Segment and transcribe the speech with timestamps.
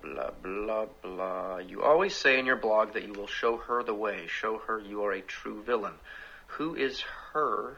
[0.00, 1.58] blah, blah, blah, blah.
[1.58, 4.26] You always say in your blog that you will show her the way.
[4.28, 5.94] Show her you are a true villain.
[6.58, 7.76] Who is her,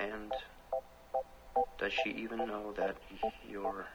[0.00, 0.32] and
[1.78, 2.96] does she even know that
[3.48, 3.86] you're.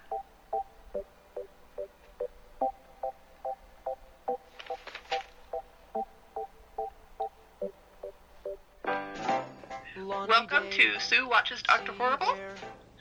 [10.06, 11.92] Welcome to Sue Watches Dr.
[11.94, 12.36] Horrible.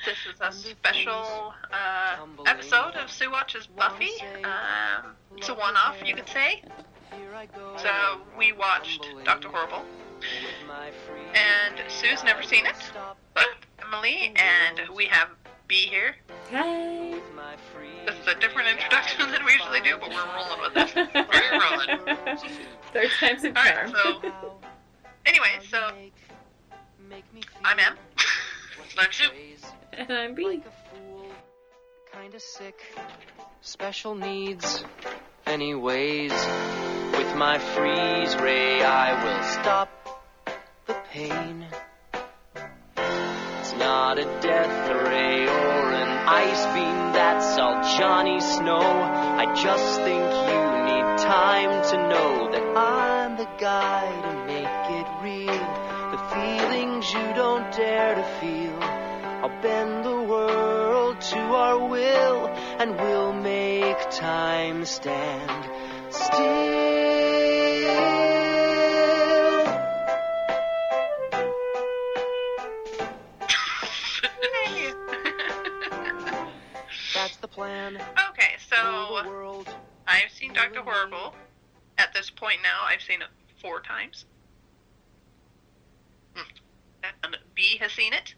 [0.06, 2.16] This is a special uh,
[2.46, 4.10] episode of Sue Watches Buffy.
[4.44, 6.62] Um, it's a one off, you could say.
[7.78, 7.90] So
[8.38, 9.48] we watched Dr.
[9.48, 9.82] Horrible.
[11.34, 12.76] And Sue's never seen it,
[13.34, 13.46] but
[13.84, 15.30] Emily and we have
[15.66, 16.14] B here.
[16.52, 17.18] Hi.
[18.06, 21.14] This is a different introduction than we usually do, but we're rolling with it.
[21.14, 22.38] We're rolling.
[22.92, 24.22] Third time's a Alright, charm.
[24.22, 24.32] so
[25.26, 25.90] anyway, so
[27.64, 27.96] I'm Em.
[28.98, 29.28] I'm Sue.
[29.92, 30.44] and I'm B.
[30.44, 31.26] Like a fool,
[32.12, 32.80] kinda sick,
[33.60, 34.84] special needs.
[35.46, 36.32] Anyways,
[37.12, 39.90] with my freeze ray, I will stop
[40.86, 41.66] the pain.
[43.60, 48.80] It's not a death ray or an ice beam, that's all Johnny Snow.
[48.80, 55.06] I just think you need time to know that I'm the guy to make it
[55.22, 55.86] real.
[56.12, 58.95] The feelings you don't dare to feel.
[59.46, 62.48] I'll bend the world to our will,
[62.80, 65.70] and we'll make time stand
[66.10, 66.36] still.
[77.14, 78.02] That's the plan.
[78.30, 79.72] okay, so world.
[80.08, 81.36] I've seen Doctor Horrible.
[81.98, 83.28] At this point now, I've seen it
[83.62, 84.24] four times.
[86.34, 86.50] Hmm.
[87.22, 88.34] And B has seen it.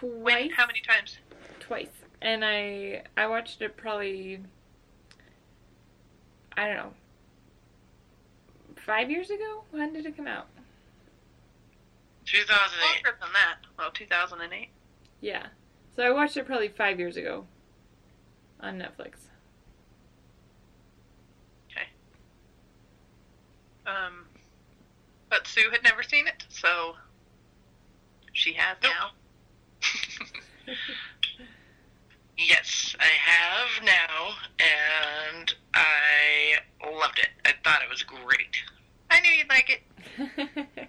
[0.00, 0.22] When?
[0.22, 0.50] Twice.
[0.56, 1.18] How many times?
[1.60, 1.88] Twice.
[2.22, 4.40] And I I watched it probably
[6.56, 6.92] I don't know.
[8.84, 9.62] Five years ago?
[9.70, 10.46] When did it come out?
[12.24, 13.04] 2008.
[13.04, 13.56] Longer than that.
[13.78, 14.68] Well, 2008.
[15.20, 15.46] Yeah.
[15.94, 17.44] So I watched it probably five years ago
[18.60, 19.14] on Netflix.
[21.70, 21.86] Okay.
[23.86, 24.26] Um,
[25.30, 26.96] but Sue had never seen it, so
[28.32, 28.92] she has Nope.
[28.98, 29.10] now.
[32.38, 36.54] Yes, I have now, and I
[36.88, 37.30] loved it.
[37.44, 38.56] I thought it was great.
[39.10, 39.82] I knew you'd like it.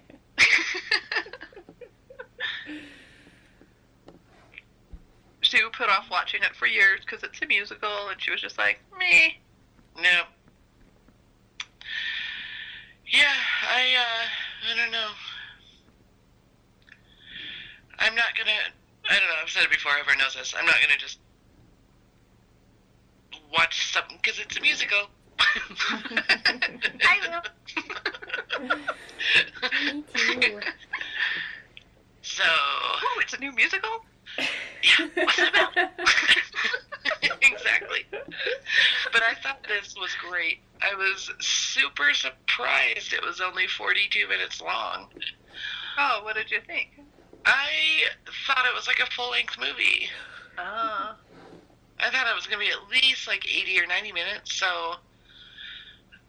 [5.42, 8.56] Sue put off watching it for years because it's a musical, and she was just
[8.56, 9.40] like, me.
[9.96, 10.22] No.
[13.10, 13.34] Yeah,
[13.68, 14.28] I, uh,
[14.72, 15.08] I don't know.
[17.98, 18.52] I'm not gonna,
[19.08, 20.54] I don't know, I've said it before, everyone knows this.
[20.56, 21.18] I'm not gonna just
[23.52, 25.08] watch something because it's a musical.
[25.40, 27.20] I
[28.60, 28.76] will.
[29.94, 30.60] Me too.
[32.22, 33.90] So, Ooh, it's a new musical?
[34.38, 35.74] yeah, what's it about?
[37.42, 38.04] exactly.
[38.10, 40.60] But I thought this was great.
[40.82, 45.08] I was super surprised it was only 42 minutes long.
[45.98, 46.88] Oh, what did you think?
[47.46, 47.68] I
[48.50, 50.08] thought it was like a full length movie.
[50.58, 51.14] Oh.
[52.00, 54.66] I thought it was going to be at least like 80 or 90 minutes, so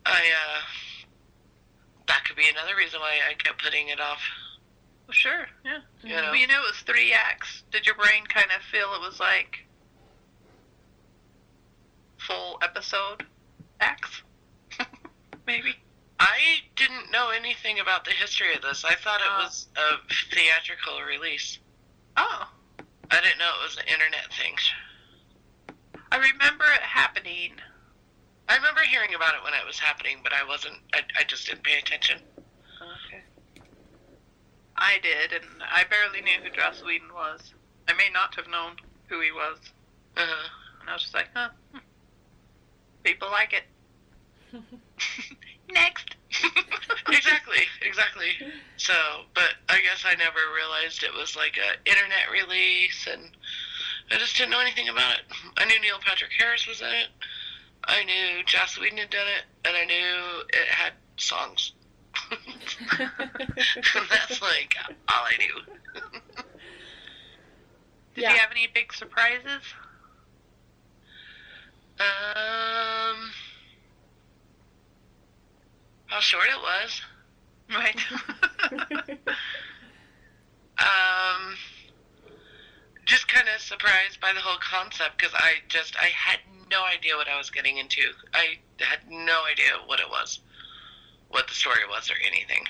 [0.05, 0.61] I, uh,
[2.07, 4.21] that could be another reason why I kept putting it off.
[5.07, 5.79] Well, sure, yeah.
[6.03, 6.21] You know?
[6.23, 7.63] Well, you know it was three acts.
[7.71, 9.65] Did your brain kind of feel it was like
[12.19, 13.25] full episode
[13.79, 14.21] acts?
[15.47, 15.75] Maybe.
[16.19, 16.37] I
[16.75, 18.85] didn't know anything about the history of this.
[18.85, 21.57] I thought it was a theatrical release.
[22.17, 22.47] Oh.
[23.11, 24.55] I didn't know it was an internet thing.
[26.11, 27.51] I remember it happening.
[28.47, 31.47] I remember hearing about it when it was happening, but I wasn't, I, I just
[31.47, 32.19] didn't pay attention.
[32.37, 33.21] Okay.
[34.77, 37.53] I did, and I barely knew who Joss Whedon was.
[37.87, 38.75] I may not have known
[39.07, 39.57] who he was.
[40.17, 40.49] Uh-huh.
[40.81, 41.49] And I was just like, huh.
[41.71, 41.79] hmm.
[43.03, 43.63] People like it.
[45.71, 46.15] Next.
[47.09, 48.29] exactly, exactly.
[48.77, 48.93] So,
[49.33, 53.23] but I guess I never realized it was like a internet release, and
[54.11, 55.21] I just didn't know anything about it.
[55.57, 57.07] I knew Neil Patrick Harris was in it.
[57.85, 61.73] I knew Joss Whedon had done it, and I knew it had songs.
[62.31, 62.39] and
[64.09, 64.75] that's like
[65.09, 66.01] all I knew.
[68.15, 68.33] Did Yeah.
[68.33, 69.61] you have any big surprises?
[71.99, 73.31] Um,
[76.11, 77.01] how short it was.
[77.73, 77.95] Right.
[80.77, 81.55] Um,
[83.05, 86.39] just kind of surprised by the whole concept because I just I had
[86.71, 88.01] no idea what I was getting into.
[88.33, 90.39] I had no idea what it was,
[91.29, 92.63] what the story was, or anything.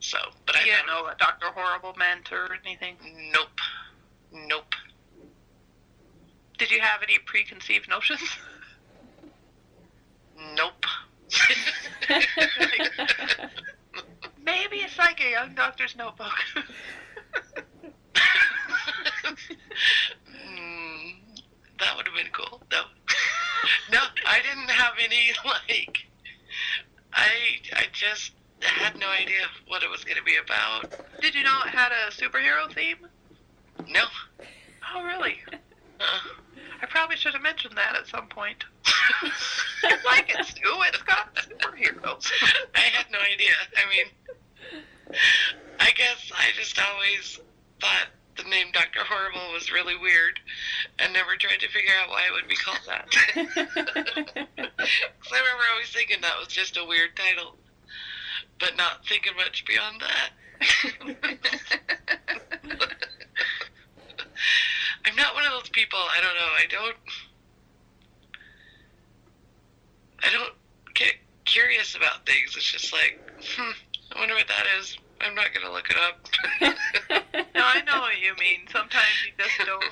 [0.00, 2.96] So, but I didn't know what Doctor Horrible meant or anything.
[3.32, 3.60] Nope.
[4.32, 4.74] Nope.
[6.58, 8.20] Did you have any preconceived notions?
[10.56, 10.84] Nope.
[14.44, 16.32] Maybe it's like a young doctor's notebook.
[20.28, 21.14] Mm,
[21.78, 22.62] that would have been cool.
[22.70, 22.82] No.
[23.92, 25.98] no, I didn't have any like.
[27.12, 27.28] I
[27.74, 30.94] I just had no idea what it was going to be about.
[31.20, 33.06] Did you know it had a superhero theme?
[33.88, 34.04] No.
[34.94, 35.38] Oh, really?
[36.82, 38.64] I probably should have mentioned that at some point.
[40.04, 40.62] Like it, Stu.
[40.88, 42.30] It's got superheroes.
[42.74, 43.50] I had no idea.
[43.76, 44.06] I mean,
[45.80, 47.40] I guess I just always
[47.80, 48.06] thought
[48.36, 50.38] the name Doctor Horrible was really weird,
[51.00, 53.10] and never tried to figure out why it would be called that.
[53.34, 57.58] 'Cause I remember always thinking that was just a weird title,
[58.60, 60.30] but not thinking much beyond that.
[65.04, 65.98] I'm not one of those people.
[65.98, 66.52] I don't know.
[66.58, 66.96] I don't.
[70.24, 70.54] I don't
[70.94, 71.14] get
[71.44, 72.54] curious about things.
[72.56, 73.18] It's just like,
[73.56, 73.72] hmm,
[74.14, 74.96] I wonder what that is.
[75.20, 76.26] I'm not gonna look it up.
[77.54, 78.66] no, I know what you mean.
[78.70, 79.84] Sometimes you just don't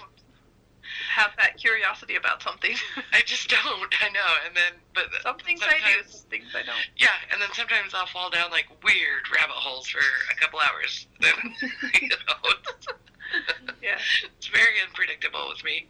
[1.15, 2.75] have that curiosity about something.
[3.13, 3.95] I just don't.
[4.03, 4.31] I know.
[4.47, 6.79] And then, but some things I do, some things I don't.
[6.97, 11.07] Yeah, and then sometimes I'll fall down like weird rabbit holes for a couple hours.
[11.21, 11.35] Then,
[12.03, 12.87] you know, it's,
[13.83, 13.97] Yeah.
[14.37, 15.89] it's very unpredictable with me.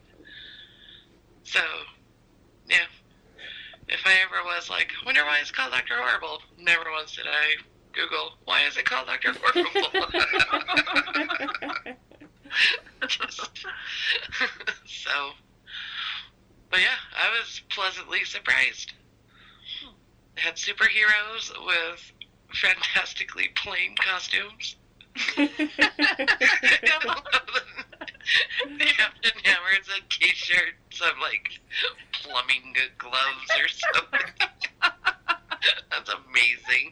[1.42, 1.58] So,
[2.68, 2.86] yeah.
[3.88, 7.56] If I ever was like, wonder why it's called Doctor Horrible, never once did I
[7.92, 9.64] Google why is it called Doctor Horrible.
[14.86, 15.30] so,
[16.70, 18.92] but yeah, I was pleasantly surprised.
[20.36, 22.12] It had superheroes with
[22.52, 24.76] fantastically plain costumes.
[25.16, 25.68] Captain
[29.44, 31.60] Hammer's a t-shirt, some like
[32.12, 34.32] plumbing gloves or something.
[35.90, 36.90] That's amazing.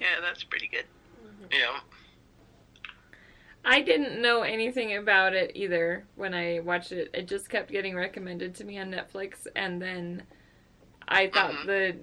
[0.00, 0.84] yeah, that's pretty good.
[1.24, 1.44] Mm-hmm.
[1.52, 1.80] yeah.
[3.64, 7.10] I didn't know anything about it either when I watched it.
[7.14, 10.24] It just kept getting recommended to me on Netflix, and then
[11.12, 11.66] I thought Mhm.
[11.66, 11.96] the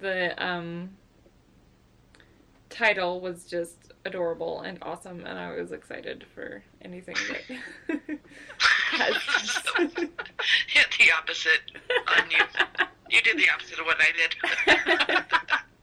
[0.00, 0.96] the um
[2.68, 7.42] title was just adorable and awesome, and I was excited for anything that
[8.58, 9.16] has.
[10.68, 11.72] Hit the opposite
[12.18, 12.38] on you.
[13.10, 14.36] You did the opposite of what I did.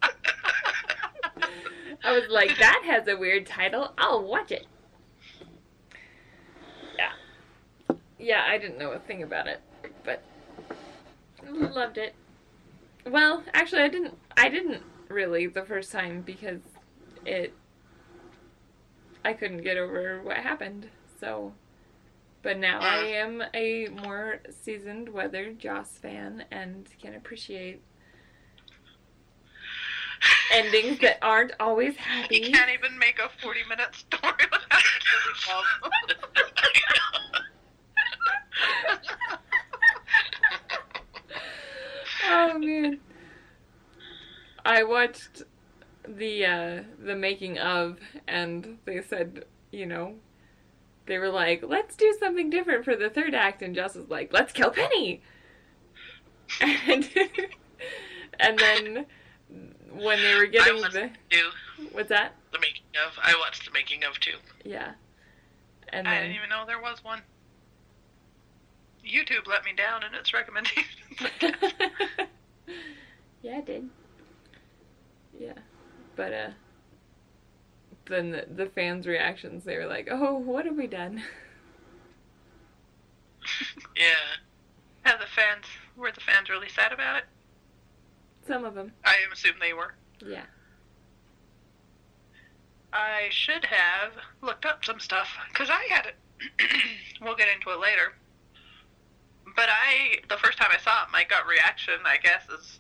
[2.04, 3.94] I was like, that has a weird title.
[3.98, 4.66] I'll watch it.
[6.98, 7.12] Yeah.
[8.18, 9.60] Yeah, I didn't know a thing about it,
[10.04, 10.24] but
[11.48, 12.16] loved it.
[13.05, 14.17] Well, actually, I didn't.
[14.37, 16.61] I didn't really the first time because
[17.25, 17.53] it.
[19.23, 20.89] I couldn't get over what happened.
[21.19, 21.53] So,
[22.41, 27.81] but now I am a more seasoned, weathered Joss fan and can appreciate
[30.53, 32.35] endings that aren't always happy.
[32.35, 32.53] You happy.
[32.53, 35.89] can't even make a 40 minute story without killing love.
[42.28, 42.99] oh man.
[44.66, 45.44] I watched
[46.07, 50.16] the uh the making of and they said, you know,
[51.06, 54.31] they were like, "Let's do something different for the third act." And Joss was like,
[54.33, 55.21] "Let's kill Penny."
[56.61, 57.09] And
[58.40, 59.06] and then
[59.92, 61.09] when they were getting the
[61.92, 62.35] what's that?
[62.52, 63.14] The making of.
[63.21, 64.38] I watched the making of too.
[64.64, 64.94] Yeah.
[65.90, 67.21] And I then didn't even know there was one.
[69.06, 70.85] YouTube let me down in its recommendations.
[73.41, 73.89] yeah, I did.
[75.39, 75.53] Yeah,
[76.15, 76.49] but uh,
[78.07, 81.23] then the, the fans' reactions, they were like, "Oh, what have we done?"
[83.95, 84.06] Yeah.
[85.03, 85.65] Have the fans,
[85.97, 87.23] were the fans really sad about it?
[88.47, 89.94] Some of them, I assume they were.
[90.25, 90.45] yeah.
[92.91, 96.15] I should have looked up some stuff because I had it.
[97.21, 98.13] we'll get into it later.
[99.56, 102.79] But I, the first time I saw it, my gut reaction, I guess, is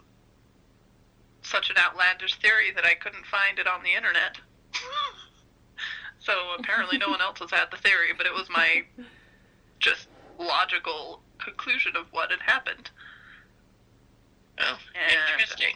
[1.41, 4.37] such an outlandish theory that I couldn't find it on the internet.
[6.19, 8.83] so apparently, no one else has had the theory, but it was my
[9.79, 10.07] just
[10.37, 12.89] logical conclusion of what had happened.
[14.59, 15.75] Oh, And- interesting.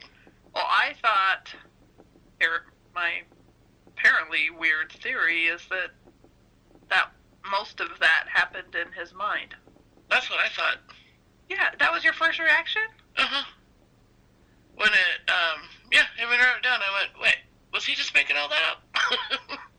[0.53, 1.49] Well, I thought
[2.93, 3.21] my
[3.87, 5.91] apparently weird theory is that
[6.89, 7.11] that
[7.49, 9.55] most of that happened in his mind.
[10.09, 10.77] That's what I thought.
[11.49, 12.83] Yeah, that was your first reaction?
[13.17, 13.45] Uh huh.
[14.75, 17.37] When it, um, yeah, I wrote it down, I went, wait,
[17.73, 19.59] was he just making all that up?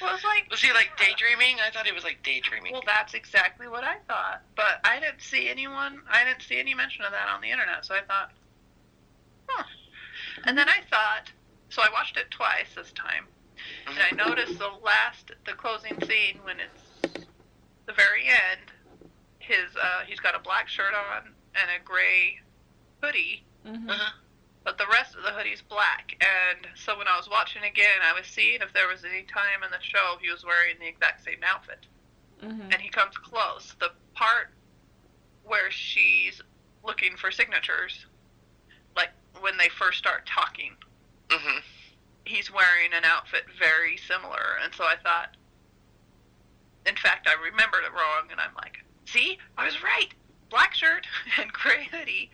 [0.00, 1.56] Well, it's like was he like daydreaming?
[1.58, 2.72] I thought he was like daydreaming.
[2.72, 4.42] Well, that's exactly what I thought.
[4.54, 7.84] But I didn't see anyone, I didn't see any mention of that on the internet.
[7.84, 8.30] So I thought,
[9.48, 9.64] huh.
[10.44, 11.32] And then I thought,
[11.68, 13.26] so I watched it twice this time.
[13.88, 17.26] And I noticed the last, the closing scene when it's
[17.86, 18.70] the very end,
[19.48, 22.38] his, uh, he's got a black shirt on and a gray
[23.02, 23.44] hoodie.
[23.64, 24.12] hmm Uh-huh.
[24.64, 28.12] But the rest of the hoodie's black, and so when I was watching again, I
[28.12, 31.24] was seeing if there was any time in the show he was wearing the exact
[31.24, 31.86] same outfit.
[32.40, 33.74] hmm and he comes close.
[33.80, 34.50] The part
[35.42, 36.40] where she's
[36.84, 38.04] looking for signatures,
[38.94, 39.08] like
[39.40, 40.76] when they first start talking,
[41.28, 41.62] Mhm.
[42.26, 44.58] he's wearing an outfit very similar.
[44.62, 45.36] And so I thought,
[46.86, 50.08] in fact, I remembered it wrong, and I'm like, see, I was right.
[50.50, 51.06] Black shirt
[51.40, 52.30] and gray hoodie.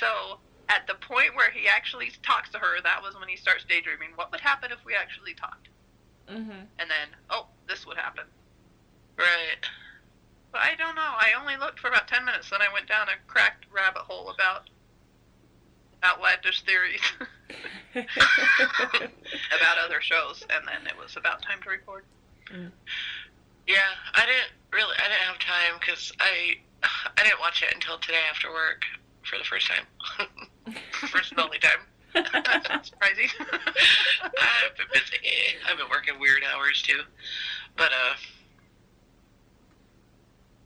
[0.00, 0.38] So
[0.68, 4.10] at the point where he actually talks to her, that was when he starts daydreaming.
[4.14, 5.68] What would happen if we actually talked?
[6.28, 6.66] Mm-hmm.
[6.78, 8.24] And then, oh, this would happen.
[9.18, 9.60] Right.
[10.50, 11.02] But I don't know.
[11.02, 14.30] I only looked for about 10 minutes, then I went down a cracked rabbit hole
[14.30, 14.68] about
[16.04, 17.00] outlandish theories
[17.94, 22.04] about other shows, and then it was about time to record.
[23.66, 23.78] Yeah,
[24.14, 24.94] I didn't really.
[24.98, 26.56] I didn't have time because I
[27.18, 28.84] I didn't watch it until today after work
[29.22, 30.74] for the first time.
[31.10, 31.80] first and only time.
[32.82, 33.28] Surprising.
[33.40, 35.18] I've been busy.
[35.68, 37.02] I've been working weird hours too.
[37.76, 38.14] But uh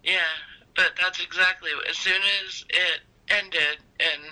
[0.02, 0.32] Yeah,
[0.74, 4.22] but that's exactly as soon as it ended and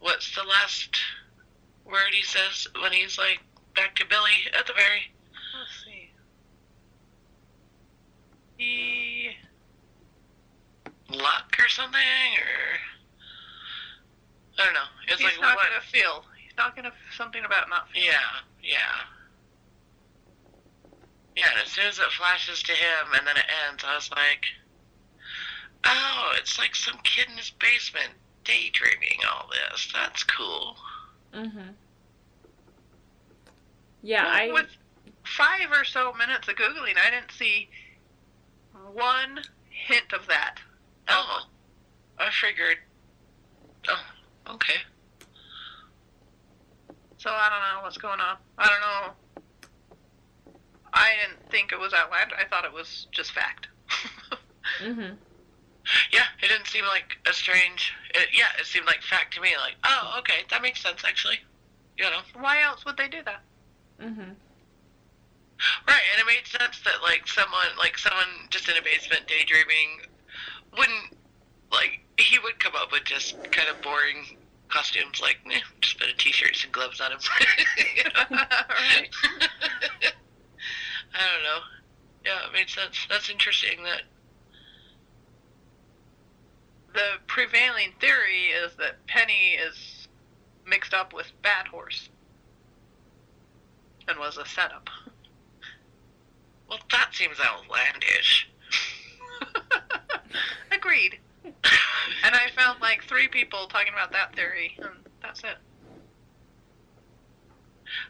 [0.00, 0.96] what's the last
[1.84, 3.40] word he says when he's like
[3.74, 5.10] back to Billy at the very
[5.58, 5.97] Let's see.
[8.58, 9.30] He.
[11.10, 12.78] luck or something or
[14.58, 14.80] I don't know.
[15.06, 16.24] It's He's like not what gonna feel.
[16.42, 16.92] He's not gonna.
[17.16, 18.08] Something about not feeling.
[18.10, 19.06] Yeah, yeah.
[21.36, 24.10] Yeah, and as soon as it flashes to him and then it ends, I was
[24.10, 24.42] like,
[25.84, 28.10] oh, it's like some kid in his basement
[28.44, 29.88] daydreaming all this.
[29.94, 30.74] That's cool.
[31.32, 31.78] hmm
[34.02, 34.52] Yeah, Well, I.
[34.52, 34.76] With
[35.24, 37.68] five or so minutes of googling, I didn't see
[38.94, 39.40] one
[39.86, 40.56] hint of that.
[41.08, 41.40] Oh,
[42.18, 42.76] I figured.
[43.88, 44.80] Oh, okay.
[47.18, 48.36] So I don't know what's going on.
[48.58, 49.42] I don't know.
[50.92, 52.38] I didn't think it was outlandish.
[52.40, 53.68] I thought it was just fact.
[54.80, 55.14] hmm
[56.12, 57.92] Yeah, it didn't seem like a strange.
[58.14, 59.50] It, yeah, it seemed like fact to me.
[59.60, 61.38] Like, oh, okay, that makes sense actually.
[61.96, 62.20] You know.
[62.34, 63.42] Why else would they do that?
[64.00, 64.32] hmm
[65.86, 70.00] Right, and it made sense that like someone like someone just in a basement daydreaming
[70.76, 71.16] wouldn't
[71.72, 74.24] like he would come up with just kind of boring
[74.68, 77.18] costumes like eh, just put a t-shirt and gloves on him.
[78.30, 79.08] Right.
[81.14, 81.60] I don't know.
[82.24, 83.06] Yeah, it made sense.
[83.08, 83.82] That's interesting.
[83.84, 84.02] That
[86.94, 90.08] The prevailing theory is that Penny is
[90.66, 92.10] mixed up with Bad Horse
[94.06, 94.88] and was a setup.
[96.68, 98.48] Well, that seems outlandish.
[100.72, 101.18] Agreed.
[101.44, 104.88] And I found like three people talking about that theory, and
[105.22, 105.56] that's it.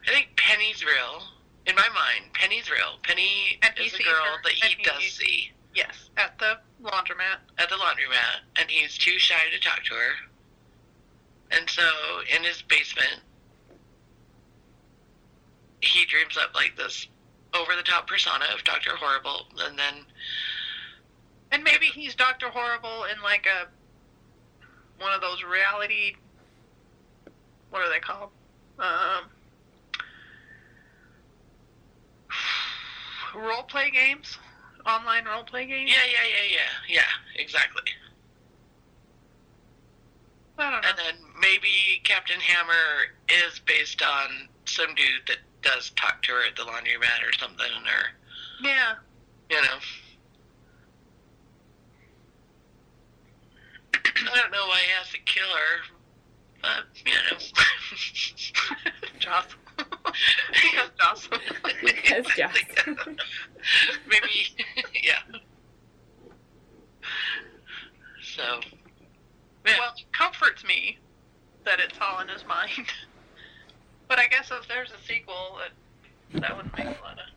[0.07, 1.23] I think Penny's real.
[1.67, 2.99] In my mind, Penny's real.
[3.03, 5.53] Penny And is a girl her, that he and he- does see.
[5.75, 7.39] Yes, at the laundromat.
[7.59, 10.13] at the laundromat, and he's too shy to talk to her.
[11.53, 11.83] And so,
[12.35, 13.21] in his basement,
[15.81, 17.07] he dreams up like this
[17.55, 18.91] over the top persona of Dr.
[18.97, 19.95] Horrible, and then,
[21.51, 23.69] And maybe he's Doctor Horrible in like a
[25.03, 26.15] one of those reality.
[27.71, 28.31] What are they called?
[28.79, 29.31] Um,
[33.35, 34.39] role play games,
[34.87, 35.91] online role play games.
[35.91, 37.83] yeah, yeah, yeah, yeah, yeah, exactly.
[40.59, 40.89] I don't know.
[40.89, 45.39] And then maybe Captain Hammer is based on some dude that
[45.69, 48.95] does talk to her at the laundromat or something, or, yeah,
[49.51, 49.79] you know.
[53.95, 55.83] I don't know why he has to kill her,
[56.63, 57.39] but, you know.
[59.19, 59.47] Joss.
[59.77, 61.29] because Joss.
[61.83, 62.57] Because Joss.
[64.09, 64.57] Maybe,
[65.03, 65.21] yeah.
[68.23, 68.61] So,
[69.67, 69.79] yeah.
[69.79, 70.99] Well, it comforts me
[71.65, 72.89] that it's all in his mind.
[74.09, 75.73] But I guess if there's a sequel, it,
[76.41, 77.29] that wouldn't make a lot of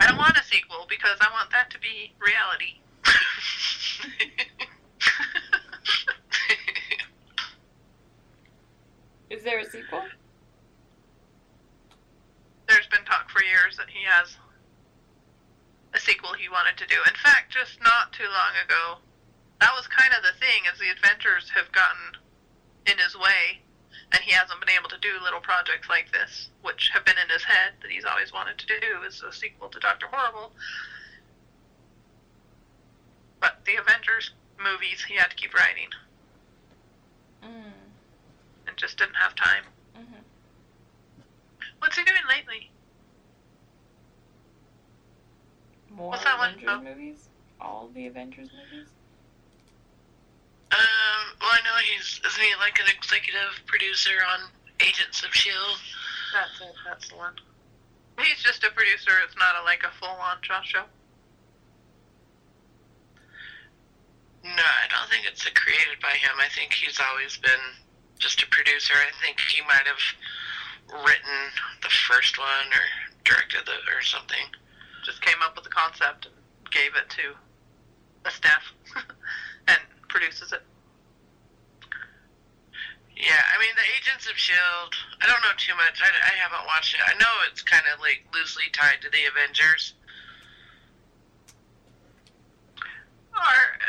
[0.00, 2.80] I don't want a sequel because I want that to be reality.
[9.30, 10.02] Is there a sequel?
[12.68, 14.36] There's been talk for years that he has
[15.94, 16.96] a sequel he wanted to do.
[17.06, 18.98] In fact, just not too long ago,
[19.60, 22.16] that was kind of the thing, as the adventures have gotten
[22.86, 23.61] in his way,
[24.12, 27.28] and he hasn't been able to do little projects like this, which have been in
[27.30, 30.52] his head that he's always wanted to do, is a sequel to Doctor Horrible.
[33.40, 34.30] But the Avengers
[34.62, 35.88] movies, he had to keep writing,
[37.42, 37.72] Mm.
[38.68, 39.64] and just didn't have time.
[39.96, 40.14] hmm
[41.80, 42.70] What's he doing lately?
[45.90, 46.24] More What's?
[46.24, 47.28] Avengers movies?
[47.60, 48.88] All the Avengers movies?
[50.72, 54.48] Um, well, I know he's isn't he like an executive producer on
[54.80, 55.76] Agents of S.H.I.E.L.D.?
[56.32, 56.74] That's it.
[56.88, 57.36] That's the one.
[58.18, 59.12] He's just a producer.
[59.24, 60.84] It's not a, like a full-on Joss show.
[64.44, 66.34] No, I don't think it's created by him.
[66.40, 67.62] I think he's always been
[68.18, 68.94] just a producer.
[68.96, 70.02] I think he might have
[71.04, 71.38] written
[71.82, 72.86] the first one or
[73.24, 74.46] directed the or something.
[75.04, 76.34] Just came up with the concept and
[76.70, 77.36] gave it to
[78.24, 78.62] a staff
[78.96, 79.04] and
[80.12, 80.60] produces it.
[83.16, 84.92] Yeah, I mean the Agents of Shield.
[85.22, 86.04] I don't know too much.
[86.04, 87.00] I, I haven't watched it.
[87.00, 89.94] I know it's kind of like loosely tied to the Avengers.
[93.32, 93.80] Are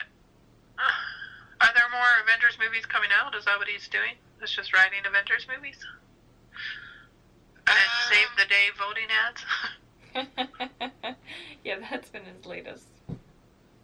[1.60, 3.36] are there more Avengers movies coming out?
[3.36, 4.15] Is that what he's doing?
[4.42, 5.77] It's just writing Avengers movies
[7.68, 9.44] and Um, save the day voting ads.
[11.63, 12.88] yeah, that's been his latest.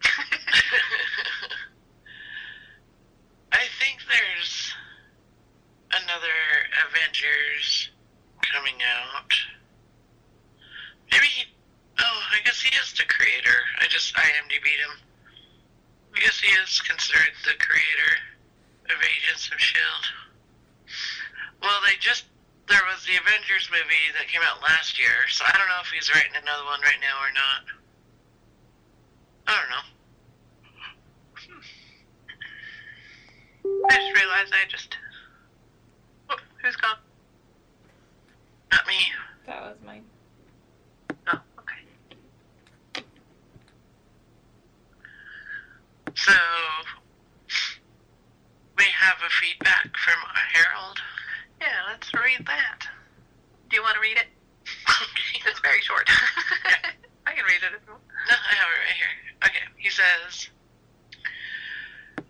[3.51, 4.73] I think there's
[5.91, 6.37] another
[6.87, 7.89] Avengers
[8.41, 9.33] coming out.
[11.11, 11.43] Maybe he.
[11.99, 13.59] Oh, I guess he is the creator.
[13.81, 14.95] I just IMDb'd him.
[16.15, 18.11] I guess he is considered the creator
[18.85, 20.07] of Agents of S.H.I.E.L.D.
[21.61, 22.25] Well, they just.
[22.69, 25.89] There was the Avengers movie that came out last year, so I don't know if
[25.89, 27.65] he's writing another one right now or not.
[29.49, 29.98] I don't know.
[33.89, 34.97] I just realized I just.
[36.29, 36.97] Oh, who's gone?
[38.71, 38.93] Not me.
[39.47, 40.03] That was mine.
[41.27, 43.03] Oh, okay.
[46.15, 46.33] So
[48.77, 50.19] we have a feedback from
[50.53, 50.99] Harold.
[51.59, 52.87] Yeah, let's read that.
[53.69, 54.27] Do you want to read it?
[55.45, 56.07] It's very short.
[57.25, 58.03] I can read it if you want.
[58.29, 59.13] No, I have it right here.
[59.45, 60.49] Okay, he says,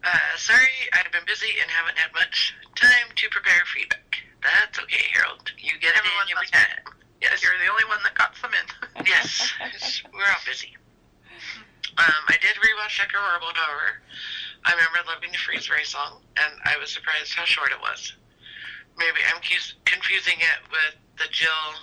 [0.04, 4.24] uh, "Sorry, I've been busy and haven't had much time to prepare feedback.
[4.42, 5.52] That's okay, Harold.
[5.58, 6.96] You get it Everyone in every time.
[7.22, 8.68] Yes, you're the only one that got some in.
[9.10, 9.52] Yes,
[10.14, 10.76] we're all busy.
[11.98, 14.00] Um, I did rewatch Doctor Horrible, however.
[14.66, 18.14] I remember loving the Freeze Ray song, and I was surprised how short it was.
[18.98, 21.74] Maybe I'm cus- confusing it with the Jill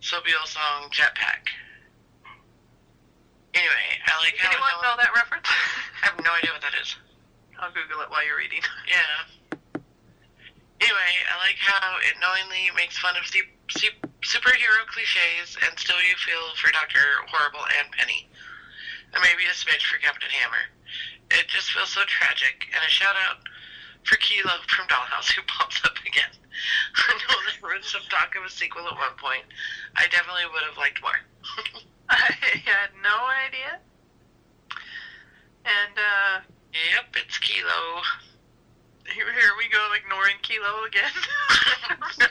[0.00, 1.48] Sobule song Jetpack.
[3.52, 5.48] Anyway, I like how Anyone know that reference?
[6.02, 6.96] I have no idea what that is.
[7.60, 8.64] I'll Google it while you're reading.
[8.88, 9.36] Yeah.
[10.80, 16.00] Anyway, I like how it knowingly makes fun of su- su- superhero cliches and still
[16.00, 17.04] you feel for Dr.
[17.28, 18.24] Horrible and Penny.
[19.12, 20.72] And maybe a smidge for Captain Hammer.
[21.36, 22.64] It just feels so tragic.
[22.72, 23.44] And a shout out
[24.08, 26.32] for Kilo from Dollhouse who pops up again.
[26.96, 29.44] I know there was some talk of a sequel at one point.
[30.00, 31.20] I definitely would have liked more.
[32.08, 32.32] I
[32.64, 33.84] had no idea.
[35.68, 36.40] And uh,
[36.72, 38.02] yep, it's Kilo.
[39.14, 41.10] here, here we go, ignoring Kilo again.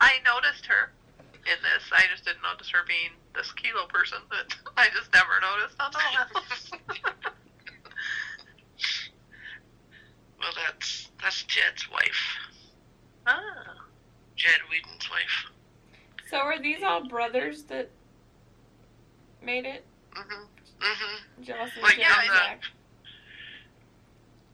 [0.00, 0.90] I noticed her
[1.46, 1.82] in this.
[1.92, 5.92] I just didn't notice her being this Kilo person that I just never noticed on
[5.92, 5.98] the.
[10.38, 12.36] Well, that's that's Jed's wife.
[13.26, 13.40] ah.
[14.36, 15.50] Jed Whedon's wife.
[16.28, 17.88] So are these all brothers that
[19.40, 19.84] made it?
[20.12, 20.46] Mhm.
[20.80, 21.44] Mhm.
[21.44, 22.62] Jocelyn, Like, yeah, Jack?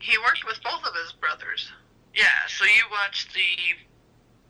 [0.00, 1.70] He worked with both of his brothers.
[2.14, 2.46] Yeah.
[2.48, 3.56] So you watched the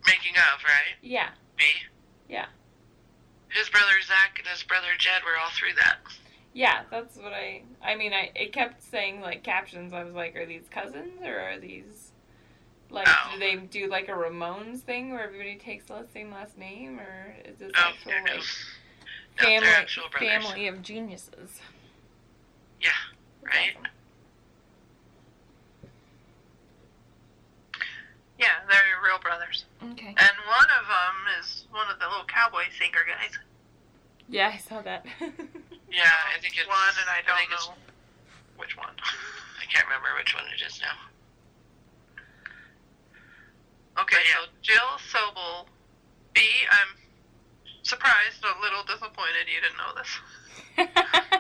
[0.07, 0.97] making of, right?
[1.03, 1.31] Yeah.
[1.59, 1.65] Me?
[2.29, 2.47] Yeah.
[3.49, 5.99] His brother Zach and his brother Jed were all through that.
[6.53, 7.63] Yeah, that's what I.
[7.83, 9.93] I mean, I it kept saying like captions.
[9.93, 12.13] I was like, are these cousins or are these
[12.91, 13.31] like Oh.
[13.35, 17.37] do they do like a Ramones thing where everybody takes the same last name or
[17.45, 18.43] is this Oh, actual like
[19.41, 20.29] family they're actual brothers.
[20.29, 21.61] family of geniuses?
[22.81, 22.91] Yeah.
[23.45, 23.73] Right.
[23.77, 23.87] awesome.
[28.39, 29.67] Yeah, they're your real brothers.
[29.93, 30.15] Okay.
[30.17, 33.39] And one of them is one of the little cowboy singer guys.
[34.29, 35.07] Yeah, I saw that.
[35.93, 37.75] Yeah, I think it's one, and I don't think it's- know
[38.57, 38.95] which one.
[39.61, 40.95] I can't remember which one it is now.
[44.01, 44.47] Okay, yeah.
[44.47, 45.67] so Jill Sobel,
[46.33, 46.43] B.
[46.71, 46.95] I'm
[47.83, 50.21] surprised, a little disappointed you didn't know this.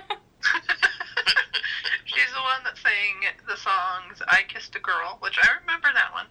[2.05, 6.12] She's the one that sang the songs "I Kissed a Girl," which I remember that
[6.12, 6.26] one,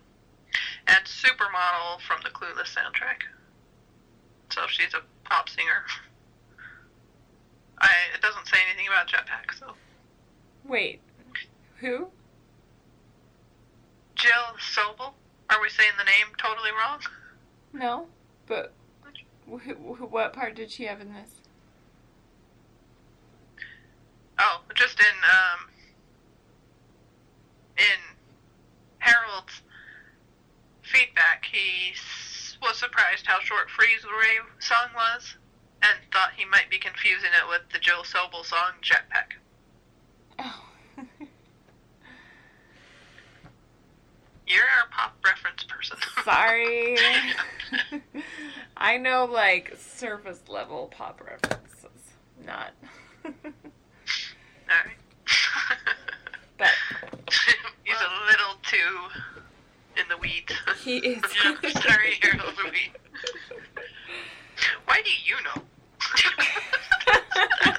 [0.88, 3.24] and "Supermodel" from the Clueless soundtrack.
[4.52, 5.86] So she's a pop singer.
[7.80, 9.76] I it doesn't say anything about Jetpack, so
[10.66, 11.02] Wait,
[11.80, 12.08] who?
[14.16, 15.14] Jill Sobel.
[15.50, 17.00] Are we saying the name totally wrong?
[17.74, 18.08] No,
[18.48, 18.74] but
[19.52, 21.30] wh- wh- what part did she have in this?
[24.38, 25.70] Oh, just in um
[27.78, 28.16] in
[29.00, 29.62] Harold's
[30.82, 35.36] feedback, he s- was surprised how short Freeze Ray song was,
[35.82, 39.34] and thought he might be confusing it with the Jill Sobel song Jetpack.
[40.40, 40.66] Oh.
[44.48, 45.98] You're our pop reference person.
[46.24, 46.98] Sorry.
[48.80, 52.14] I know like surface level pop references,
[52.46, 52.72] not.
[53.26, 53.46] Alright.
[56.58, 56.70] but
[57.84, 60.54] He's a little too in the weeds.
[60.84, 61.22] he is.
[61.44, 62.54] Yeah, sorry, Harold.
[62.64, 62.92] We,
[64.86, 65.62] Why do you know?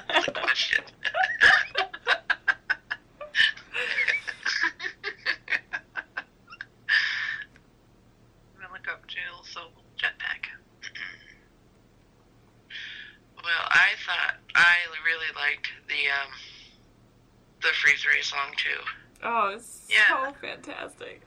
[0.07, 0.83] that's question.
[1.79, 1.85] Oh,
[8.55, 10.47] I'm gonna look up Jill Sobel Jetpack.
[13.43, 16.31] Well, I thought I really liked the um
[17.61, 18.79] the Freeze Ray song too.
[19.23, 20.25] oh, it's Yeah.
[20.27, 21.21] so fantastic.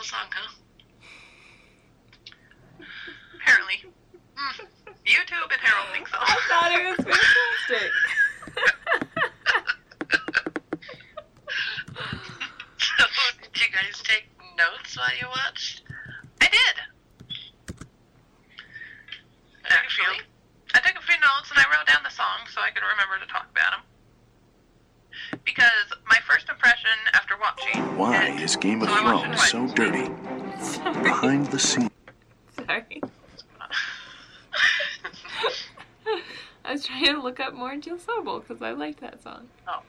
[0.00, 0.48] Real song, huh?
[3.36, 3.84] Apparently.
[4.34, 4.66] Mm.
[5.04, 6.16] YouTube and Harold think so.
[6.18, 7.16] I thought it was
[7.68, 7.92] fantastic.
[12.98, 13.04] So,
[13.42, 14.24] did you guys take
[14.56, 15.82] notes while you watched?
[16.40, 16.76] I did.
[19.68, 20.20] Actually,
[20.74, 23.18] I took a few notes and I wrote down the songs so I could remember
[23.24, 25.40] to talk about them.
[25.44, 27.96] Because my first impression after watching.
[27.96, 30.08] Why it- is Game of so I watched it Thrones so dirty?
[30.60, 31.02] Sorry.
[31.02, 31.90] Behind the scenes.
[32.54, 33.02] Sorry.
[36.64, 39.48] I was trying to look up more Jill Sobel because I like that song.
[39.66, 39.82] Oh.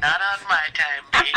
[0.00, 1.32] Not on my time, Dee.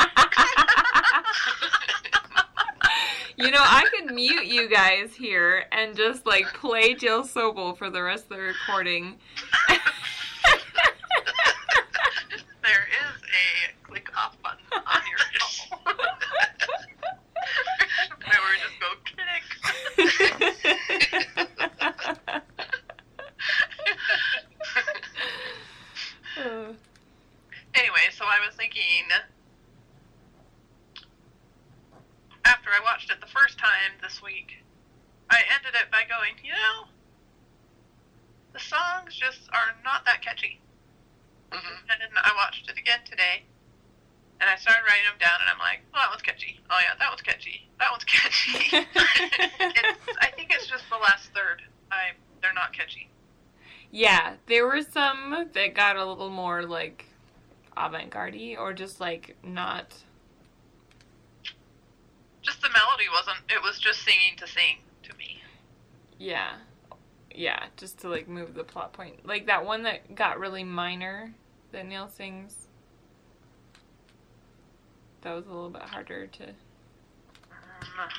[3.43, 7.89] You know, I could mute you guys here and just like play Jill Sobel for
[7.91, 9.17] the rest of the recording.
[12.63, 15.19] There is a click off button on your
[15.69, 15.95] phone.
[18.25, 19.43] Where we just go click.
[26.37, 26.73] Uh,
[27.75, 29.05] Anyway, so I was thinking
[32.45, 34.63] after I watched it the first time this week,
[35.31, 36.85] I ended it by going, you know,
[38.53, 40.59] the songs just are not that catchy.
[41.51, 41.77] Mhm.
[41.89, 43.41] And I watched it again today,
[44.39, 46.59] and I started writing them down, and I'm like, well, that one's catchy.
[46.69, 47.67] Oh yeah, that one's catchy.
[47.79, 48.69] That one's catchy.
[48.85, 51.63] it's, I think it's just the last third.
[51.91, 52.11] I
[52.43, 53.09] they're not catchy.
[53.89, 57.05] yeah, there were some that got a little more like
[58.57, 59.93] or just like not.
[62.41, 63.37] Just the melody wasn't.
[63.49, 65.41] It was just singing to sing to me.
[66.19, 66.53] Yeah,
[67.33, 69.25] yeah, just to like move the plot point.
[69.25, 71.33] Like that one that got really minor
[71.71, 72.67] that Neil sings.
[75.21, 76.43] That was a little bit harder to.
[76.43, 78.09] Um,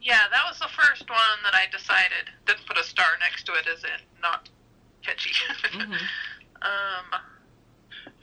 [0.00, 2.30] yeah, that was the first one that I decided.
[2.46, 3.90] Didn't put a star next to it as in
[4.22, 4.48] not
[5.02, 5.30] catchy.
[5.72, 5.98] Mhm.
[6.62, 7.20] um,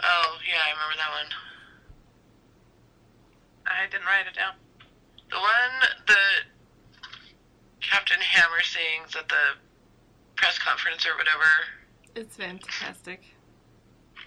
[0.02, 1.30] Oh, yeah, I remember that one.
[3.68, 4.56] I didn't write it down.
[5.30, 5.76] The one
[6.08, 6.42] that
[7.82, 9.58] Captain Hammer sings at the
[10.36, 11.48] press conference or whatever.
[12.16, 13.24] It's fantastic.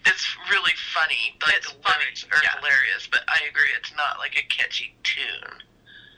[0.07, 1.35] It's really funny.
[1.43, 2.59] Like It's the funny, lyrics are yeah.
[2.59, 5.59] hilarious, but I agree, it's not like a catchy tune.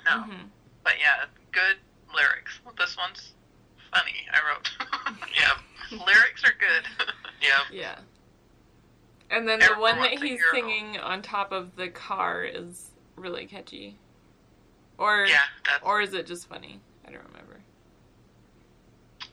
[0.06, 0.22] No.
[0.22, 0.46] hmm
[0.84, 1.76] But yeah, good
[2.14, 2.60] lyrics.
[2.78, 3.32] This one's
[3.92, 4.26] funny.
[4.32, 4.70] I wrote.
[5.34, 5.58] Yeah.
[6.06, 6.84] lyrics are good.
[7.40, 7.62] Yeah.
[7.72, 7.98] Yeah.
[9.30, 13.96] And then the one that he's singing on top of the car is really catchy.
[14.96, 15.40] Or Yeah.
[15.66, 16.80] That's or is it just funny?
[17.06, 17.60] I don't remember.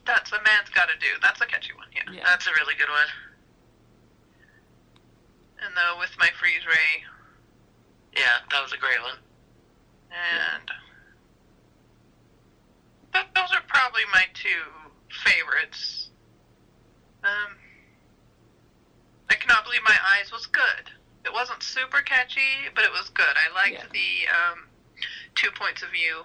[0.05, 1.07] That's a man's got to do.
[1.21, 1.87] That's a catchy one.
[1.95, 2.11] Yeah.
[2.13, 2.23] Yeah.
[2.25, 3.07] that's a really good one.
[5.65, 7.03] And the with my freeze ray
[8.15, 9.17] Yeah, that was a great one.
[10.11, 10.69] and
[13.13, 14.49] th- those are probably my two
[15.23, 16.09] favorites.
[17.23, 17.55] Um,
[19.65, 20.93] I believe my eyes was good.
[21.25, 23.33] It wasn't super catchy, but it was good.
[23.33, 23.89] I liked Yeah.
[23.91, 24.67] the um,
[25.33, 26.21] two points of view.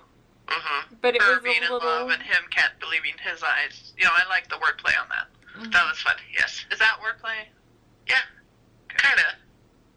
[0.46, 0.94] Mm-hmm.
[1.00, 3.94] But it her was being a in little love and him can't believing his eyes.
[3.96, 5.26] You know, I like the wordplay on that.
[5.56, 5.72] Mhm.
[5.72, 6.16] That was fun.
[6.36, 6.66] Yes.
[6.70, 7.48] Is that wordplay?
[8.06, 8.20] Yeah.
[8.88, 9.36] Kinda.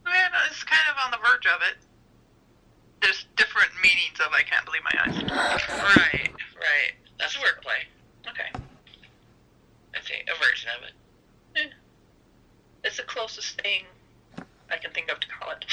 [0.06, 1.76] Man, it's kind of on the verge of it.
[3.02, 5.18] There's different meanings of I can't believe my eyes.
[5.98, 6.32] Right.
[6.56, 6.94] Right.
[7.20, 7.84] That's wordplay.
[8.30, 8.52] Okay.
[9.96, 11.74] I think a version of it.
[12.84, 13.84] It's the closest thing
[14.70, 15.66] I can think of to call it.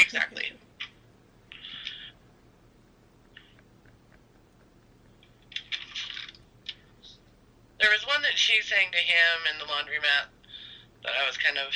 [0.00, 0.52] Exactly.
[7.80, 10.28] There was one that she sang to him in the laundromat
[11.02, 11.68] that I was kind of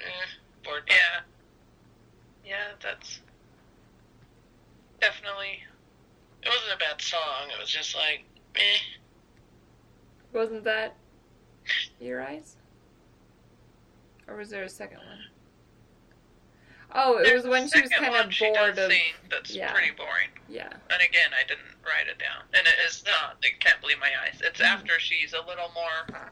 [0.00, 0.26] eh,
[0.64, 0.94] bored by.
[0.94, 1.20] yeah.
[2.44, 3.20] Yeah, that's
[5.00, 5.60] definitely.
[6.42, 7.50] It wasn't a bad song.
[7.54, 8.24] It was just like,
[8.56, 8.78] eh.
[10.32, 10.94] Wasn't that
[12.00, 12.56] your eyes?
[14.28, 15.18] Or was there a second one?
[16.94, 18.90] Oh, it There's was when she was kind of she bored does of.
[18.92, 19.72] sing that's yeah.
[19.72, 20.30] pretty boring.
[20.48, 20.68] Yeah.
[20.68, 22.44] And again, I didn't write it down.
[22.54, 23.36] And it is not.
[23.44, 24.40] I can't believe my eyes.
[24.42, 24.64] It's Mhm.
[24.64, 26.30] after she's a little more.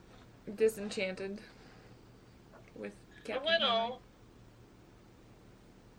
[0.54, 1.40] Disenchanted
[2.74, 4.00] with A Captain little.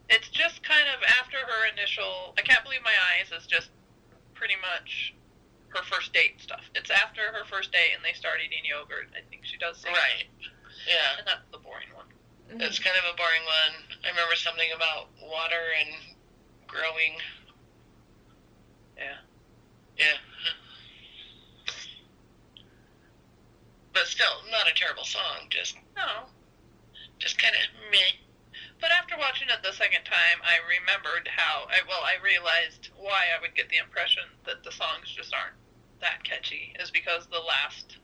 [0.09, 2.33] It's just kind of after her initial.
[2.37, 3.69] I can't believe my eyes is just
[4.33, 5.13] pretty much
[5.69, 6.63] her first date stuff.
[6.73, 9.09] It's after her first date and they start eating yogurt.
[9.15, 9.91] I think she does sing.
[9.93, 10.25] Right.
[10.87, 11.19] Yeah.
[11.19, 12.07] And that's the boring one.
[12.07, 12.63] Mm-hmm.
[12.63, 12.65] Henry.
[12.67, 13.75] It's kind of a boring one.
[14.05, 15.91] I remember something about water and
[16.67, 17.19] growing.
[18.97, 19.19] Yeah.
[19.97, 20.17] Yeah.
[23.93, 25.49] But still, not a terrible song.
[25.49, 26.29] Just, No.
[27.19, 28.21] just kind of meh.
[28.79, 31.65] But after watching it the second time, I remembered how.
[31.69, 35.57] I, well, I realized why I would get the impression that the songs just aren't
[35.99, 37.97] that catchy is because the last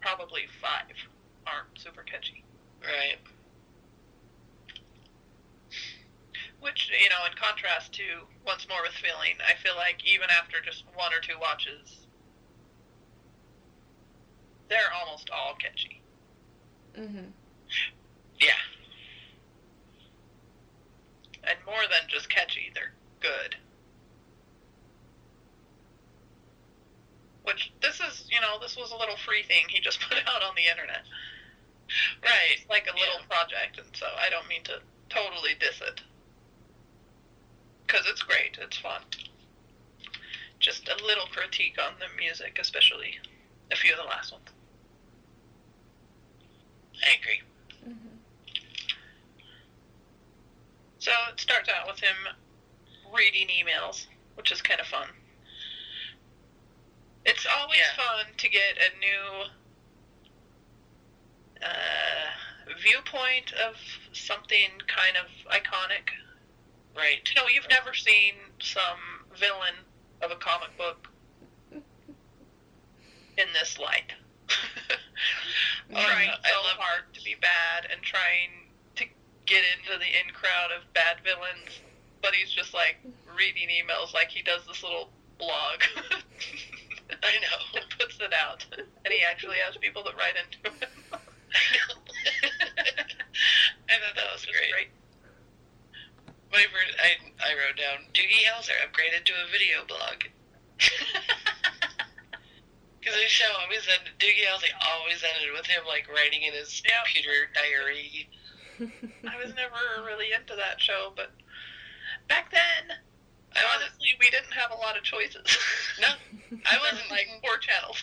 [0.00, 0.96] probably five
[1.46, 2.44] aren't super catchy.
[2.82, 3.18] Right.
[6.60, 8.02] Which, you know, in contrast to
[8.46, 12.06] Once More with Feeling, I feel like even after just one or two watches,
[14.68, 16.02] they're almost all catchy.
[16.98, 17.30] Mm-hmm.
[18.40, 18.62] Yeah.
[21.44, 23.56] And more than just catchy, they're good.
[27.44, 30.42] Which, this is, you know, this was a little free thing he just put out
[30.42, 31.04] on the internet.
[32.22, 32.64] Right.
[32.68, 33.26] Like a little Yeah.
[33.26, 36.00] project, and so I don't mean to totally diss it.
[37.86, 39.02] Because it's great, it's fun.
[40.58, 43.20] Just a little critique on the music, especially
[43.70, 44.48] a few of the last ones.
[47.04, 47.42] I agree.
[47.84, 48.18] Mhm.
[50.98, 52.16] So it starts out with him
[53.12, 55.08] reading emails, which is kind of fun.
[57.24, 57.94] It's always Yeah.
[57.94, 59.50] fun to get a new
[61.66, 63.76] uh, viewpoint of
[64.12, 66.10] something kind of iconic.
[66.96, 67.20] Right.
[67.28, 69.74] You know, you've never seen some villain
[70.22, 71.08] of a comic book
[71.72, 74.12] in this light.
[75.90, 79.04] trying Uh, I so love- hard to be bad and trying to
[79.46, 81.80] get into the in crowd of bad villains,
[82.22, 82.96] but he's just like
[83.36, 85.82] reading emails like he does this little blog.
[87.22, 87.80] I know.
[87.98, 91.20] puts it out, and he actually has people that write into him.
[91.56, 91.58] I.
[93.88, 94.88] I thought that was It's great.
[96.52, 100.24] My first, I, I wrote down Doogie Howser upgraded to a video blog.
[103.06, 106.82] Because the show always ended, Doogie Howser always ended with him like writing in his
[106.82, 106.90] Yep.
[107.06, 108.26] computer diary.
[109.30, 111.30] I was never really into that show, but
[112.28, 112.98] back then,
[113.54, 115.46] I honestly, we didn't have a lot of choices.
[116.02, 116.08] no,
[116.66, 118.02] I wasn't like four channels.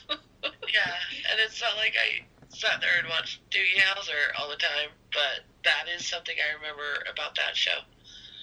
[0.72, 0.96] yeah,
[1.28, 5.46] and it's not like I sat there and watched Doogie Howser all the time, but
[5.66, 7.82] that is something I remember about that show.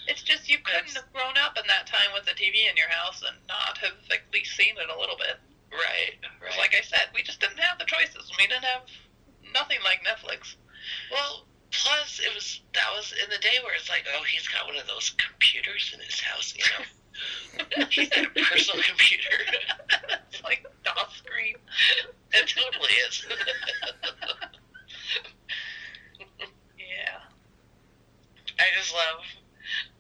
[0.07, 2.91] It's just you couldn't have grown up in that time with the TV in your
[2.91, 5.39] house and not have at least seen it a little bit.
[5.71, 6.59] Right, right.
[6.59, 8.27] Like I said, we just didn't have the choices.
[8.39, 8.83] We didn't have
[9.55, 10.59] nothing like Netflix.
[11.13, 14.67] Well, plus it was that was in the day where it's like, oh, he's got
[14.67, 16.85] one of those computers in his house, you know.
[17.91, 19.37] he had a personal computer.
[20.31, 21.57] it's like DOS screen.
[22.33, 23.27] It totally is.
[26.79, 27.21] Yeah.
[28.59, 29.25] I just love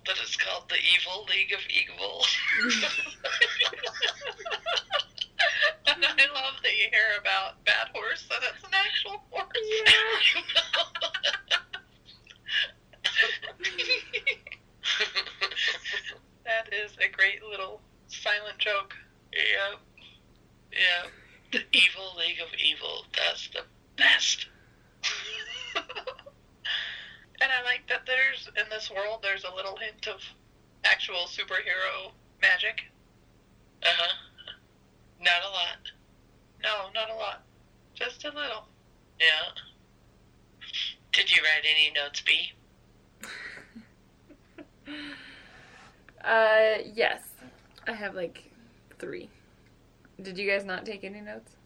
[0.06, 2.24] that it's called the Evil League of Evil.
[5.86, 9.46] and I love that you hear about Bad Horse, that it's an actual horse.
[16.50, 18.94] that is a great little silent joke.
[19.32, 19.76] yeah.
[20.72, 21.06] Yeah.
[21.52, 23.04] The Evil League of Evil.
[23.16, 23.62] That's the
[23.96, 24.46] best.
[25.76, 25.84] and
[27.40, 30.20] I like that there's in this world there's a little hint of
[30.84, 32.82] actual superhero magic.
[33.82, 34.14] Uh huh.
[35.20, 35.92] Not a lot.
[36.62, 37.42] No, not a lot.
[37.94, 38.66] Just a little.
[39.18, 39.52] Yeah.
[41.12, 42.52] Did you write any notes, B?
[46.24, 47.22] Uh, yes.
[47.86, 48.50] I have like
[48.98, 49.28] three.
[50.20, 51.56] Did you guys not take any notes?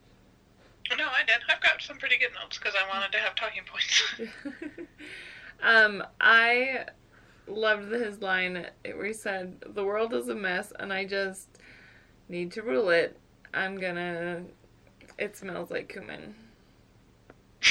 [0.96, 1.36] No, I did.
[1.48, 4.02] I've got some pretty good notes because I wanted to have talking points.
[5.62, 6.84] um, I
[7.46, 11.48] loved his line where he said, "The world is a mess, and I just
[12.28, 13.18] need to rule it.
[13.52, 14.44] I'm gonna.
[15.18, 16.34] It smells like cumin."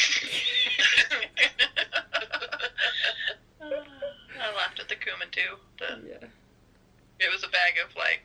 [3.61, 5.57] I laughed at the cumin too.
[5.79, 6.27] The, Yeah.
[7.23, 8.21] It was a bag of like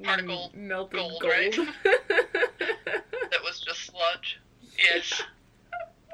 [0.00, 1.32] mm, Particle M- melted gold, gold.
[1.32, 1.52] right?
[1.84, 4.38] that was just sludge.
[4.78, 5.22] Yes.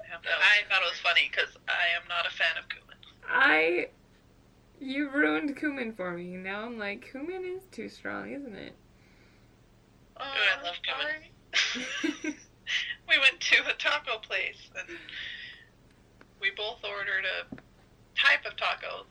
[0.08, 2.96] Yeah, I thought it was funny because I am not a fan of cumin.
[3.28, 3.88] I.
[4.78, 6.36] You ruined cumin for me.
[6.36, 8.74] Now I'm like, cumin is too strong, isn't it?
[10.18, 12.34] Oh, I love cumin.
[13.08, 14.98] we went to a taco place and
[16.40, 17.56] we both ordered a
[18.20, 19.06] type of taco.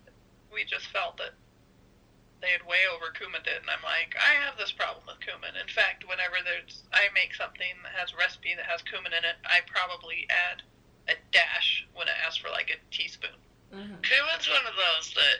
[0.53, 1.33] We just felt that
[2.41, 2.53] they
[3.15, 5.55] had way over cumined it, and I'm like, I have this problem with cumin.
[5.55, 9.23] In fact, whenever there's I make something that has a recipe that has cumin in
[9.23, 10.63] it, I probably add
[11.07, 13.37] a dash when it asks for like a teaspoon.
[13.73, 14.01] Mhm.
[14.03, 15.39] Cumin's one of those that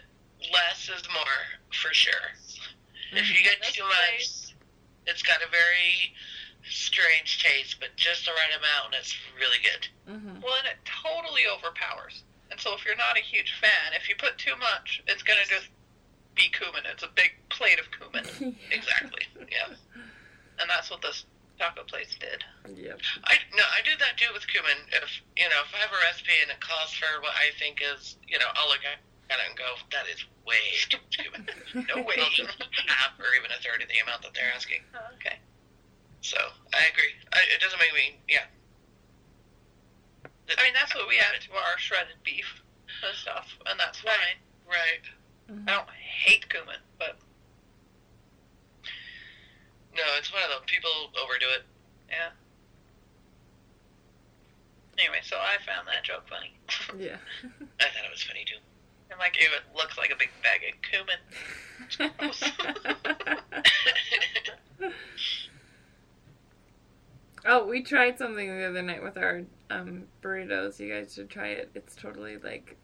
[0.51, 2.31] less is more for sure.
[3.11, 4.65] If you get too place- much,
[5.07, 6.15] it's got a very
[6.67, 9.87] strange taste, but just the right amount, and it's really good.
[10.07, 10.41] Mhm.
[10.41, 12.23] Well, and it totally overpowers.
[12.51, 15.45] And so if you're not a huge fan, if you put too much, it's gonna
[15.45, 15.67] just
[16.35, 16.83] be cumin.
[16.91, 19.23] It's a big plate of cumin, Exactly.
[19.39, 19.73] Yeah.
[20.59, 21.25] and that's what this
[21.57, 22.43] taco place did.
[22.67, 22.99] Yep.
[23.23, 24.75] I no, I do that too with cumin.
[24.91, 25.07] If
[25.39, 28.17] you know, if I have a recipe and it calls for what I think is,
[28.27, 30.59] you know, I'll look at it and go, that is way
[30.91, 31.43] too much cumin.
[31.95, 32.19] No way.
[32.91, 34.83] Half or even a third of the amount that they're asking.
[34.93, 35.39] Oh, okay.
[36.21, 36.37] So
[36.73, 37.13] I agree.
[37.33, 38.45] I, it doesn't make me, yeah.
[40.57, 42.45] I mean, that's what we add to our shredded beef
[43.03, 44.37] and stuff, and that's fine.
[44.67, 45.05] Right.
[45.49, 47.17] I don't hate cumin, but
[49.95, 50.89] No, it's one of those people
[51.21, 51.63] overdo it.
[52.09, 52.31] yeah.
[54.97, 56.53] Anyway, so I found that joke funny.
[56.97, 57.17] Yeah.
[57.43, 57.47] I
[57.83, 58.57] thought it was funny too.
[59.11, 61.19] I'm like, it looks like a big bag of cumin.
[67.45, 70.79] oh, we tried something the other night with our um, burritos.
[70.79, 71.69] You guys should try it.
[71.75, 72.77] It's totally like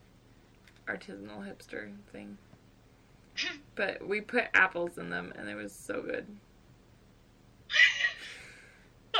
[0.88, 2.38] artisanal hipster thing.
[3.76, 6.28] But we put apples in them, and it was so good.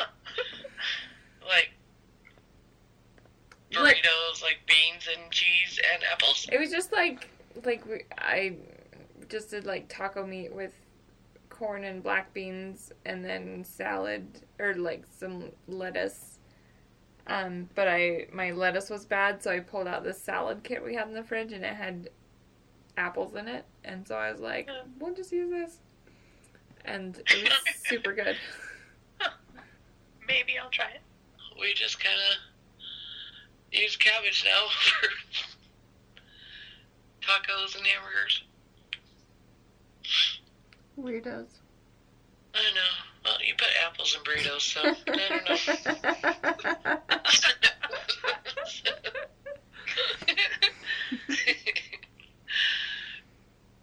[1.48, 1.72] like
[3.74, 6.48] Like- burritos, like beans and cheese and apples.
[6.52, 7.28] It was just like
[7.66, 8.56] like we, I
[9.30, 10.74] just did like taco meat with
[11.50, 16.40] corn and black beans, and then salad or like some lettuce.
[17.28, 20.96] Um, but I my lettuce was bad, so I pulled out this salad kit we
[20.96, 22.10] had in the fridge, and it had
[23.02, 24.84] apples in it, and so I was like, Yeah.
[25.00, 25.78] we'll just use this,
[26.86, 28.38] and it was super good.
[30.28, 31.02] Maybe I'll try it.
[31.60, 32.38] We just kind of
[33.78, 35.08] use cabbage now for
[37.22, 38.44] tacos and hamburgers.
[41.00, 41.48] Weirdos.
[42.54, 42.92] I don't know.
[43.26, 44.94] Well, you put apples in burritos, so I
[45.30, 46.98] don't know.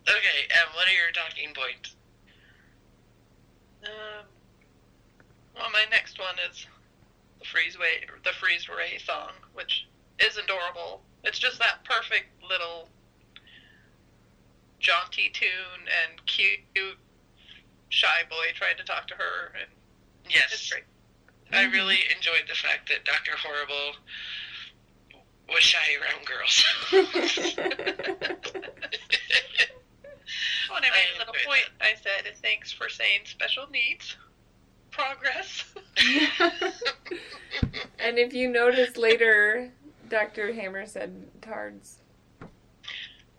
[0.08, 1.94] Okay, and what are your talking points?
[3.84, 4.24] Um,
[5.54, 6.66] well, my next one is
[7.38, 9.86] the Freeze Way, the Freeze Ray song, which
[10.18, 11.02] is adorable.
[11.24, 12.88] It's just that perfect little
[14.80, 16.60] jaunty tune and cute
[17.88, 19.70] shy boy trying to talk to her, and
[20.30, 20.84] Yes, great.
[21.52, 23.32] I really enjoyed the fact that Dr.
[23.38, 23.96] Horrible
[25.48, 26.64] was shy around girls.
[30.70, 34.16] when I made I a little agree point, I said thanks for saying special needs.
[34.90, 35.74] Progress.
[38.00, 39.70] and if you notice later,
[40.08, 40.52] Dr.
[40.52, 41.12] Hammer said
[41.42, 41.98] tards.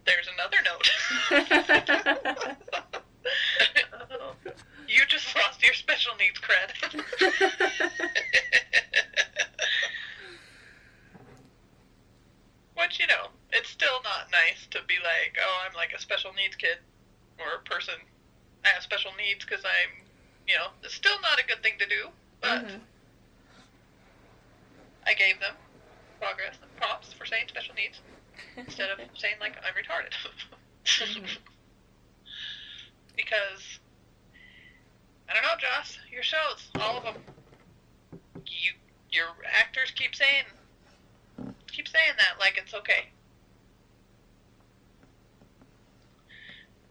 [0.05, 0.89] There's another note.
[4.89, 6.71] You just lost your special needs cred.
[12.75, 16.33] Which, you know, it's still not nice to be like, oh, I'm like a special
[16.33, 16.79] needs kid
[17.39, 17.95] or a person.
[18.65, 20.05] I have special needs because I'm,
[20.47, 22.09] you know, it's still not a good thing to do.
[22.41, 22.81] But Mhm.
[25.05, 25.55] I gave them
[26.19, 28.01] progress and props for saying special needs
[28.57, 30.13] instead of saying like I'm retarded.
[33.15, 33.79] because
[35.27, 37.23] I don't know, Joss, your shows, all of them,
[38.45, 38.73] you
[39.11, 40.45] your actors keep saying
[41.67, 43.09] keep saying that like it's okay.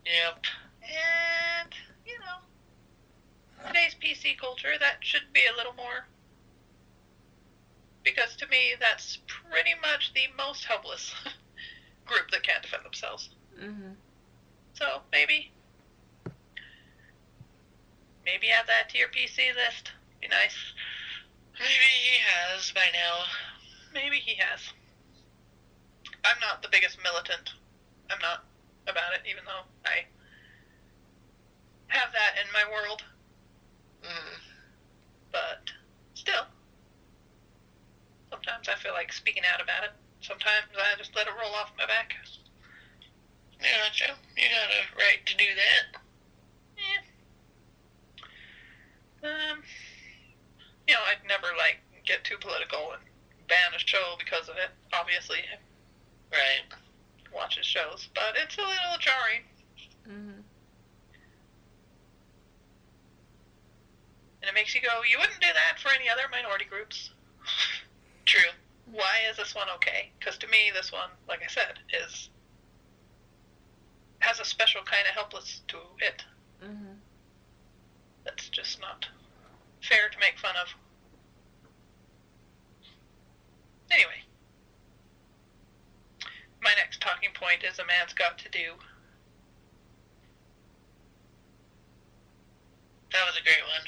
[0.09, 0.45] Yep.
[0.83, 1.75] And
[2.07, 2.41] you know,
[3.67, 6.07] today's PC culture that should be a little more
[8.03, 11.15] because to me that's pretty much the most helpless
[12.07, 13.31] group that can't defend themselves.
[13.61, 13.93] Mm-hmm.
[14.75, 15.53] So maybe,
[18.25, 19.93] maybe add that to your PC list.
[20.23, 20.57] Be nice.
[21.59, 23.25] Maybe he has by now.
[23.93, 24.61] Maybe he has.
[26.25, 27.51] I'm not the biggest militant.
[28.11, 28.45] I'm not
[28.89, 30.05] about it, even though I
[31.89, 33.03] have that in my world.
[34.03, 34.39] Mm.
[35.33, 35.71] But
[36.15, 36.47] still,
[38.31, 39.93] sometimes I feel like speaking out about it.
[40.21, 42.15] Sometimes I just let it roll off my back.
[43.61, 46.01] Yeah, Joe, you got a right to do that.
[46.79, 47.03] Yeah.
[49.29, 49.63] Um,
[50.87, 53.03] you know, I'd never like get too political and
[53.49, 54.71] ban a show because of it.
[54.93, 55.43] Obviously,
[56.31, 56.88] Right.
[57.39, 59.45] Watches shows, but it's a little jarring.
[60.07, 60.43] Mhm.
[64.41, 67.11] And it makes you go, you wouldn't do that for any other minority groups.
[68.27, 68.51] True.
[68.91, 70.11] Why is this one okay?
[70.19, 72.31] Because to me, this one, like I said, is
[74.21, 76.25] has a special kind of helpless to it
[76.61, 76.99] Mhm.
[78.25, 79.07] that's just not
[79.81, 80.75] fair to make fun of.
[83.91, 84.23] Anyway,
[86.63, 88.75] my next talking point is a man's got to do.
[93.13, 93.87] That was a great one.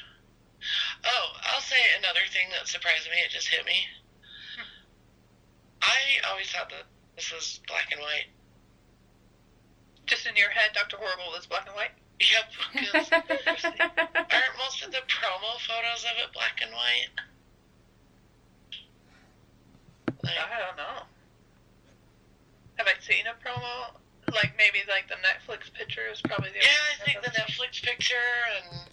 [1.04, 3.20] Oh, I'll say another thing that surprised me.
[3.24, 3.84] It just hit me.
[5.82, 6.84] I always thought that
[7.16, 8.28] this was black and white.
[10.06, 10.96] Just in your head, Dr.
[10.98, 11.92] Horrible is black and white.
[12.20, 12.52] Yep.
[14.30, 17.08] aren't most of the promo photos of it black and white?
[20.22, 21.09] Like, I don't know.
[22.80, 23.92] Have I seen a promo?
[24.32, 28.32] Like maybe like the Netflix picture is probably the yeah, I think the Netflix picture
[28.56, 28.88] and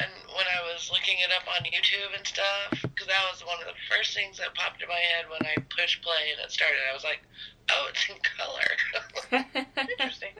[0.00, 3.60] and when I was looking it up on YouTube and stuff, because that was one
[3.60, 6.50] of the first things that popped in my head when I pushed play and it
[6.50, 6.80] started.
[6.88, 7.20] I was like,
[7.68, 9.44] oh, it's in color.
[9.76, 10.32] Interesting.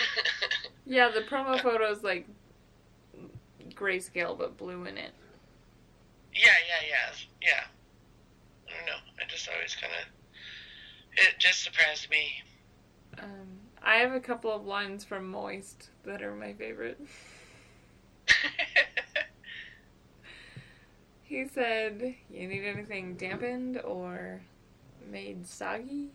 [0.86, 2.26] yeah, the promo photo's like
[3.76, 5.12] grayscale but blue in it.
[6.32, 7.64] Yeah, yeah, yeah, yeah.
[8.64, 9.02] I don't know.
[9.20, 10.08] I just always kind of.
[11.16, 12.42] It just surprised me.
[13.18, 17.00] Um, I have a couple of lines from Moist that are my favorite.
[21.30, 24.40] He said, "You need anything dampened or
[25.08, 26.10] made soggy?"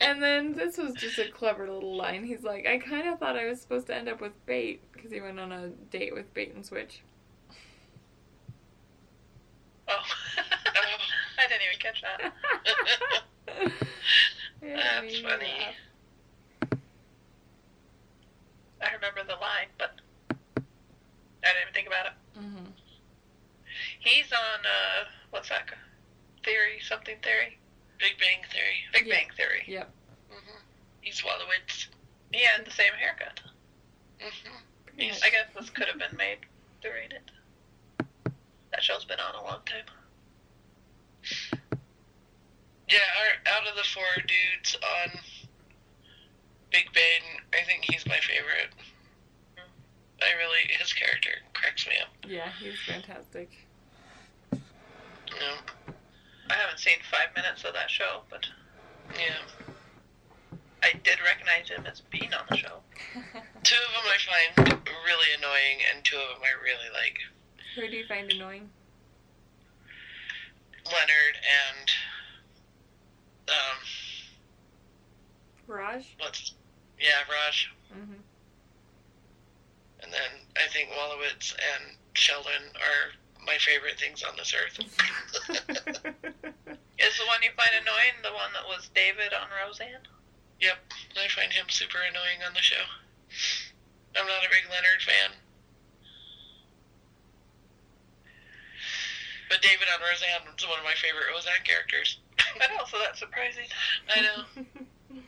[0.00, 2.24] And then this was just a clever little line.
[2.24, 5.12] He's like, "I kind of thought I was supposed to end up with bait because
[5.12, 7.00] he went on a date with Bait and Switch."
[9.86, 10.02] oh.
[11.38, 12.34] I didn't even catch that.
[14.62, 15.52] Yeah, That's funny.
[15.58, 16.78] laugh.
[18.82, 20.62] I remember the line, but I
[21.42, 22.12] didn't even think about it.
[22.38, 22.72] Mhm.
[24.00, 25.68] He's on uh, what's that?
[26.44, 27.58] Theory, something theory,
[27.98, 28.76] Big Bang Theory.
[28.92, 29.14] Big Yeah.
[29.14, 29.64] Bang Theory.
[29.66, 29.90] Yep.
[30.30, 30.58] hmm
[31.00, 31.86] He's Wolowitz.
[32.32, 33.40] He had the same haircut.
[34.20, 35.20] hmm pretty much.
[35.24, 36.38] I guess this could have been made
[36.82, 37.30] during it.
[38.72, 39.86] That show's been on a long time.
[42.88, 45.18] Yeah, our, out of the four dudes on
[46.70, 48.70] Big Bang, I think he's my favorite.
[50.22, 52.08] I really, his character cracks me up.
[52.30, 53.50] Yeah, he's fantastic.
[54.52, 55.94] You know?
[56.50, 58.46] I haven't seen five minutes of that show, but
[59.18, 59.36] Yeah.
[60.82, 62.80] I did recognize him as being on the show.
[63.64, 64.18] Two of them I
[64.52, 64.68] find
[65.06, 67.16] really annoying, and two of them I really like.
[67.74, 68.68] Who do you find annoying?
[70.84, 71.88] Leonard and
[73.48, 73.78] um,
[75.66, 76.14] Raj.
[76.18, 76.54] what's
[77.00, 78.20] yeah Raj, hmm
[80.04, 83.16] and then I think Wolowitz and Sheldon are
[83.46, 84.76] my favorite things on this earth.
[87.00, 90.04] Is the one you find annoying the one that was David on Roseanne?
[90.60, 90.78] Yep,
[91.16, 92.84] I find him super annoying on the show.
[94.16, 95.32] I'm not a big Leonard fan.
[99.48, 102.20] But David on Roseanne is one of my favorite Roseanne characters.
[102.60, 103.66] I know, so that's surprising.
[104.08, 104.62] I know.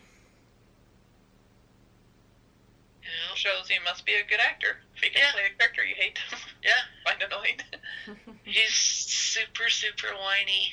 [3.06, 3.34] You know?
[3.36, 5.30] Shows he must be a good actor if he can Yeah.
[5.32, 6.18] play a character you hate.
[6.64, 6.72] Yeah,
[7.04, 7.60] find annoying.
[8.44, 10.72] he's super, super whiny.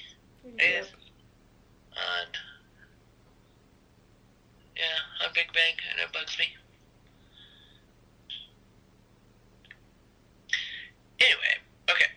[0.58, 0.88] Yes.
[1.94, 2.38] And
[4.76, 6.46] yeah, on Big Bang, and it bugs me.
[11.20, 11.54] Anyway,
[11.92, 12.10] okay.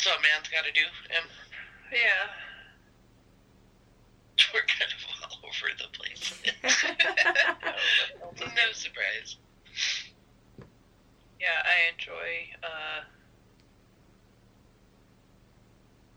[0.00, 1.26] So a man's got to do, and
[1.92, 2.32] Yeah.
[4.54, 6.34] we're kind of all over the place.
[8.40, 9.36] no surprise.
[11.40, 12.30] Yeah, I enjoy
[12.62, 13.00] uh,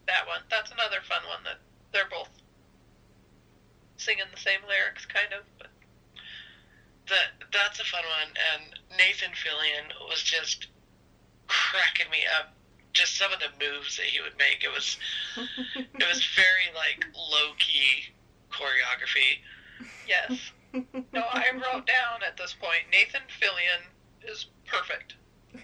[0.07, 0.41] that one.
[0.49, 1.59] That's another fun one that
[1.93, 2.29] they're both
[3.97, 5.43] singing the same lyrics, kind of.
[5.57, 5.71] But
[7.09, 10.67] That that's a fun one, and Nathan Fillion was just
[11.47, 12.55] cracking me up.
[12.93, 14.63] Just some of the moves that he would make.
[14.63, 14.97] It was
[15.75, 18.13] it was very like low key
[18.51, 19.41] choreography.
[20.07, 23.83] yes, no, I wrote down at this point Nathan Fillion
[24.31, 25.15] is perfect.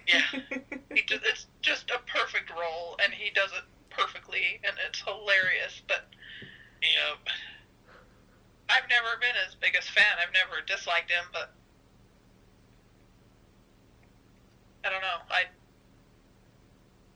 [0.07, 0.21] Yeah,
[0.93, 5.81] He just, it's just a perfect role, and he does it perfectly, and it's hilarious.
[5.87, 6.05] But
[6.81, 7.15] yeah.
[8.69, 10.21] I've never been his biggest fan.
[10.21, 11.53] I've never disliked him, but
[14.85, 15.25] I don't know.
[15.29, 15.45] I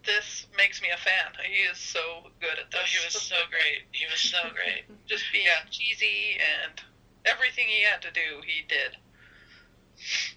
[0.06, 1.32] this makes me a fan.
[1.44, 2.82] He is so good at this.
[2.82, 3.88] Oh, he was so great.
[3.92, 4.86] He was so great.
[5.08, 5.64] just being Yeah.
[5.70, 6.80] cheesy and
[7.26, 8.98] everything he had to do, he did.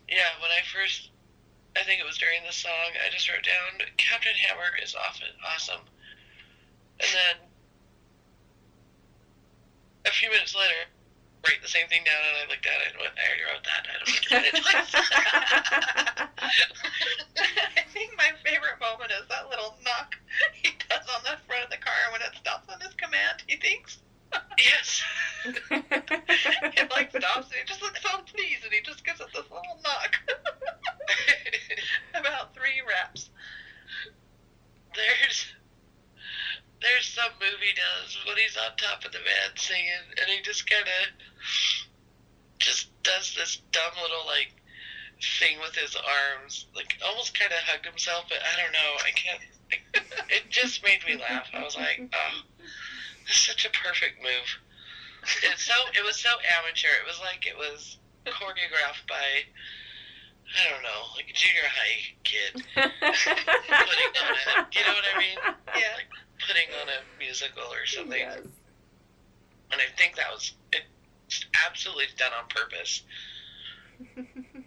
[0.09, 1.11] Yeah, when I first,
[1.77, 5.29] I think it was during the song, I just wrote down Captain Hammer is often
[5.45, 5.83] awesome,
[7.01, 7.37] and then
[10.07, 10.87] a few minutes later,
[11.47, 13.62] write the same thing down, and I looked at it and went, I already wrote
[13.62, 13.86] that.
[13.86, 14.90] I don't need to write it twice.
[17.78, 20.18] I think my favorite moment is that little knock
[20.53, 23.42] he does on the front of the car when it stops on his command.
[23.47, 23.99] He thinks.
[24.59, 25.03] yes.
[25.47, 29.44] it like stops and he just looks so pleased and he just gives it this
[29.47, 30.18] little knock.
[32.14, 33.30] About three reps.
[34.94, 35.47] there's
[36.83, 40.43] there's some move he does when he's on top of the van singing, and he
[40.43, 41.05] just kind of
[42.59, 44.53] just does this dumb little like
[45.41, 48.27] thing with his arms, like almost kind of hugged himself.
[48.29, 49.43] But I don't know, I can't.
[50.31, 51.49] it just made me laugh.
[51.55, 52.37] I was like, oh,
[53.27, 54.49] that's such a perfect move.
[55.43, 56.93] It's so it was so amateur.
[57.03, 59.47] It was like it was choreographed by
[60.47, 64.77] I don't know, like a junior high kid putting on it.
[64.77, 65.39] You know what I mean?
[65.74, 65.97] Yeah.
[66.47, 68.18] Putting on a musical or something.
[68.20, 68.38] Yes.
[69.72, 73.03] And I think that was it's absolutely done on purpose.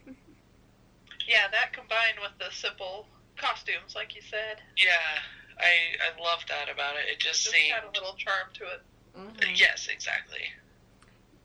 [1.30, 3.06] Yeah, that combined with the simple
[3.38, 5.20] costumes, like you said, Yeah,
[5.60, 5.72] I
[6.02, 7.08] I love that about it.
[7.12, 8.82] It just just seemed had a little charm to it.
[9.16, 9.60] Mhm.
[9.60, 10.42] yes, exactly.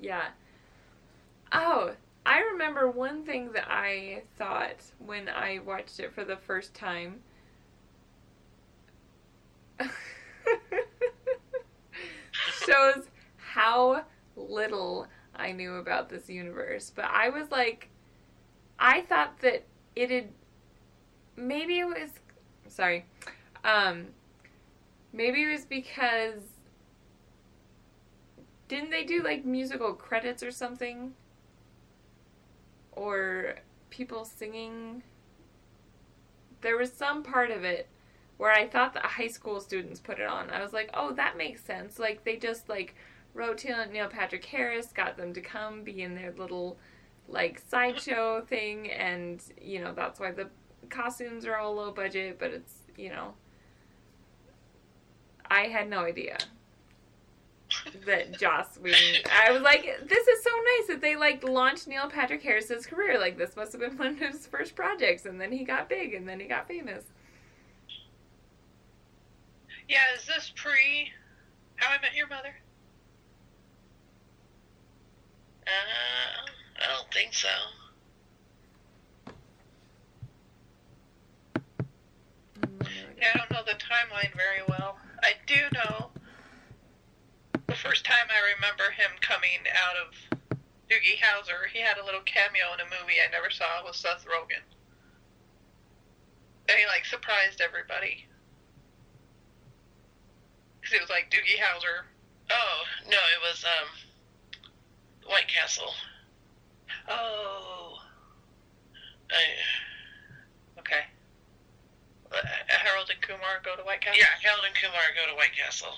[0.01, 0.29] Yeah.
[1.53, 6.73] Oh, I remember one thing that I thought when I watched it for the first
[6.75, 7.21] time.
[12.67, 14.05] Shows how
[14.37, 16.93] little I knew about this universe.
[16.95, 17.89] But I was like,
[18.79, 19.65] I thought that
[19.95, 20.29] it had.
[21.37, 22.11] Maybe it was.
[22.69, 23.07] Sorry.
[23.65, 24.09] Um,
[25.13, 26.41] maybe it was because
[28.69, 31.15] didn't they do like musical credits or something?
[32.93, 33.57] Or
[33.91, 35.03] people singing?
[36.61, 37.89] There was some part of it
[38.37, 40.51] where I thought that high school students put it on.
[40.51, 41.99] I was like, oh, that makes sense.
[41.99, 42.95] Like they just like
[43.33, 46.79] wrote to Neil Patrick Harris, got them to come be in their little
[47.29, 50.49] like sideshow thing, and you know that's why the
[50.91, 52.39] costumes are all low budget.
[52.39, 53.35] But it's you know,
[55.51, 56.39] I had no idea
[58.07, 59.23] that Joss Whedon.
[59.45, 63.19] I was like, this is so nice that they like launched Neil Patrick Harris's career.
[63.19, 66.15] Like this must have been one of his first projects, and then he got big,
[66.15, 67.05] and then he got famous.
[69.89, 71.11] Yeah, is this pre
[71.77, 72.55] How I Met Your Mother?
[75.67, 76.51] Uh,
[76.83, 77.49] I don't think so.
[83.19, 84.97] Yeah, I don't know the timeline very well.
[85.23, 86.11] I do know
[87.67, 90.15] the first time I remember him coming out of
[90.91, 94.27] Doogie Howser, he had a little cameo in a movie I never saw with Seth
[94.27, 94.63] Rogen.
[96.69, 98.27] And he like surprised everybody.
[100.85, 102.05] Cause it was like Doogie Howser.
[102.51, 102.79] Oh
[103.09, 103.89] no, it was um,
[105.27, 105.91] White Castle.
[107.09, 107.97] Oh,
[109.31, 111.09] I, okay.
[112.31, 112.37] Uh,
[112.69, 114.21] Harold and Kumar go to White Castle.
[114.21, 115.95] yeah, Harold and Kumar go to White Castle.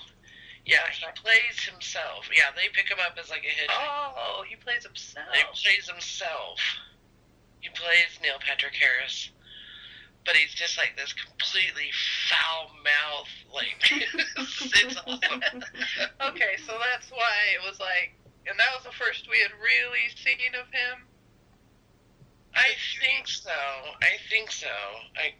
[0.65, 2.29] Yeah, he plays himself.
[2.35, 3.69] Yeah, they pick him up as like a hit.
[3.71, 5.27] Oh, he plays himself.
[5.33, 6.59] He plays himself.
[7.59, 9.31] He plays Neil Patrick Harris.
[10.27, 11.87] But he's just like this completely
[12.27, 13.79] foul mouth, like
[14.83, 15.63] it's awesome.
[16.35, 18.11] okay, so that's why it was like,
[18.43, 21.07] and that was the first we had really seen of him.
[22.53, 23.55] I think so.
[24.03, 24.67] I think so.
[25.15, 25.31] I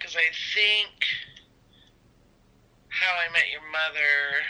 [0.00, 0.90] because I think
[2.88, 4.42] How I Met Your Mother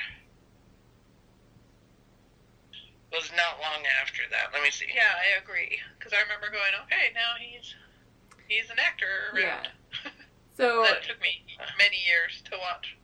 [3.12, 4.55] was not long after that.
[4.55, 4.86] Let me see.
[4.94, 5.76] Yeah, I agree.
[5.98, 7.74] Because I remember going, okay, now he's
[8.51, 9.38] he's an actor.
[9.38, 9.62] Yeah.
[10.57, 11.42] So That took me
[11.78, 12.94] many years to watch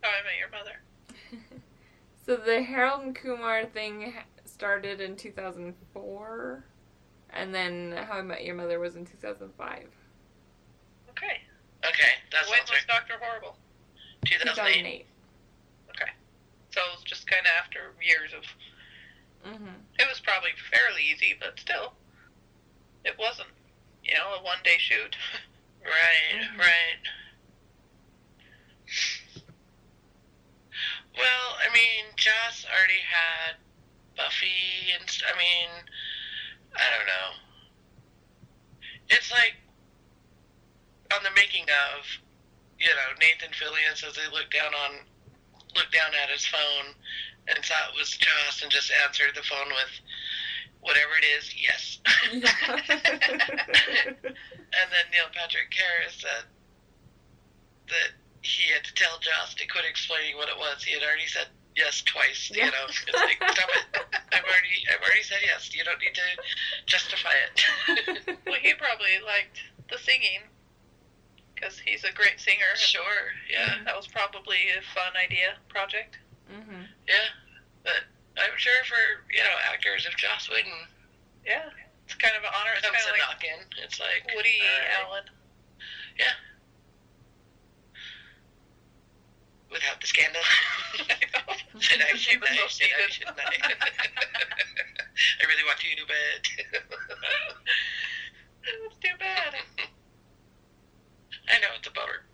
[0.00, 0.80] How I Met Your Mother.
[2.24, 4.14] So the Harold and Kumar thing
[4.46, 6.64] started in 2004,
[7.28, 9.88] and then How I Met Your Mother was in 2005.
[11.10, 11.26] Okay.
[11.84, 12.70] Okay, that's when was.
[12.88, 13.58] Doctor Horrible?
[14.24, 15.04] 2008.
[15.04, 15.06] 2008.
[15.90, 16.10] Okay.
[16.70, 19.52] So it was just kind of after years of.
[19.52, 19.68] hmm
[19.98, 21.92] It was probably fairly easy, but still,
[23.04, 23.50] it wasn't.
[24.04, 25.16] You know, a one-day shoot.
[25.84, 26.58] Right, Mhm.
[26.58, 27.00] right.
[31.14, 33.56] Well, I mean, Joss already had
[34.16, 35.68] Buffy, and st- I mean,
[36.74, 37.28] I don't know.
[39.10, 39.54] It's like
[41.14, 42.06] on the making of,
[42.80, 45.04] you know, Nathan Fillion says he looked down on,
[45.76, 46.94] looked down at his phone,
[47.48, 49.92] and thought it was Joss, and just answered the phone with,
[50.84, 51.98] whatever it is, yes.
[54.74, 56.44] And then Neil Patrick Harris said
[57.88, 58.10] that
[58.42, 60.82] he had to tell Joss to quit explaining what it was.
[60.82, 62.50] He had already said yes twice.
[62.52, 62.66] Yeah.
[62.66, 63.86] You know, it's like stop it.
[64.34, 65.70] I've already, I've already said yes.
[65.74, 66.28] You don't need to
[66.86, 68.36] justify it.
[68.46, 70.42] well, he probably liked the singing
[71.54, 72.74] because he's a great singer.
[72.76, 76.18] sure, yeah, That was probably a fun idea project.
[76.50, 77.30] hmm yeah.
[77.84, 78.04] But
[78.36, 78.98] I'm sure for
[79.30, 80.72] you know actors, if Joss Whedon
[81.46, 81.70] Yeah,
[82.06, 82.74] it's kind of an honor.
[82.76, 85.06] It's kind of like knock in, it's like Woody right.
[85.06, 85.24] Allen.
[86.18, 86.34] Yeah.
[89.70, 90.42] Without the scandal.
[91.78, 92.14] Should I?
[92.14, 92.56] Should I?
[92.56, 93.10] so Should I?
[93.10, 93.34] Should I?
[95.42, 96.40] I really want you to bed.
[98.62, 99.54] That's too bad.
[101.50, 102.24] I know it's a bummer.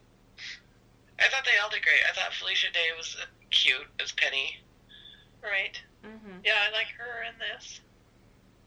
[1.19, 2.01] I thought they all did great.
[2.09, 4.61] I thought Felicia Day was uh, cute as Penny,
[5.43, 5.77] Right.
[6.05, 7.81] hmm Yeah, I like her in this.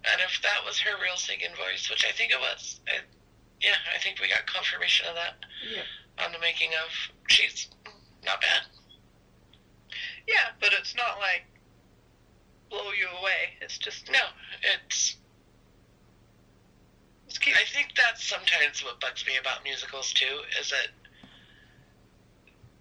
[0.06, 3.00] and if that was her real singing voice, which I think it was, I,
[3.62, 5.86] yeah, I think we got confirmation of that Yep.
[6.26, 6.90] on the making of.
[7.30, 7.70] She's
[8.26, 8.64] not bad.
[10.28, 11.44] Yeah, but it's not like
[12.70, 13.54] blow you away.
[13.62, 14.20] It's just No,
[14.62, 15.16] it's.
[17.28, 17.40] it's.
[17.40, 20.88] I think that's sometimes what bugs me about musicals too, is that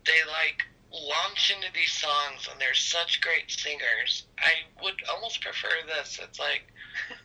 [0.06, 0.62] they like
[0.92, 4.26] launch into these songs and they're such great singers.
[4.38, 6.20] I would almost prefer this.
[6.22, 6.62] It's like,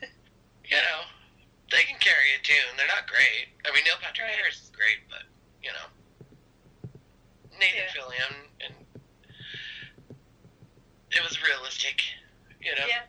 [0.64, 1.00] you know,
[1.70, 2.76] they can carry a tune.
[2.76, 3.52] They're not great.
[3.68, 4.36] I mean, Neil Patrick Right.
[4.40, 5.22] Harris is great, but
[5.62, 6.90] you know,
[7.58, 7.92] Nathan Yeah.
[7.92, 8.74] Fillion and
[11.12, 12.02] it was realistic.
[12.60, 13.02] You know, Yeah.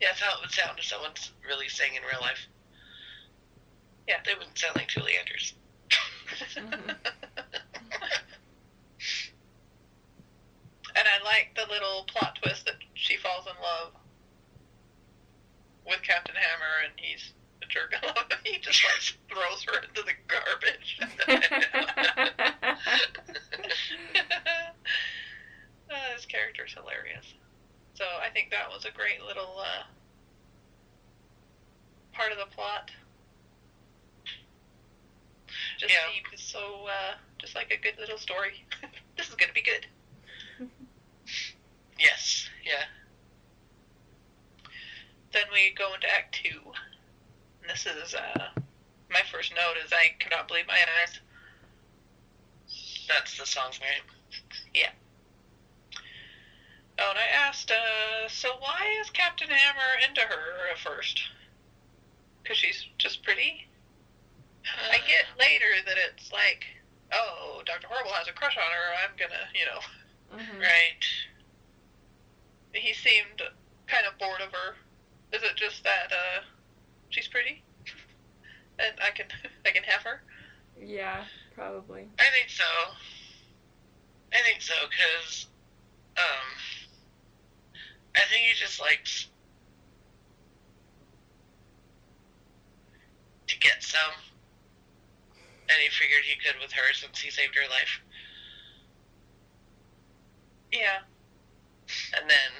[0.00, 2.40] that's how it would sound if someone's really sang in real life.
[4.08, 4.20] Yeah.
[4.24, 5.52] they wouldn't sound like Julie Andrews.
[6.56, 6.96] Mhm.
[10.96, 13.92] and I like the little plot twist that she falls in love
[15.86, 17.32] with Captain Hammer, and he's
[17.62, 17.94] a jerk.
[18.02, 18.38] I love it.
[18.44, 20.98] He just like throws her into the garbage.
[25.90, 27.34] uh, his character's hilarious.
[27.94, 29.84] So I think that was a great little uh,
[32.12, 32.90] part of the plot.
[35.78, 36.00] Just Yeah.
[36.12, 38.64] deep so uh, just like a good little story.
[39.16, 39.86] this is gonna be good.
[41.98, 42.84] Yes, yeah.
[45.32, 46.60] Then we go into Act Two.
[47.60, 48.48] And this is uh,
[49.10, 51.20] my first note is I cannot believe my eyes.
[53.08, 54.02] That's the song's name.
[54.74, 54.90] Yeah.
[56.98, 61.20] Oh, and I asked, uh, so why is Captain Hammer into her at first?
[62.42, 63.66] Because she's just pretty.
[64.90, 66.64] I get later that it's like,
[67.12, 69.04] oh, Doctor Horrible has a crush on her.
[69.04, 69.80] I'm gonna, you know.
[70.42, 70.60] Mhm.
[70.60, 71.04] right.
[72.76, 73.42] He seemed
[73.86, 74.76] kind of bored of her.
[75.32, 76.42] Is it just that uh,
[77.10, 77.62] she's pretty,
[78.78, 79.26] and I can
[79.66, 80.22] I can have her?
[80.80, 81.24] Yeah,
[81.54, 82.08] probably.
[82.18, 82.64] I think so.
[84.32, 85.46] I think so because
[86.16, 86.46] um,
[88.14, 89.28] I think he just likes
[93.46, 94.14] to get some,
[95.68, 98.00] and he figured he could with her since he saved her life.
[100.72, 100.98] Yeah.
[102.18, 102.50] And then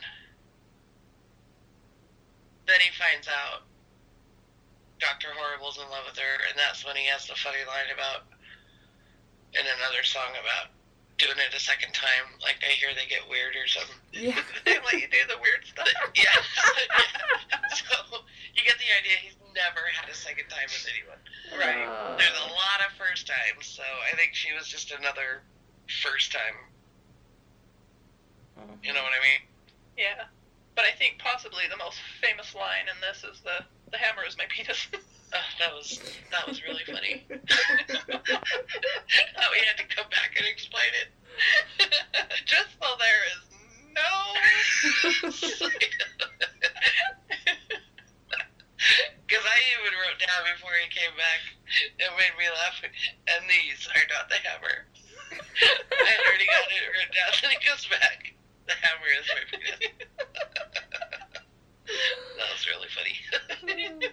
[2.66, 3.62] then he finds out
[4.99, 5.28] Dr.
[5.37, 8.26] Horrible's in love with her, and that's when he has the funny line about
[9.55, 10.74] in another song about
[11.18, 12.28] doing it a second time.
[12.43, 14.01] Like I hear they get weird or something.
[14.12, 14.41] Yeah.
[14.64, 15.89] they let you do the weird stuff.
[16.16, 16.24] yeah.
[16.24, 17.61] yeah.
[17.76, 18.24] So
[18.57, 21.20] you get the idea he's never had a second time with anyone.
[21.53, 21.84] Right.
[21.84, 25.45] Uh, There's a lot of first times, so I think she was just another
[26.03, 26.57] first time.
[28.83, 29.43] You know what I mean?
[29.99, 30.25] Yeah.
[30.77, 34.37] But I think possibly the most famous line in this is the the hammer is
[34.37, 34.87] my penis.
[34.93, 34.99] Oh,
[35.59, 36.01] that was
[36.31, 37.27] that was really funny.
[37.31, 37.35] oh,
[39.51, 41.09] we had to come back and explain it.
[42.47, 43.41] Just so there is
[43.97, 44.13] no.
[49.27, 51.43] Because I even wrote down before he came back,
[51.99, 52.79] it made me laugh.
[52.85, 54.87] And these are not the hammer.
[55.33, 57.35] I had already got it written down.
[57.43, 58.36] Then he goes back.
[58.67, 59.79] The hammer is my penis.
[62.37, 63.14] that was really funny.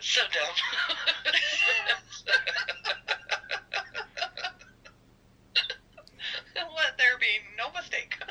[0.00, 0.56] so dumb.
[6.76, 8.14] Let there be no mistake.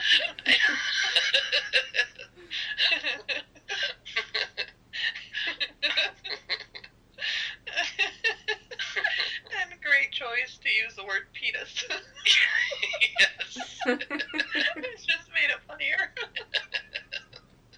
[9.62, 11.86] and great choice to use the word penis.
[13.20, 13.60] yes.
[13.86, 16.12] it's just made it funnier.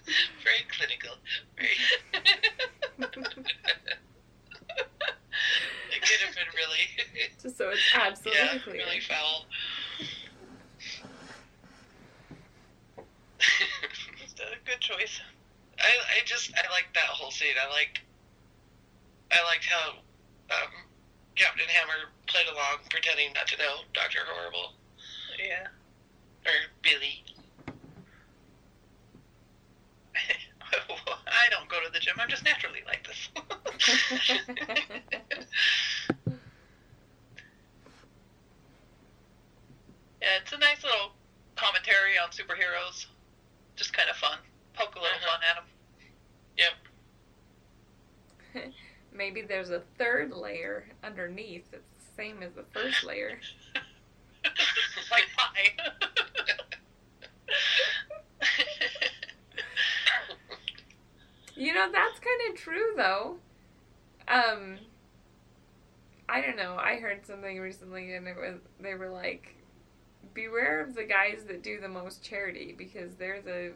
[0.42, 1.16] Very clinical.
[1.56, 1.68] Very.
[5.92, 6.84] it could have been really.
[7.42, 8.76] Just so it's absolutely yeah, clear.
[8.76, 9.44] really foul.
[14.18, 15.20] Just a good choice.
[15.78, 17.54] I, I just I liked that whole scene.
[17.62, 18.00] I liked
[19.30, 19.90] I liked how
[20.50, 20.72] um,
[21.36, 24.72] Captain Hammer played along, pretending not to know Doctor Horrible
[25.38, 25.66] Yeah.
[26.46, 27.24] or Billy.
[31.26, 32.14] I don't go to the gym.
[32.18, 33.28] I'm just naturally like this.
[40.20, 41.12] yeah, it's a nice little
[41.56, 43.06] commentary on superheroes.
[43.76, 44.38] Just kind of fun.
[44.74, 45.30] Poke a little Uh-huh.
[45.30, 45.66] fun at them.
[48.54, 48.72] Yep.
[49.12, 53.38] Maybe there's a third layer underneath that's the same as the first layer.
[55.10, 55.72] like pie.
[61.56, 63.36] You know, that's kind of true though.
[64.28, 64.78] Um
[66.28, 66.76] I don't know.
[66.76, 69.56] I heard something recently and it was they were like
[70.34, 73.72] beware of the guys that do the most charity because they're the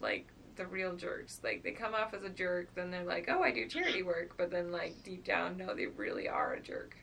[0.00, 0.26] like
[0.56, 1.40] the real jerks.
[1.42, 4.34] Like they come off as a jerk, then they're like, "Oh, I do charity work,"
[4.36, 6.96] but then like deep down, no, they really are a jerk.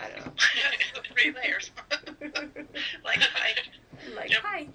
[0.00, 0.32] I don't know.
[1.14, 1.70] Three layers.
[3.04, 3.54] like pie.
[4.14, 4.42] Like Yep.
[4.42, 4.66] pie,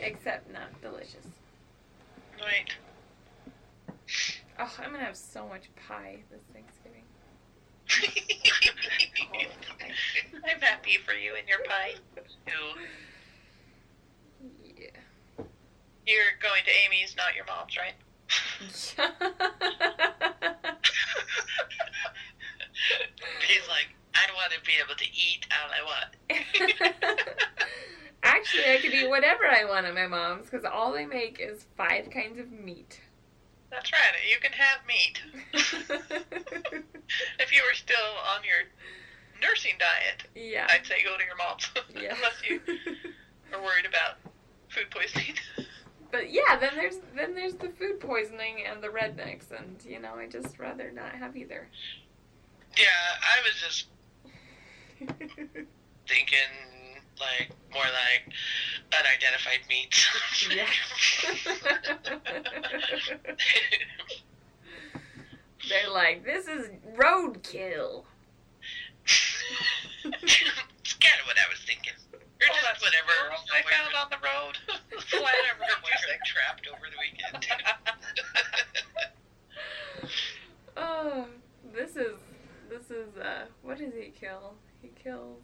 [0.00, 1.26] except not delicious.
[2.40, 2.70] Right.
[4.58, 7.04] Oh, I'm gonna have so much pie this Thanksgiving.
[10.44, 11.94] I'm happy for you and your pie.
[12.46, 12.52] Ew.
[14.64, 15.44] Yeah.
[16.06, 17.94] You're going to Amy's, not your mom's, right?
[23.50, 26.16] He's like, I don't want to be able to eat all I want.
[28.22, 31.66] Actually, I could eat whatever I want at my mom's because all they make is
[31.76, 33.00] five kinds of meat.
[33.70, 34.00] That's right.
[34.28, 36.84] You can have meat.
[37.40, 37.96] If you were still
[38.36, 38.70] on your
[39.42, 40.68] nursing diet, yeah.
[40.70, 41.68] I'd say go to your mom's.
[42.00, 42.14] Yeah.
[42.14, 42.60] Unless you
[43.52, 44.18] are worried about
[44.68, 45.34] food poisoning.
[46.12, 50.14] But yeah, then there's then there's the food poisoning and the rednecks, and you know
[50.14, 51.68] I just rather not have either.
[52.80, 52.86] Yeah,
[53.20, 53.86] I was just
[56.08, 56.52] thinking
[57.20, 58.32] like more like
[58.98, 60.08] unidentified meats.
[65.68, 68.04] They're like, this is roadkill.
[69.04, 71.92] it's kind of what I was thinking.
[72.14, 73.12] Or Oh, just whatever.
[73.52, 74.56] I found on the road.
[75.20, 77.46] whatever was like trapped over the weekend.
[80.76, 81.26] Oh,
[81.74, 82.16] this is
[82.90, 84.54] this is uh, what does he kill?
[84.82, 85.38] He kills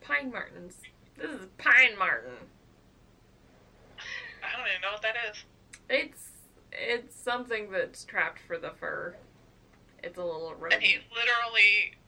[0.00, 0.76] pine martens.
[1.16, 2.32] This is Pine marten.
[4.42, 5.44] I don't even know what that is.
[5.88, 6.28] It's
[6.72, 9.16] it's something that's trapped for the fur.
[10.02, 11.98] It's a little And he literally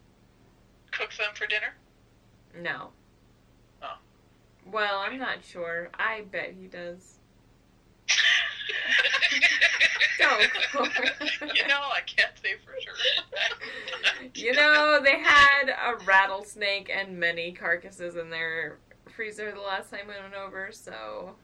[0.93, 1.75] cooks them for dinner.
[2.59, 2.91] No.
[3.83, 3.99] Oh.
[4.71, 5.91] Well, I'm not sure.
[5.99, 7.19] I bet he does.
[11.55, 12.95] You know, I can't say for sure.
[14.35, 18.79] You know, they had a rattlesnake and many carcasses in their
[19.15, 21.35] freezer the last time we went over, so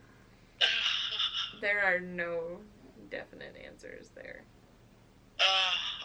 [1.61, 2.59] there are no
[3.11, 4.43] definite answers there.
[5.39, 5.43] Uh,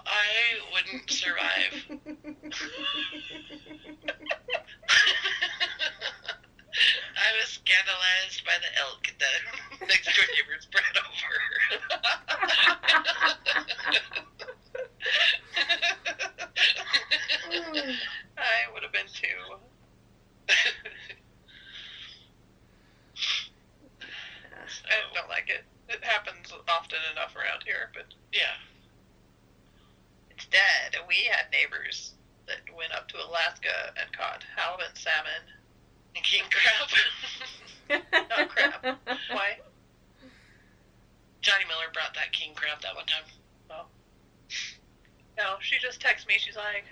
[0.07, 2.07] I wouldn't survive.
[6.75, 9.27] I was scandalized by the elk at the
[9.91, 11.41] next door neighbor's bred over.
[18.37, 19.59] I would have been too.
[24.85, 25.65] I don't like it.
[25.89, 28.57] It happens often enough around here, but yeah.
[30.31, 32.15] instead, we had neighbors
[32.47, 35.43] that went up to Alaska and caught halibut salmon.
[36.23, 38.03] King crab.
[38.31, 38.97] Not crab.
[39.31, 39.59] Why?
[41.43, 43.25] Johnny Miller brought that king crab that one time.
[43.71, 43.85] Oh.
[45.37, 46.35] No, she just texted me.
[46.39, 46.85] She's like,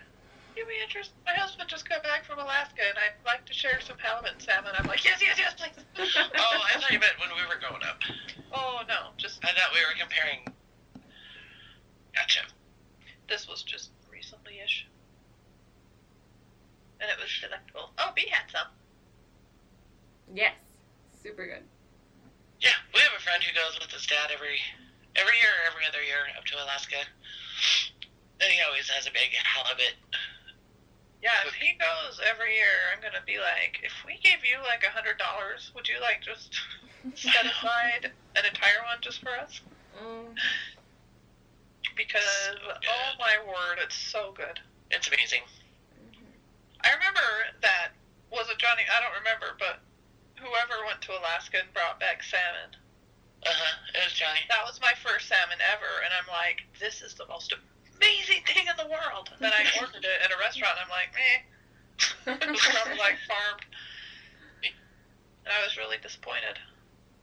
[0.56, 1.14] "You be interested?
[1.24, 4.42] My husband just got back from Alaska, and I'd like to share some halibut and
[4.42, 5.72] salmon." I'm like, "Yes, yes, yes, please."
[6.36, 8.02] Oh, I thought you meant when we were growing up.
[8.52, 10.44] oh no, just I thought we were comparing.
[12.14, 12.42] Gotcha.
[13.28, 14.86] this was just recently-ish,
[17.00, 17.90] and it was delectable.
[17.96, 18.68] Oh, B had some.
[20.34, 20.54] Yes.
[21.22, 21.62] Super good.
[22.60, 24.58] Yeah, we have a friend who goes with his dad every
[25.14, 27.02] every year or every other year up to Alaska.
[28.40, 29.94] And he always has a big halibut.
[31.22, 34.82] Yeah, if he goes every year, I'm gonna be like, if we gave you like
[34.82, 36.50] a hundred dollars, would you like just
[37.14, 39.62] set aside an entire one just for us?
[40.02, 40.34] Mm.
[41.94, 44.58] Because oh my word, it's so good.
[44.90, 45.46] It's amazing.
[46.82, 47.22] I remember
[47.62, 47.94] that
[48.32, 48.82] was it Johnny?
[48.90, 49.78] I don't remember, but
[50.42, 52.74] whoever went to Alaska and brought back salmon.
[53.46, 53.74] Uh huh.
[53.94, 54.42] It was Johnny.
[54.50, 58.66] That was my first salmon ever, and I'm like, this is the most amazing thing
[58.66, 59.30] in the world.
[59.34, 60.74] And then I ordered it at a restaurant.
[60.78, 61.38] And I'm like, meh.
[62.26, 63.62] It was from like farmed,
[64.64, 66.58] and I was really disappointed.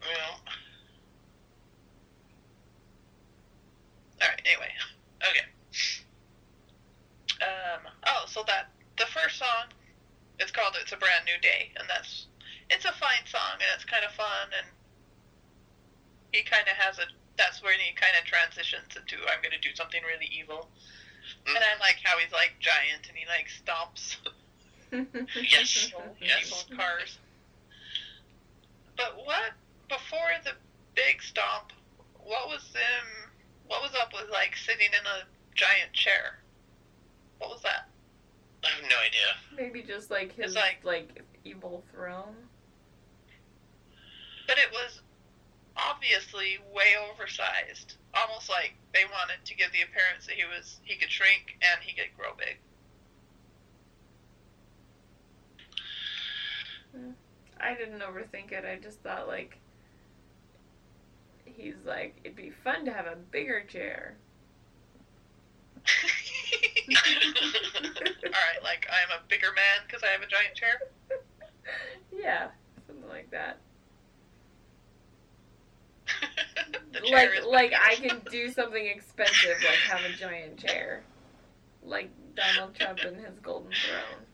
[0.01, 0.39] Well,
[4.21, 4.41] All right.
[4.45, 4.71] Anyway,
[5.23, 5.47] okay.
[7.41, 7.91] Um.
[8.07, 9.71] Oh, so that the first song,
[10.39, 12.27] it's called "It's a Brand New Day," and that's
[12.69, 14.67] it's a fine song and it's kind of fun and
[16.31, 17.05] he kind of has a.
[17.37, 20.67] That's when he kind of transitions into I'm going to do something really evil.
[21.47, 21.81] And I mm-hmm.
[21.81, 24.17] like how he's like giant and he like stomps
[25.49, 25.93] Yes.
[26.21, 26.65] Yes.
[26.69, 27.17] in cars.
[28.97, 29.53] But what
[29.87, 30.51] before the
[30.95, 31.71] big stomp?
[32.23, 33.31] What was them?
[33.67, 36.39] What was up with like sitting in a giant chair?
[37.39, 37.87] What was that?
[38.63, 39.29] I have no idea.
[39.55, 42.35] Maybe just like his It's like- like, evil throne.
[44.49, 45.01] But it was
[45.77, 47.97] obviously way oversized.
[48.15, 51.79] Almost like they wanted to give the appearance that he was he could shrink and
[51.83, 52.57] he could grow big.
[57.61, 58.65] I didn't overthink it.
[58.65, 59.59] I just thought like
[61.45, 64.17] he's like it'd be fun to have a bigger chair.
[68.25, 70.81] Alright, like I'm a bigger man because I have a giant chair.
[72.11, 72.47] yeah,
[72.87, 73.59] something like that.
[77.11, 77.73] like like.
[77.73, 81.03] I can do something expensive like have a giant chair.
[81.83, 84.25] Like Donald Trump and his golden throne.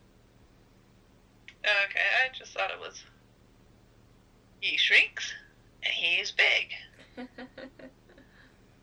[1.60, 3.02] Okay, I just thought it was.
[4.60, 5.32] He shrinks
[5.82, 7.28] and he's big.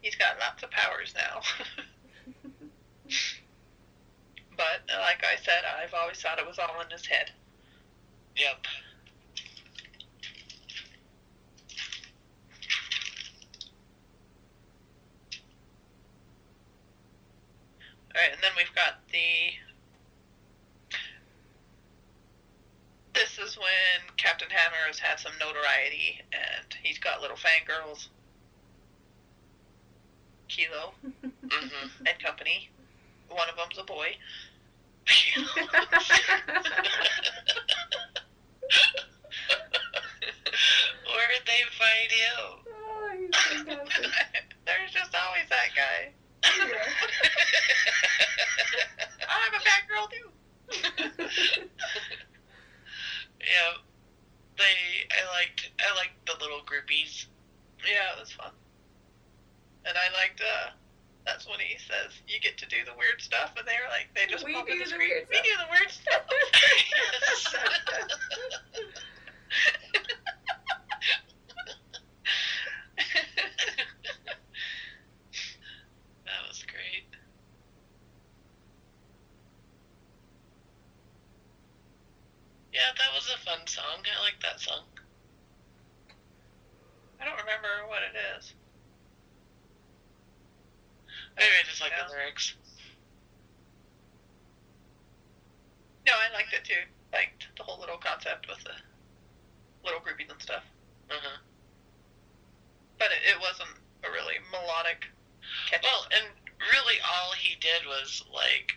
[0.02, 1.40] He's got lots of powers now.
[4.58, 7.32] but like I said, I've always thought it was all in his head.
[8.36, 8.66] Yep.
[18.16, 19.54] Alright, and then we've got the.
[23.14, 28.08] This is when Captain Hammer has had some notoriety and he's got little fangirls.
[30.48, 31.90] Kilo Mhm.
[32.08, 32.70] and company.
[33.30, 34.16] One of them's a boy.
[41.06, 42.36] Where'd they find you?
[42.70, 43.86] oh.
[44.66, 46.12] There's just always that guy.
[46.44, 46.70] I'm
[49.54, 50.32] a fat girl too.
[53.40, 53.74] yeah.
[54.58, 57.26] they I liked I liked the little groupies.
[57.86, 58.52] Yeah, it was fun.
[59.86, 60.72] And I liked uh
[61.26, 64.26] that's when he says you get to do the weird stuff and they're like they
[64.32, 65.26] just We pop in the the screen.
[65.30, 66.22] we do the weird stuff.
[76.26, 77.06] that was great.
[82.74, 84.02] Yeah, that was a fun song.
[84.02, 84.86] I like that song.
[87.22, 88.54] I don't remember what it is.
[91.38, 92.08] Maybe I just like Yeah.
[92.08, 92.56] the lyrics.
[96.06, 96.84] No, I liked it too.
[97.14, 98.74] Liked the whole little concept with the
[99.84, 100.64] little groupies and stuff.
[101.10, 101.38] Uh huh.
[102.98, 103.70] But it, it wasn't
[104.04, 105.06] a really melodic,
[105.70, 105.86] catchy.
[105.86, 106.26] Well, and
[106.60, 108.74] really all he did was like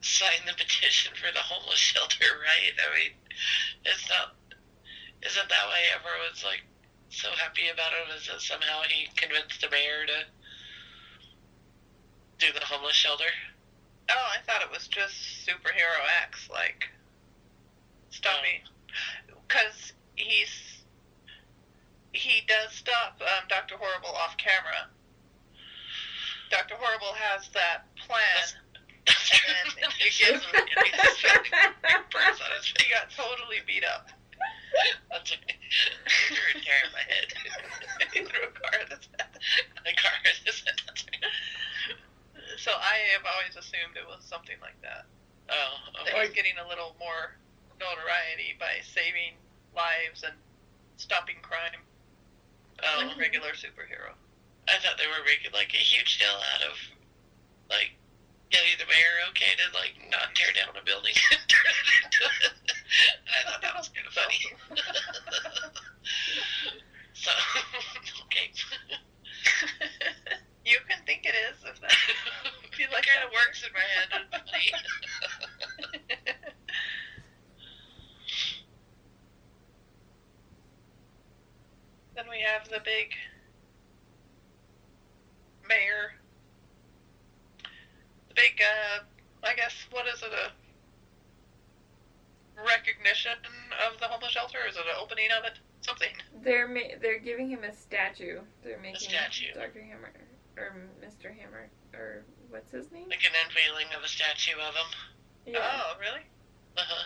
[0.00, 2.74] sign the petition for the homeless shelter, right?
[2.78, 3.12] I mean,
[3.84, 4.34] it's not.
[5.22, 6.62] Isn't that why everyone's like
[7.10, 8.16] so happy about it?
[8.16, 10.18] Is that somehow he convinced the mayor to
[12.38, 13.30] do the homeless shelter?
[14.10, 16.88] Oh, I thought it was just superhero X, like
[18.10, 18.42] stop Oh.
[18.42, 18.62] me,
[19.46, 20.82] because he's
[22.12, 24.88] he does stop um, Doctor Horrible off camera.
[26.50, 28.62] Doctor Horrible has that plan.
[29.08, 29.32] That's.
[29.48, 31.48] And then he him and he's just like,
[32.12, 34.12] burns on his He got totally beat up.
[35.10, 35.56] That's okay.
[35.56, 37.26] A tear in my head.
[38.12, 39.32] he threw a car at his head.
[39.82, 41.24] The car is that's right.
[42.60, 45.06] So I have always assumed it was something like that.
[45.48, 45.72] Oh,
[46.04, 46.26] That okay.
[46.28, 47.34] he's getting a little more
[47.80, 49.38] notoriety by saving
[49.74, 50.34] lives and
[50.98, 51.80] stopping crime
[52.82, 54.14] Oh, like a regular superhero.
[54.68, 56.76] I thought they were making like a huge deal out of
[57.70, 57.90] like
[58.50, 62.24] getting the mayor okay to like not tear down a building and turn it into.
[63.28, 64.40] I thought that was kind of funny.
[67.12, 67.30] so
[68.26, 68.52] okay.
[70.64, 71.92] you can think it is if that.
[72.78, 73.26] It like kind that.
[73.26, 74.08] of works in my head.
[82.14, 83.12] then we have the big
[85.68, 86.17] mayor.
[88.38, 89.02] Big, uh,
[89.42, 90.30] I guess, what is it?
[90.30, 90.54] A
[92.62, 93.34] recognition
[93.86, 94.58] of the homeless shelter?
[94.68, 95.58] Is it an opening of it?
[95.80, 96.14] Something.
[96.42, 98.40] They're ma- they're giving him a statue.
[98.62, 99.54] They're making a statue.
[99.54, 99.82] Dr.
[99.82, 100.12] Hammer
[100.56, 101.34] or Mr.
[101.34, 103.08] Hammer or what's his name?
[103.08, 104.90] like an unveiling of a statue of him.
[105.46, 105.58] Yeah.
[105.62, 106.22] Oh, really?
[106.76, 107.04] Uh huh.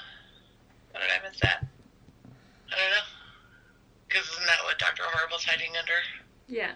[0.92, 1.64] How did I miss that?
[2.68, 3.06] I don't know.
[4.08, 5.02] Because isn't that what Dr.
[5.04, 5.96] Horrible's hiding under
[6.48, 6.72] Yeah.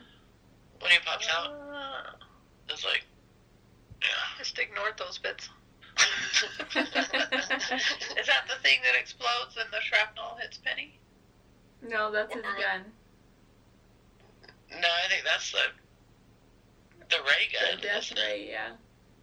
[0.80, 1.48] when he pops out?
[1.52, 2.16] Uh,
[2.68, 3.04] It's like,
[4.02, 4.08] yeah.
[4.38, 5.48] just ignored those bits.
[6.76, 6.84] Is
[8.26, 10.98] that the thing that explodes and the shrapnel hits Penny?
[11.82, 12.60] No, that's his uh-huh.
[12.60, 12.84] gun.
[14.70, 15.72] No, I think that's the
[17.08, 17.76] the ray gun.
[17.76, 18.26] The death isn't it?
[18.26, 18.72] ray, yeah.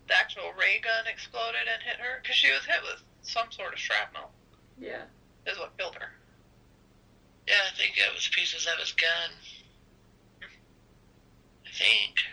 [0.07, 2.19] The actual ray gun exploded and hit her?
[2.21, 4.31] Because she was hit with some sort of shrapnel,
[4.79, 5.03] Yeah.
[5.45, 6.11] is what killed her.
[7.47, 9.31] Yeah, I think it was pieces of his gun.
[10.43, 12.23] I think.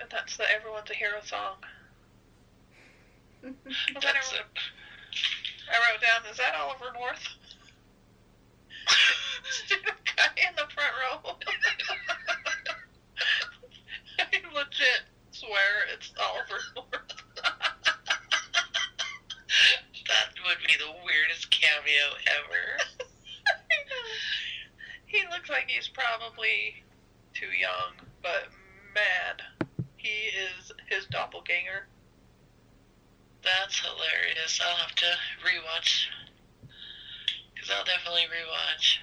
[0.00, 1.56] And that's the Everyone's a Hero song.
[3.42, 4.42] That's it.
[5.70, 7.26] I wrote down, is that Oliver North?
[10.16, 11.36] Guy in the front row.
[14.18, 17.12] I legit swear it's Oliver North.
[20.08, 22.78] that would be the weirdest cameo ever.
[25.06, 26.82] he looks like he's probably
[27.34, 27.92] too young,
[28.22, 28.48] but
[28.94, 29.45] man,
[30.06, 31.88] he is his doppelganger.
[33.42, 34.60] That's hilarious.
[34.62, 35.10] I'll have to
[35.42, 36.06] rewatch.
[37.54, 38.98] Because I'll definitely rewatch.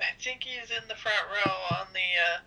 [0.00, 2.38] I think he's in the front row on the, uh,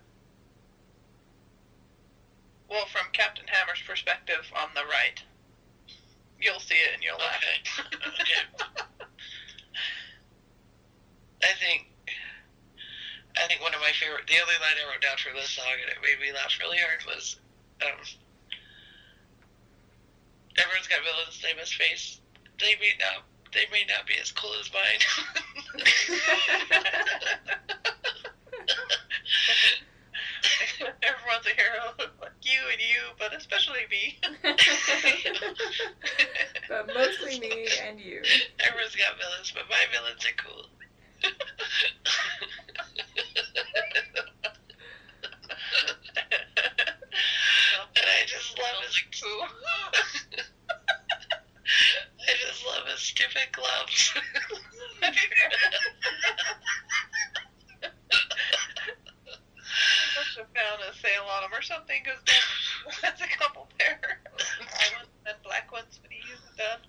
[2.68, 5.22] well, from Captain Hammer's perspective on the right.
[6.40, 7.42] You'll see it and you'll laugh.
[7.42, 7.98] Okay.
[8.06, 8.42] Okay.
[11.42, 11.88] I think
[13.36, 15.72] I think one of my favorite the only line I wrote down for this song
[15.72, 17.40] and it made me laugh really hard was
[17.82, 18.00] um
[20.58, 22.20] Everyone's got villains, they must face
[22.60, 25.00] they may not they may not be as cool as mine.
[31.02, 34.20] Everyone's a hero, like you and you, but especially me.
[36.68, 38.22] but mostly me and you.
[38.60, 40.66] Everyone's got villains, but my villains are cool.
[48.36, 49.42] Was like, Ooh.
[52.20, 54.14] I just love his stupid gloves.
[55.02, 55.10] I
[60.16, 62.20] must have found a sale on them or something because
[63.02, 64.00] that's a couple pair.
[64.38, 66.80] I want the black ones, but he used done.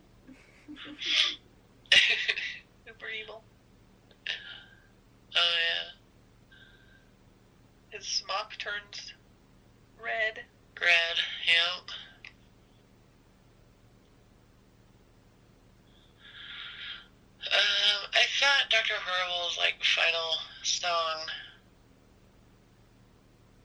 [2.88, 3.44] Super evil.
[5.36, 5.92] oh yeah,
[7.98, 9.14] His smock turns
[10.02, 10.46] red.
[10.82, 11.18] Red.
[11.48, 11.90] Yep.
[17.42, 18.94] Um, I thought Dr.
[19.02, 21.26] Horrible's like final song.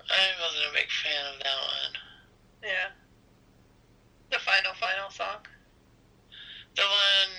[0.08, 1.92] I wasn't a big fan of that one.
[2.64, 2.88] Yeah.
[4.30, 5.46] The final, final song
[6.74, 7.34] The one,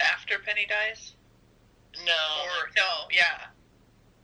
[0.00, 1.14] after Penny dies.
[2.04, 3.46] no, Or no, yeah.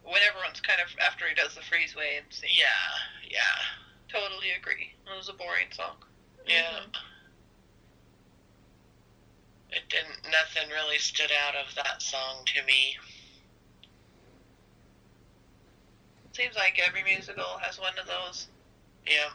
[0.02, 2.50] When everyone's kind of after he does the freeze wave scene.
[2.56, 3.58] yeah, yeah,
[4.12, 4.90] Totally agree.
[5.06, 5.96] It was a boring song.
[6.46, 6.80] yeah.
[9.70, 10.24] It didn't.
[10.24, 12.96] Nothing really stood out of that song to me.
[16.32, 18.46] Seems like every musical has one of those.
[19.06, 19.28] Yeah.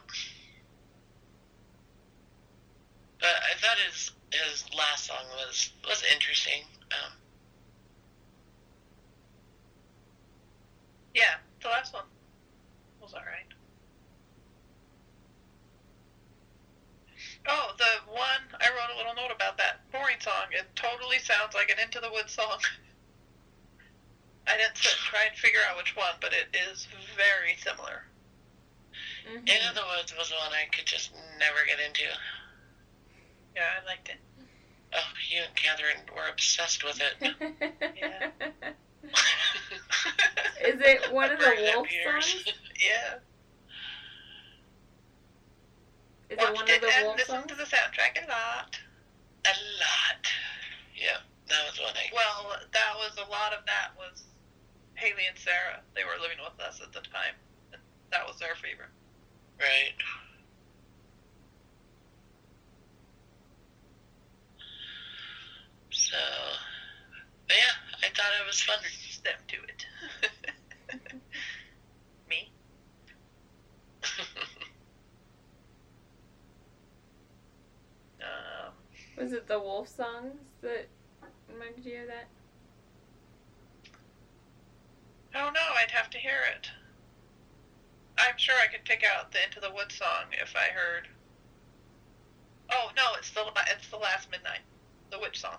[3.20, 6.62] But I thought his his last song was was interesting.
[6.90, 7.12] Um,
[11.14, 12.04] Yeah, the last one
[13.00, 13.53] was alright.
[17.46, 20.48] Oh, the one I wrote a little note about that boring song.
[20.52, 22.58] It totally sounds like an Into the Woods song.
[24.46, 26.86] I didn't sit and try and figure out which one, but it is
[27.16, 28.04] very similar.
[29.28, 29.48] Mhm.
[29.48, 32.04] Into the Woods was one I could just never get into.
[33.56, 34.16] Yeah, I liked it.
[34.94, 37.14] Oh, you and Catherine were obsessed with it.
[37.96, 38.30] Yeah.
[40.64, 42.44] Is it one of the Burning wolf songs?
[42.80, 43.18] yeah.
[46.30, 47.50] Is it Watched one it of the and wolf listened songs?
[47.50, 48.78] to the soundtrack a lot.
[49.46, 50.22] A lot.
[50.96, 52.10] Yeah, that was one I.
[52.14, 54.24] Well, that was a lot of that was
[54.94, 55.80] Haley and Sarah.
[55.94, 57.34] They were living with us at the time.
[57.72, 58.90] And that was their favorite.
[59.60, 59.94] Right.
[65.90, 66.16] So,
[67.48, 68.78] but yeah, I thought it was fun.
[68.78, 69.86] Introduce them to it.
[72.28, 72.50] Me?
[78.20, 78.72] Um,
[79.24, 80.86] Was it the wolf songs that
[81.50, 82.26] reminded you of that?
[85.34, 85.60] Oh, Don't know.
[85.82, 86.68] I'd have to hear it.
[88.18, 91.08] I'm sure I could pick out the Into the Woods song if I heard.
[92.70, 94.60] Oh no, it's the it's the Last Midnight,
[95.10, 95.56] the witch song.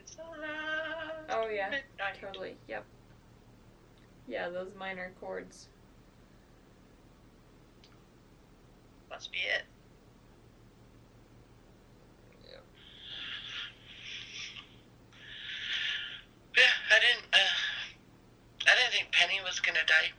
[0.00, 2.20] It's the last Oh yeah, midnight.
[2.20, 2.56] totally.
[2.66, 2.84] Yep.
[4.26, 5.68] Yeah, those minor chords.
[9.08, 9.62] Must be it.
[16.56, 17.28] Yeah, I didn't.
[17.34, 17.52] Uh,
[18.64, 20.12] I didn't think Penny was gonna die.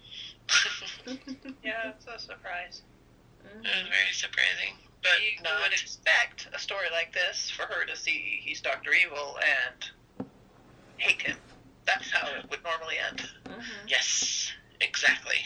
[1.63, 2.81] Yeah, it's a surprise.
[3.43, 7.63] It was very surprising, but you no, would it's expect a story like this for
[7.63, 10.27] her to see he's Doctor Evil and
[10.97, 11.37] hate him.
[11.85, 13.29] That's how it would normally end.
[13.45, 13.63] Mhm.
[13.87, 14.51] yes,
[14.81, 15.37] exactly.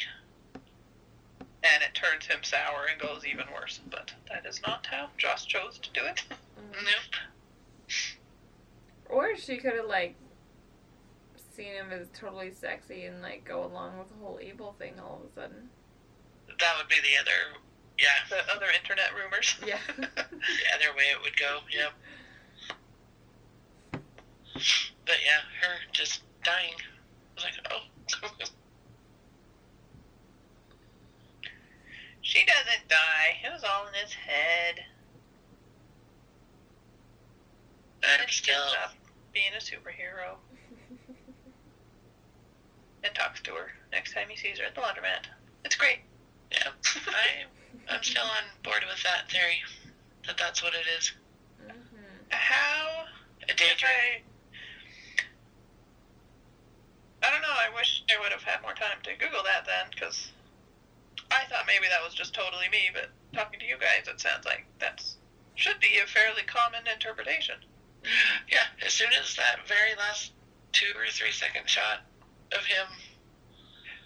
[1.63, 3.79] And it turns him sour and goes even worse.
[3.89, 6.23] But that is not how Joss chose to do it.
[6.59, 6.83] Mhm.
[6.83, 7.15] Nope.
[9.05, 10.15] Or she could have like
[11.53, 15.21] seen him as totally sexy and like go along with the whole evil thing all
[15.23, 15.69] of a sudden.
[16.59, 17.59] That would be the other.
[17.97, 19.55] Yeah, the other internet rumors.
[19.65, 19.79] Yeah.
[19.97, 20.03] the
[20.75, 21.59] other way it would go.
[21.71, 21.93] Yep.
[25.05, 26.73] But yeah, her just dying.
[26.77, 27.83] I was like, oh.
[32.21, 33.37] she doesn't die.
[33.43, 34.81] It was all in his head.
[38.03, 38.55] I'm And still.
[38.55, 38.93] ends up
[39.33, 40.35] being a superhero
[43.03, 45.25] and talks to her next time he sees her at the laundromat.
[45.65, 45.99] It's great.
[46.51, 46.67] Yeah,
[47.07, 49.61] I, I'm still on board with that theory.
[50.27, 51.13] That that's what it is.
[51.65, 51.73] Mhm.
[52.29, 53.05] How
[53.47, 54.23] A If daydream.
[57.21, 57.53] I, I don't know.
[57.53, 60.31] I wish I would have had more time to Google that then, because
[61.29, 62.89] I thought maybe that was just totally me.
[62.93, 65.17] But talking to you guys, it sounds like that's
[65.55, 67.55] should be a fairly common interpretation.
[68.49, 70.31] Yeah, as soon as that very last
[70.71, 72.01] two or three second shot
[72.53, 72.87] of him,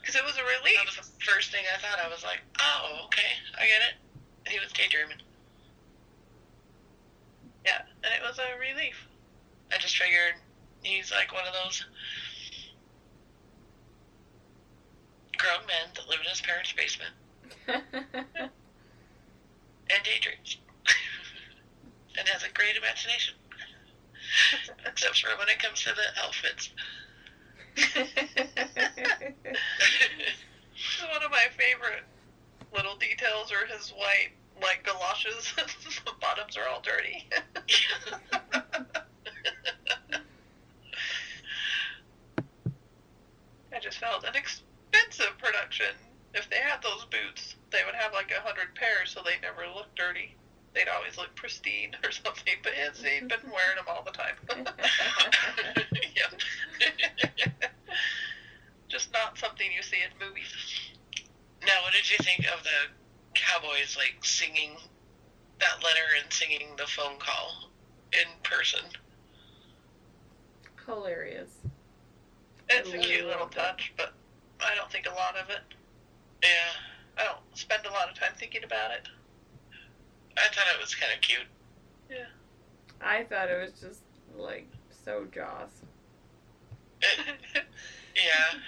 [0.02, 0.78] Because it was a relief.
[0.78, 2.00] that was the first thing I thought.
[2.00, 3.96] I was like, oh, okay, I get it.
[4.52, 5.22] He was daydreaming.
[7.66, 8.96] Yeah, and it was a relief.
[9.74, 10.36] I just figured
[10.84, 11.84] he's like one of those
[15.38, 17.14] grown men that live in his parents' basement.
[17.68, 17.82] And
[19.90, 20.58] and daydreams.
[22.20, 23.34] and has a great imagination.
[24.86, 26.70] Except for when it comes to the outfits.
[31.10, 32.04] One of my favorite
[32.74, 34.32] little details are his white,
[34.62, 35.54] like, galoshes.
[36.06, 37.28] the bottoms are all dirty.
[43.74, 45.94] I just felt an expensive production.
[46.34, 49.68] If they had those boots, they would have like a hundred pairs so they never
[49.74, 50.36] look dirty.
[50.74, 54.36] They'd always look pristine or something, but it's, he'd been wearing them all the time.
[56.16, 56.88] Yeah.
[58.88, 60.54] just not something you see in movies.
[61.62, 62.94] now, what did you think of the
[63.34, 64.72] cowboys like singing
[65.60, 67.70] that letter and singing the phone call
[68.14, 68.82] in person?
[70.86, 71.50] Hilarious.
[72.70, 73.52] It's a cute little it.
[73.52, 74.14] touch, but
[74.62, 75.62] I don't think a lot of it.
[76.42, 79.08] Yeah, I don't spend a lot of time thinking about it.
[80.38, 81.48] I thought it was kind of cute.
[82.10, 82.26] Yeah.
[83.02, 84.02] I thought it was just
[84.38, 84.68] like
[85.04, 85.85] so Joss.
[88.16, 88.60] Yeah.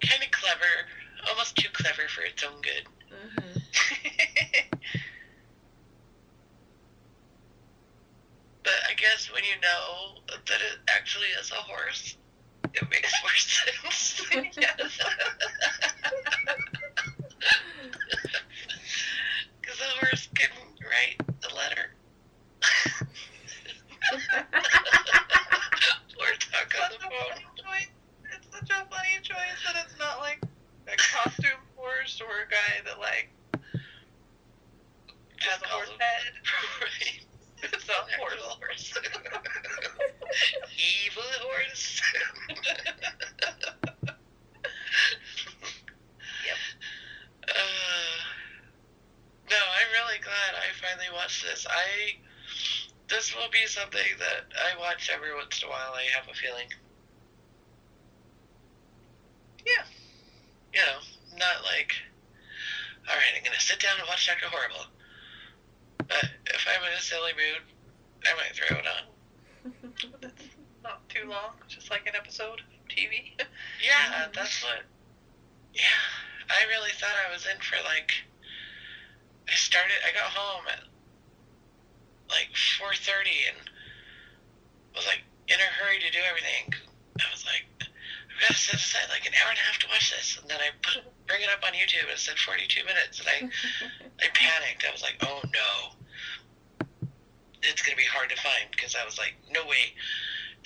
[0.00, 0.86] kind of clever,
[1.28, 2.84] almost too clever for its own good.
[3.10, 3.58] hmm
[8.62, 12.16] But I guess when you know that it actually is a horse,
[12.72, 14.22] it makes more sense.
[14.56, 14.98] yes.
[19.60, 21.94] Because the horse couldn't write the letter.
[26.20, 27.00] or talk on Such the a phone.
[27.14, 27.90] Funny choice.
[28.36, 30.42] It's such a funny choice that it's not like
[30.88, 33.30] a costume horse or a guy that like
[35.38, 36.32] has a horse head.
[36.80, 37.20] Right.
[37.62, 38.42] It's a horse.
[38.42, 38.94] Horse.
[40.76, 42.02] Evil horse.
[46.44, 46.58] Yep.
[47.48, 48.18] Uh,
[49.50, 51.66] no, I'm really glad I finally watched this.
[51.70, 52.18] I
[53.08, 55.94] this will be something that I watch every once in a while.
[55.94, 56.68] I have a feeling.
[59.66, 59.84] Yeah.
[60.72, 60.98] You know,
[61.38, 61.92] not like,
[63.08, 64.86] all right, I'm gonna sit down and watch Doctor Horrible.
[65.98, 67.62] But if I'm in a silly mood,
[68.24, 69.04] I might throw it on.
[70.22, 73.32] It's not too long, just like an episode of TV.
[73.80, 74.84] Yeah, uh, that's what.
[75.72, 76.04] Yeah,
[76.50, 78.12] I really thought I was in for like.
[79.48, 79.96] I started.
[80.04, 80.84] I got home at
[82.28, 83.70] like 4:30 and
[84.94, 86.74] was like in a hurry to do everything.
[87.20, 87.64] I was like,
[88.40, 90.58] Got to set aside like an hour and a half to watch this, and then
[90.60, 93.38] I put bring it up on YouTube and it said 42 minutes, and I
[94.24, 94.84] I panicked.
[94.86, 95.70] I was like, oh no,
[97.62, 99.94] it's gonna be hard to find because I was like, no way.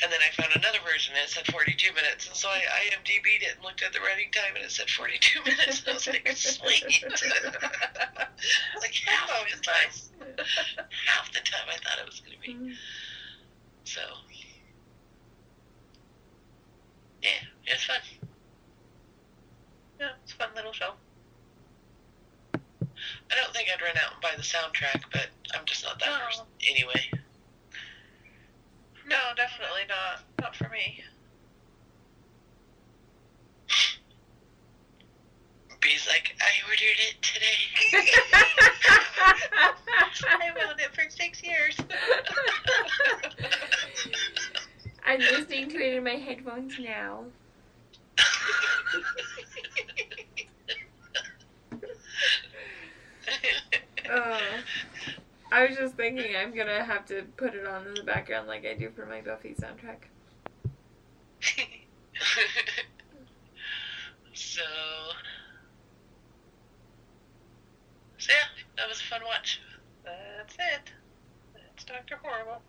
[0.00, 3.42] And then I found another version and it said 42 minutes, and so I IMDb'd
[3.42, 5.82] it and looked at the running time and it said 42 minutes.
[5.82, 7.02] And I was like, sweet.
[8.80, 9.90] like half Oh, the time,
[11.06, 12.54] half the time I thought it was gonna be.
[12.54, 12.74] Mm.
[13.84, 14.00] So
[17.22, 17.28] yeah,
[17.66, 17.96] it's fun.
[20.00, 20.92] yeah, it's a fun little show.
[23.30, 26.06] I don't think I'd run out and buy the soundtrack, but I'm just not that
[26.08, 26.18] No.
[26.26, 27.10] person anyway.
[29.06, 30.22] No, definitely not.
[30.40, 31.02] Not for me.
[35.80, 37.60] B's like, I ordered it today.
[40.42, 41.76] I've owned it for six years.
[45.18, 47.24] I'm listening to it in my headphones now.
[54.10, 54.40] Oh.
[55.50, 58.64] I was just thinking I'm gonna have to put it on in the background like
[58.64, 60.06] I do for my Buffy soundtrack.
[64.32, 64.62] so,
[68.18, 69.60] so yeah, that was a fun watch.
[70.04, 70.92] That's it.
[71.54, 72.20] That's Dr.
[72.22, 72.62] Horrible.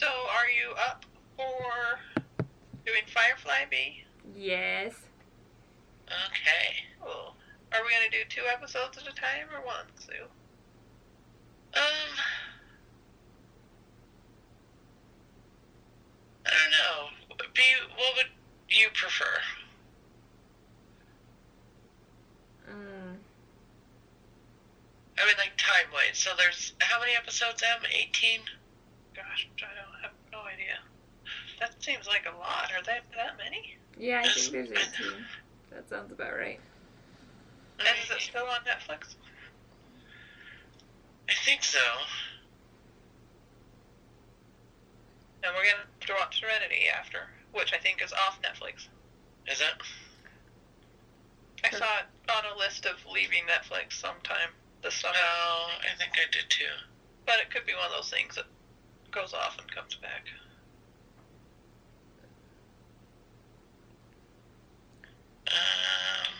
[0.00, 1.04] So, are you up
[1.36, 1.98] for
[2.86, 4.04] doing Firefly B?
[4.34, 4.94] Yes.
[6.06, 6.86] Okay.
[7.02, 7.34] Cool.
[7.72, 10.12] Are we gonna do two episodes at a time or one, Sue?
[11.74, 12.12] Um,
[16.46, 17.46] I don't know.
[17.54, 17.62] Be
[17.96, 18.26] what would
[18.68, 19.24] you prefer?
[22.68, 23.16] Mm.
[25.18, 26.18] I mean, like time wise.
[26.18, 27.62] So there's how many episodes?
[27.62, 27.82] Em?
[27.90, 28.40] Eighteen.
[29.14, 30.78] Gosh, I don't have no idea.
[31.58, 32.70] That seems like a lot.
[32.76, 33.76] Are there that many?
[33.98, 35.12] Yeah, I think there's 18.
[35.72, 36.58] That sounds about right.
[37.80, 39.16] And is it still on Netflix?
[41.28, 41.78] I think so.
[45.42, 47.20] And we're gonna have to watch Serenity after,
[47.52, 48.88] which I think is off Netflix.
[49.50, 49.74] Is it?
[51.64, 54.50] I saw it on a list of leaving Netflix sometime
[54.82, 55.14] this summer.
[55.14, 56.72] No, I think I did too.
[57.26, 58.46] But it could be one of those things that
[59.10, 60.26] goes off and comes back.
[65.48, 66.39] Um,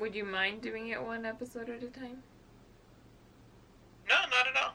[0.00, 2.22] Would you mind doing it one episode at a time?
[4.08, 4.74] No, not at all.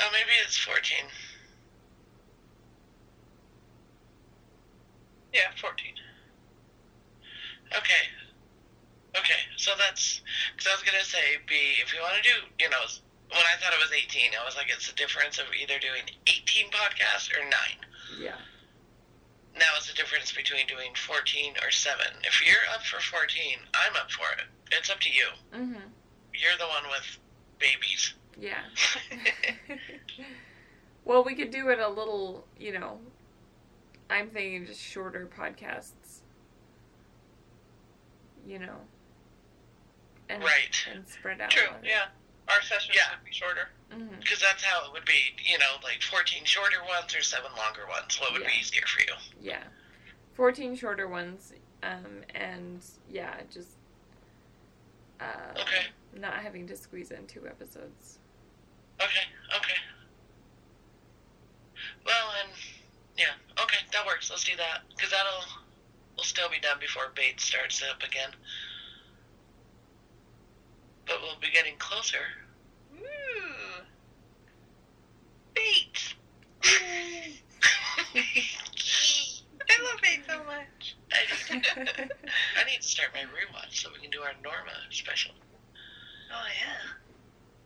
[0.00, 0.98] oh, maybe it's 14.
[5.32, 5.94] Yeah, 14.
[7.76, 8.04] Okay.
[9.16, 10.20] Okay, so that's
[10.50, 11.54] because I was gonna say, B.
[11.80, 12.82] If you want to do, you know,
[13.30, 16.02] when I thought it was 18, I was like, it's the difference of either doing
[16.26, 17.78] 18 podcasts or nine.
[18.18, 18.42] Yeah.
[19.54, 22.10] Now it's the difference between doing 14 or seven.
[22.24, 24.50] If you're up for 14, I'm up for it.
[24.72, 25.26] It's up to you.
[25.52, 25.80] Mhm.
[26.32, 27.18] You're the one with
[27.58, 28.14] babies.
[28.38, 28.60] Yeah.
[31.04, 32.98] well, we could do it a little, you know.
[34.10, 36.20] I'm thinking just shorter podcasts.
[38.46, 38.76] You know.
[40.28, 40.86] And, Right.
[40.92, 41.50] And spread out.
[41.50, 42.06] True, yeah.
[42.48, 43.16] Our sessions Yeah.
[43.16, 43.68] would be shorter.
[44.20, 47.86] Because that's how it would be, you know, like 14 shorter ones or seven longer
[47.88, 48.18] ones.
[48.20, 49.14] What would be easier for you?
[49.40, 49.62] Yeah.
[50.34, 51.52] 14 shorter ones.
[51.82, 53.68] Um, and yeah, just.
[55.20, 55.86] Uh, Okay.
[56.16, 58.18] Not having to squeeze in two episodes.
[59.00, 59.26] Okay,
[59.56, 59.74] okay.
[62.06, 62.52] Well, and
[63.18, 64.30] yeah, okay, that works.
[64.30, 65.44] Let's do that because that'll
[66.16, 68.30] will still be done before Bates starts up again.
[71.06, 72.22] But we'll be getting closer.
[72.96, 73.82] Ooh.
[75.54, 76.14] Bates!
[76.64, 77.32] I
[79.82, 80.96] love Bates so much.
[81.76, 85.32] I need, to start my rewatch so we can do our Norma special.
[86.32, 86.94] Oh, yeah.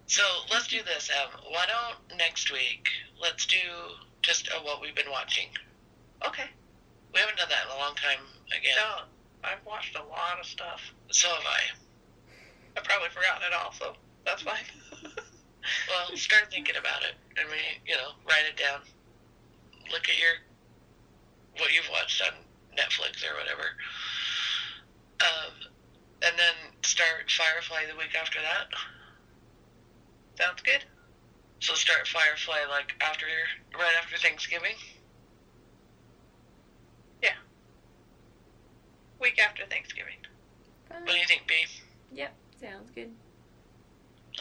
[0.06, 1.10] So let's do this.
[1.10, 2.88] Um, why don't next week
[3.20, 3.56] let's do
[4.22, 5.48] just uh, what we've been watching.
[6.26, 6.48] Okay.
[7.12, 8.24] We haven't done that in a long time.
[8.48, 9.04] Again, No,
[9.44, 10.80] I've watched a lot of stuff.
[11.10, 11.60] so have I.
[12.78, 13.94] I've probably forgotten it all, so
[14.24, 14.64] that's fine.
[15.88, 17.12] Well, start thinking about it.
[17.36, 18.80] I mean, you know, write it down.
[19.92, 20.40] Look at your
[21.58, 22.32] what you've watched on
[22.78, 23.74] Netflix or whatever.
[25.20, 25.52] Um,
[26.22, 28.68] and then start Firefly the week after that.
[30.38, 30.84] Sounds good.
[31.60, 34.76] So start Firefly like after your right after Thanksgiving.
[37.22, 37.34] Yeah.
[39.20, 40.18] Week after Thanksgiving.
[40.88, 41.54] What do you think, B?
[42.12, 43.10] Yep, sounds good.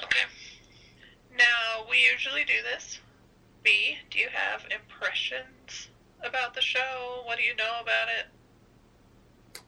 [0.04, 0.26] Okay.
[1.38, 3.00] Now, we usually do this.
[3.64, 5.90] B, do you have impressions
[6.24, 7.22] about the show?
[7.26, 9.62] What do you know about it?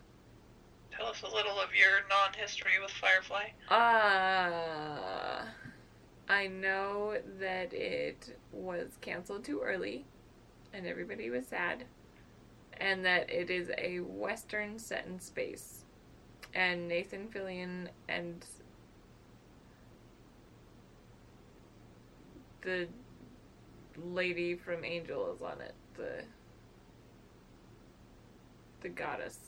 [0.96, 3.50] Tell us a little of your non history with Firefly.
[3.70, 5.46] Uh,
[6.28, 10.06] I know that it was canceled too early,
[10.74, 11.86] and everybody was sad,
[12.78, 15.86] and that it is a western set in space,
[16.54, 18.46] and Nathan Fillion and
[22.62, 22.88] the
[23.98, 25.74] lady from Angel is on it.
[25.96, 26.24] The
[28.82, 29.40] the goddess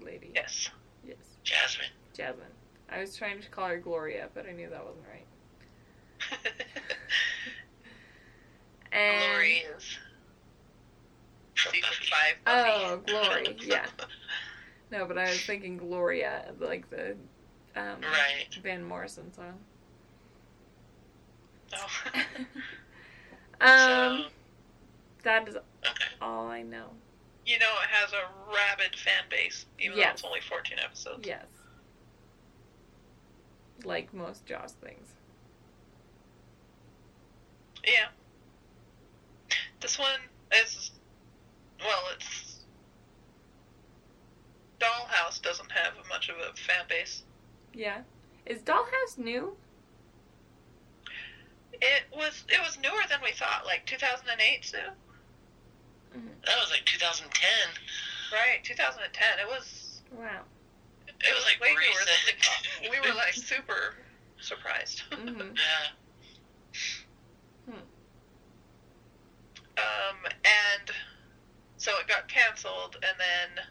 [0.00, 0.30] lady.
[0.34, 0.70] Yes.
[1.06, 1.16] Yes.
[1.44, 1.86] Jasmine.
[2.14, 2.46] Jasmine.
[2.90, 6.54] I was trying to call her Gloria, but I knew that wasn't right.
[8.90, 9.98] And Glory is
[11.56, 11.90] Season
[12.44, 12.70] 5 Buffy.
[12.70, 13.86] Oh, Glory, yeah.
[14.90, 17.16] No, but I was thinking Gloria, like the
[17.76, 18.48] um, Right.
[18.62, 19.54] Van Morrison song.
[21.74, 22.10] Oh.
[23.60, 24.24] um, so,
[25.24, 26.04] that is okay.
[26.22, 26.88] all I know.
[27.48, 31.26] You know, it has a rabid fan base, even though it's only 14 episodes.
[31.26, 31.46] Yes.
[33.84, 35.08] Like most Joss things.
[37.86, 38.08] Yeah.
[39.80, 40.20] This one
[40.62, 40.90] is,
[41.80, 42.60] well, it's.
[44.78, 47.22] Dollhouse doesn't have much of a fan base.
[47.72, 48.02] Yeah.
[48.44, 49.56] Is Dollhouse new?
[51.80, 54.74] It was it was newer than we thought, like 2008,
[56.12, 56.20] Sue.
[56.46, 57.28] That was like 2010.
[58.32, 59.38] Right, 2010.
[59.40, 60.42] It was Wow.
[61.08, 63.02] It was like way newer than we recent.
[63.02, 63.94] We were like super
[64.40, 65.02] surprised.
[65.12, 65.88] hmm yeah.
[69.78, 70.90] Um, and
[71.76, 73.64] so it got canceled, and then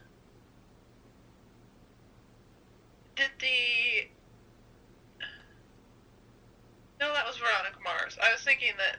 [3.16, 4.08] did the
[7.00, 8.18] no, that was Veronica Mars.
[8.24, 8.98] I was thinking that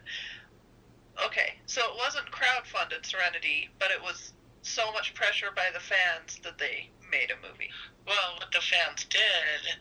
[1.25, 4.33] okay, so it wasn't crowdfunded Serenity, but it was
[4.63, 7.71] so much pressure by the fans that they made a movie.
[8.07, 9.79] Well, what the fans did,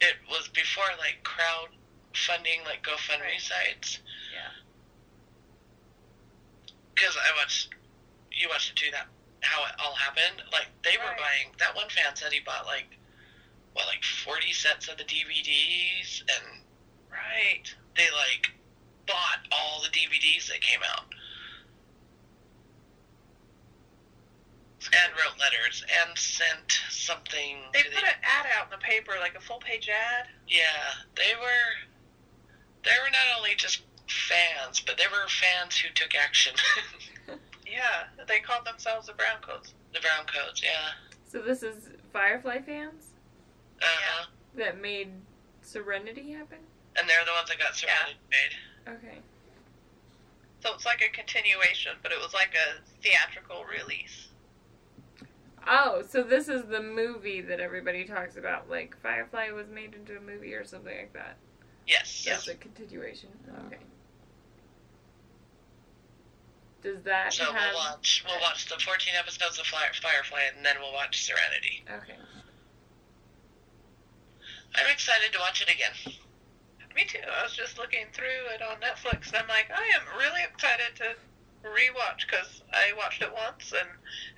[0.00, 3.40] it was before like crowdfunding, like GoFundMe Right.
[3.40, 3.98] sites.
[4.32, 4.50] Yeah.
[6.94, 7.68] Because I watched,
[8.32, 8.90] you watched it too.
[8.92, 9.06] That
[9.42, 10.42] how it all happened.
[10.52, 11.52] Like they were buying.
[11.58, 12.86] That one fan said he bought like
[13.72, 16.62] what, like forty sets of the DVDs, and
[17.10, 17.74] Right.
[17.96, 18.50] They like
[19.06, 21.04] bought all the DVDs that came out.
[24.92, 27.58] And wrote letters and sent something.
[27.72, 30.26] They to put the, an ad out in the paper, like a full page ad.
[30.48, 31.86] Yeah, they were.
[32.82, 36.54] They were not only just fans, but they were fans who took action.
[37.70, 39.74] Yeah, they called themselves the Brown Coats.
[39.94, 40.90] the brown coats, yeah.
[41.24, 43.04] So this is Firefly fans
[43.80, 44.26] Uh huh.
[44.56, 45.10] that made
[45.62, 46.58] Serenity happen?
[46.98, 48.92] And they're the ones that got Serenity made.
[48.94, 49.18] Okay.
[50.62, 54.28] So it's like a continuation, but it was like a theatrical release.
[55.66, 58.68] Oh, so this is the movie that everybody talks about.
[58.68, 61.36] Like Firefly was made into a movie or something like that.
[61.86, 62.24] Yes.
[62.26, 63.30] That's a continuation.
[63.66, 63.78] Okay.
[66.82, 67.54] Does that So have?
[67.74, 68.24] we'll watch.
[68.26, 71.84] We'll watch the 14 episodes of Fire, Firefly, and then we'll watch Serenity.
[71.88, 72.18] Okay.
[74.74, 76.14] I'm excited to watch it again.
[77.00, 77.18] Me too.
[77.24, 80.94] I was just looking through it on Netflix, and I'm like, I am really excited
[80.96, 81.16] to
[81.66, 83.88] rewatch because I watched it once, and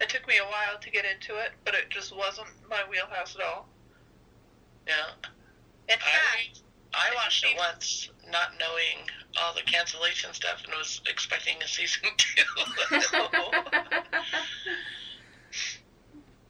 [0.01, 3.35] it took me a while to get into it, but it just wasn't my wheelhouse
[3.35, 3.67] at all.
[4.87, 5.11] Yeah.
[5.89, 6.63] In fact,
[6.95, 9.11] I I watched it once, not knowing
[9.43, 12.43] all the cancellation stuff, and was expecting a season two.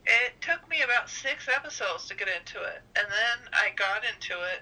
[0.05, 4.34] it took me about six episodes to get into it, and then I got into
[4.52, 4.60] it,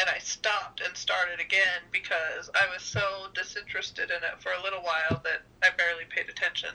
[0.00, 4.62] and I stopped and started again because I was so disinterested in it for a
[4.62, 6.70] little while that I barely paid attention.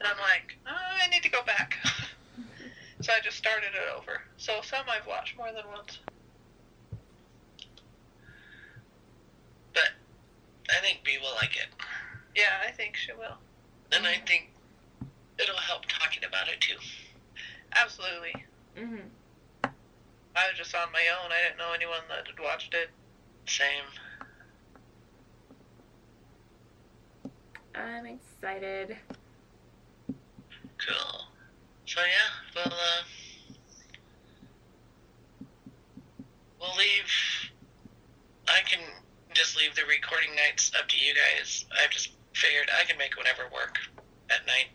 [0.00, 0.72] And I'm like, oh,
[1.04, 1.76] I need to go back.
[3.02, 4.22] so I just started it over.
[4.38, 5.98] So some I've watched more than once.
[9.74, 9.92] but
[10.74, 11.68] I think B will like it,
[12.34, 13.36] Yeah, I think she will.
[13.92, 14.50] and I think
[15.38, 16.76] it'll help talking about it too.
[17.74, 18.32] Absolutely.
[18.76, 19.02] mhm.
[20.36, 21.32] I was just on my own.
[21.32, 22.90] I didn't know anyone that had watched it.
[23.46, 23.88] Same.
[27.74, 28.96] I'm excited.
[30.06, 31.20] Cool.
[31.86, 33.02] So yeah, we'll uh,
[36.60, 37.10] we'll leave.
[38.48, 38.80] I can
[39.32, 41.64] just leave the recording nights up to you guys.
[41.82, 43.76] I've just figured I can make whatever work
[44.30, 44.68] at night.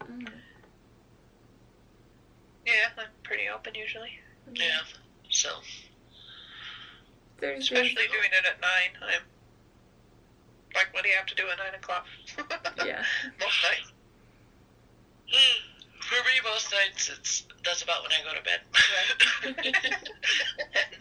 [0.00, 0.41] Mhm.
[2.66, 4.10] Yeah, I'm pretty open usually.
[4.54, 4.80] Yeah.
[5.30, 5.48] So
[7.40, 7.64] Thursdays.
[7.64, 8.70] Especially doing it at 9.
[9.02, 9.22] I'm
[10.74, 12.06] like, what do you have to do at 9 o'clock?
[12.86, 13.02] Yeah.
[13.40, 13.92] Most nights.
[16.00, 18.60] for me, most nights it's that's about when I go to bed.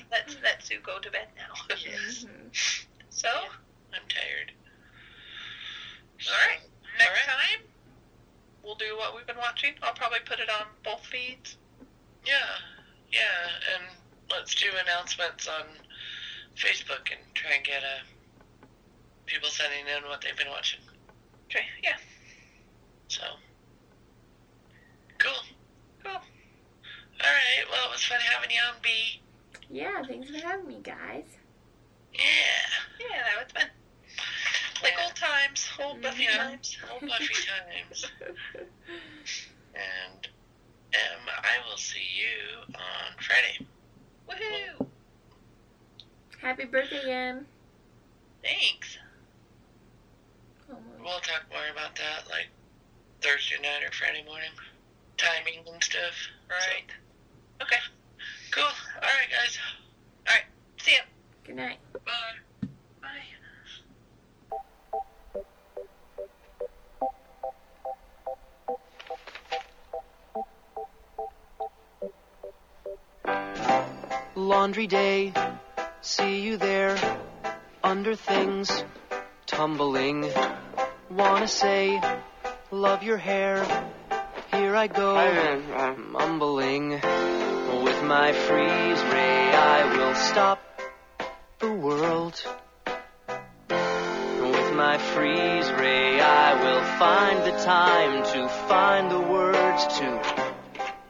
[0.11, 1.53] let's, let Sue go to bed now.
[1.83, 2.51] yes, Mhm.
[3.09, 3.29] So,
[3.93, 4.51] I'm tired.
[6.27, 6.61] alright.
[6.99, 7.25] Next Alright.
[7.25, 7.61] time,
[8.63, 9.73] we'll do what we've been watching.
[9.83, 11.57] I'll probably put it on both feeds.
[12.25, 12.55] Yeah,
[13.11, 13.83] yeah, and
[14.29, 15.65] let's do announcements on
[16.55, 18.65] Facebook and try and get uh,
[19.25, 20.79] people sending in what they've been watching.
[21.49, 21.97] Okay, yeah.
[23.07, 23.23] So,
[25.17, 25.43] cool.
[26.03, 26.13] Cool.
[26.13, 26.21] All
[27.19, 27.65] right.
[27.69, 29.21] Well, it was fun having you on, B.
[29.69, 31.25] Yeah, thanks for having me, guys.
[32.13, 32.21] Yeah.
[32.99, 33.69] Yeah, that was fun.
[34.83, 36.37] Like old times, old Buffy Yeah.
[36.37, 36.77] times.
[36.91, 38.11] Old Buffy times.
[39.73, 40.27] And
[40.93, 43.65] um, I will see you on Friday.
[44.29, 44.87] Woohoo!
[46.41, 47.45] Happy birthday, Em.
[48.43, 48.97] Thanks.
[50.71, 52.49] Oh, We'll talk more about that like
[53.21, 54.49] Thursday night or Friday morning.
[55.17, 56.15] Timing and stuff.
[56.49, 56.89] Right.
[57.59, 57.77] So, okay.
[58.51, 58.63] Cool.
[58.63, 59.57] All right, guys.
[60.27, 60.43] All right.
[60.77, 61.03] See ya.
[61.45, 61.77] Good night.
[61.93, 61.99] Bye.
[62.05, 62.50] Bye.
[74.41, 75.33] Laundry day,
[76.01, 76.97] see you there,
[77.83, 78.83] under things,
[79.45, 80.27] tumbling.
[81.11, 82.01] Wanna say,
[82.71, 83.63] love your hair,
[84.51, 86.89] here I go, I'm mumbling.
[86.89, 90.59] With my freeze ray, I will stop
[91.59, 92.43] the world.
[93.69, 100.19] With my freeze ray, I will find the time to find the words to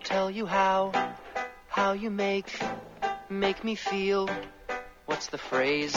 [0.04, 0.92] tell you how,
[1.70, 2.60] how you make,
[3.32, 4.30] make me feel.
[5.06, 5.96] What's the phrase?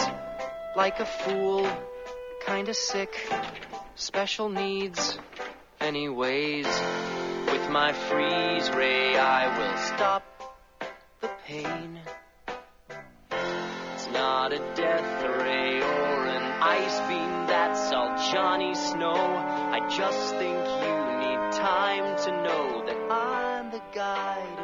[0.77, 1.69] Like a fool,
[2.47, 3.15] kinda sick,
[3.97, 5.19] special needs.
[5.81, 6.67] Anyways,
[7.47, 10.23] with my freeze ray, I will stop
[11.21, 12.01] the pain.
[13.95, 19.15] It's not a death ray or an ice beam that's all Johnny Snow.
[19.15, 24.64] I just think you need time to know that I'm the guy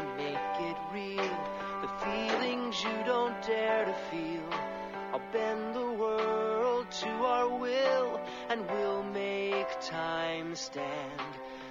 [8.50, 11.20] and we'll make time stand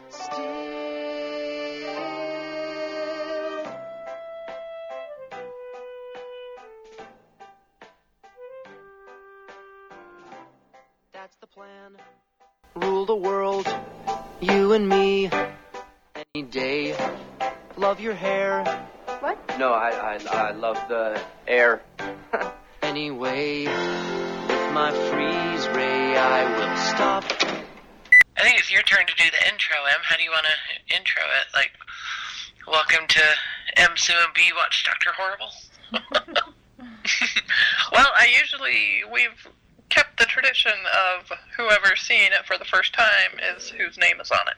[0.07, 0.37] still.
[11.11, 11.97] That's the plan.
[12.75, 13.67] Rule the world,
[14.39, 15.29] you and me,
[16.33, 16.95] any day.
[17.75, 18.63] Love your hair
[19.19, 19.37] What?
[19.59, 21.81] No, I, I, I love the air.
[22.81, 23.65] anyway.
[23.65, 25.48] With my freeze ray,
[26.21, 27.23] I will stop.
[28.37, 30.01] I think it's your turn to do the intro, Em.
[30.03, 31.53] How do you want to intro it?
[31.53, 31.71] Like,
[32.67, 33.21] welcome to
[33.77, 34.41] Em, Sue and B.
[34.55, 35.51] Watch Doctor Horrible.
[37.91, 39.47] Well, I usually we've
[39.89, 40.71] kept the tradition
[41.17, 44.53] of whoever's seeing it for the first time is whose name is on it.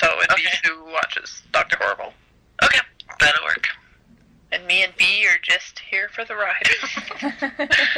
[0.00, 2.12] So it'd be who watches Doctor Horrible,
[2.62, 2.80] Okay,
[3.20, 3.68] that'll work.
[4.50, 6.68] and me and B are just here for the ride.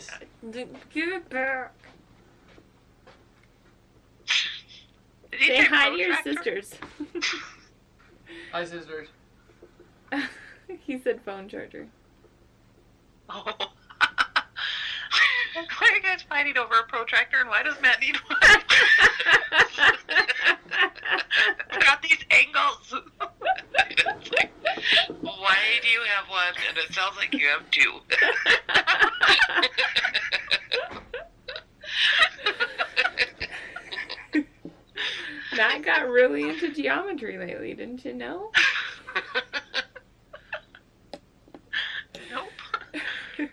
[0.00, 0.66] this.
[0.92, 1.74] give it back.
[5.38, 6.74] Say hi to your sisters.
[8.52, 9.08] Hi, sisters.
[10.80, 11.86] he said phone charger.
[13.28, 13.44] Oh.
[15.54, 18.38] why are you guys fighting over a protractor and why does Matt need one?
[21.70, 22.92] I've got these angles.
[23.78, 24.50] It's like,
[25.20, 28.00] why do you have one and it sounds like you have two?
[35.56, 36.58] Matt got really
[37.20, 38.50] into geometry lately, didn't you know?
[42.30, 42.48] nope.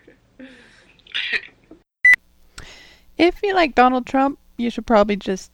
[3.16, 5.50] If you like Donald Trump, you should probably just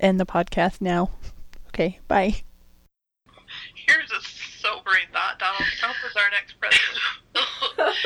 [0.00, 1.10] end the podcast now.
[1.76, 2.34] Okay, bye.
[3.74, 4.20] Here's a
[4.62, 5.38] sobering thought.
[5.38, 7.02] Donald Trump is our next president.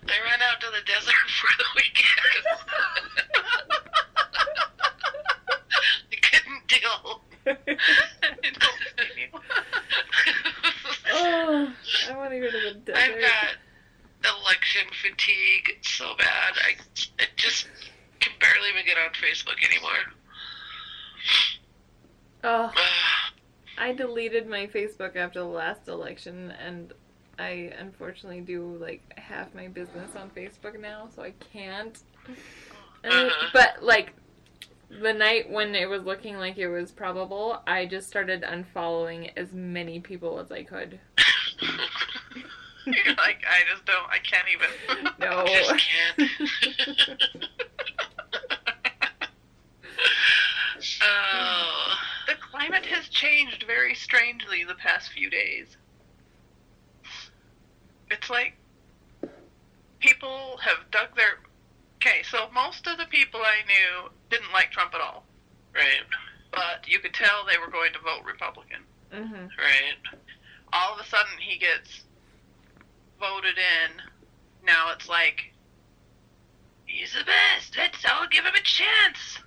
[0.09, 2.45] I ran out to the desert for the weekend.
[6.11, 7.21] I couldn't deal.
[7.47, 9.29] I don't blame you.
[11.13, 11.73] oh,
[12.11, 12.99] I want to go to the desert.
[12.99, 13.57] I've got
[14.75, 16.55] election fatigue so bad.
[16.57, 16.77] I,
[17.21, 17.67] I just
[18.21, 19.91] can barely even get on Facebook anymore.
[22.43, 22.73] Oh,
[23.79, 26.93] I deleted my Facebook after the last election, and
[27.39, 31.99] I unfortunately do like half my business on Facebook now, so I can't.
[33.05, 33.49] Uh-huh.
[33.53, 34.13] But like
[34.89, 39.53] the night when it was looking like it was probable, I just started unfollowing as
[39.53, 41.01] many people as I could.
[42.87, 44.69] You're like, I just don't, I can't even.
[45.19, 45.45] No.
[45.47, 45.75] Just
[46.17, 46.31] can't.
[51.03, 51.95] Oh.
[52.27, 55.77] The climate has changed very strangely the past few days.
[58.11, 58.55] It's like
[60.01, 61.39] people have dug their.
[61.97, 65.25] Okay, so most of the people I knew didn't like Trump at all,
[65.75, 66.05] Right.
[66.53, 68.81] but you could tell they were going to vote Republican.
[69.13, 69.35] Mm-hmm.
[69.35, 70.21] Right.
[70.73, 72.05] All of a sudden, he gets
[73.19, 74.03] voted in.
[74.65, 75.53] Now it's like,
[76.87, 77.77] he's the best.
[77.77, 79.39] Let's all give him a chance.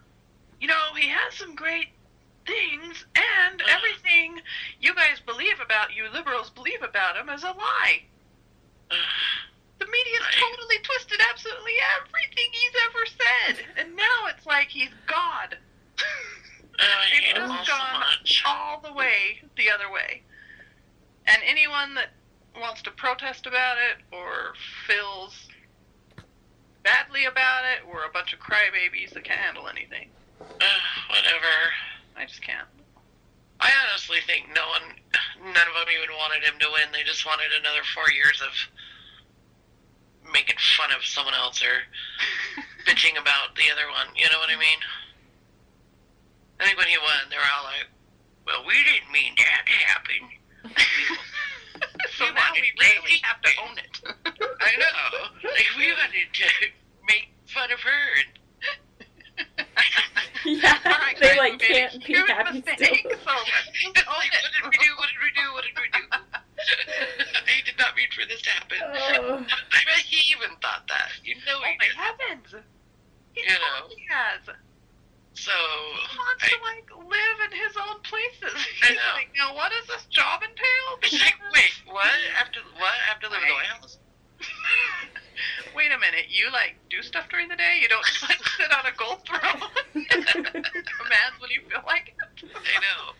[0.59, 1.89] You know, he has some great
[2.45, 3.77] things, and uh-huh.
[3.77, 4.41] everything
[4.79, 8.03] you guys believe about, you liberals believe about him, is a lie.
[9.79, 15.55] The media's totally twisted absolutely everything he's ever said, and now it's like he's God.
[16.79, 18.03] It so gone
[18.45, 20.21] all the way the other way.
[21.25, 22.09] And anyone that
[22.59, 24.53] wants to protest about it or
[24.85, 25.47] feels
[26.83, 30.09] badly about it, we're a bunch of crybabies that can't handle anything.
[30.39, 31.53] Ugh, whatever.
[32.15, 32.67] I just can't.
[33.59, 34.95] I honestly think no one,
[35.41, 36.93] none of them even wanted him to win.
[36.93, 38.53] They just wanted another four years of
[40.31, 41.83] making fun of someone else or
[42.85, 44.13] bitching about the other one.
[44.15, 44.81] You know what I mean?
[46.59, 47.89] I think when he won, they were all like,
[48.45, 50.21] "Well, we didn't mean that to happen."
[52.17, 53.95] so now wanted we really have to own it.
[54.61, 55.27] I know.
[55.43, 56.47] Like we wanted to
[57.07, 58.03] make fun of her.
[58.19, 58.29] And
[60.45, 63.19] Yeah, All right, they guys, like we made a can't be huge happy mistake, still.
[63.19, 64.91] so let's just It's own like, what did we do?
[64.97, 65.45] What did we do?
[65.53, 66.03] What did we do?
[67.47, 68.77] I did not mean for this to happen.
[68.81, 69.45] Oh.
[69.45, 71.09] I bet he even thought that.
[71.23, 72.55] You know Oh he my heavens!
[73.33, 73.81] He You know.
[73.81, 74.41] totally has.
[75.37, 78.57] So He wants I, to like live in his own places.
[78.83, 79.13] I He's know.
[79.13, 80.87] like, now what does this job entail?
[81.05, 82.09] it's like, wait, what?
[82.41, 82.97] After what?
[83.13, 83.97] After living in the White House?
[85.75, 87.77] Wait a minute, you like do stuff during the day?
[87.81, 89.61] You don't just like sit on a gold throne?
[89.93, 92.49] Commands when you feel like it?
[92.49, 93.13] I know.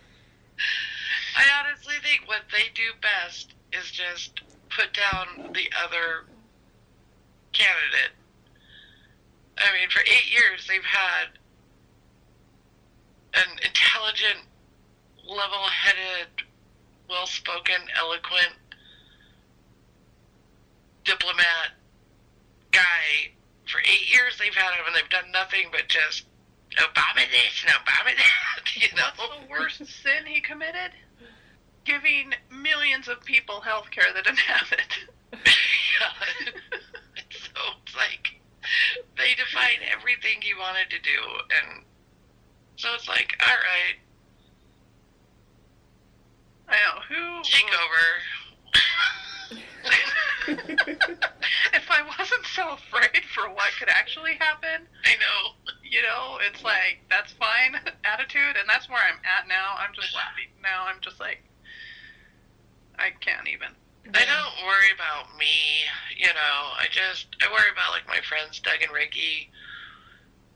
[1.38, 4.42] I honestly think what they do best is just
[4.74, 6.26] put down the other
[7.54, 8.18] candidate.
[9.60, 11.38] I mean, for eight years they've had
[13.34, 14.46] an intelligent,
[15.28, 16.28] level-headed,
[17.10, 18.54] well-spoken, eloquent
[21.04, 21.72] diplomat
[22.72, 23.32] guy.
[23.66, 26.26] For eight years they've had him, and they've done nothing but just
[26.78, 28.24] Obama this and Obama that.
[28.76, 30.92] You know, What's the worst sin he committed?
[31.84, 34.94] Giving millions of people health care that didn't have it.
[35.98, 36.14] Yeah.
[37.32, 38.40] so it's like
[39.18, 41.20] they defined everything he wanted to do,
[41.58, 41.84] and
[42.78, 43.98] so it's like, all right,
[46.70, 47.44] I know who.
[47.44, 48.06] take over.
[50.48, 55.74] if I wasn't so afraid for what could actually happen, I know.
[55.84, 57.76] you know, it's like that's fine
[58.06, 59.76] attitude, and that's where I'm at now.
[59.78, 60.86] I'm just laughing now.
[60.88, 61.44] I'm just like,
[62.98, 63.70] I can't even.
[64.14, 65.84] I don't worry about me,
[66.16, 66.60] you know.
[66.80, 69.52] I just I worry about like my friends Doug and Ricky.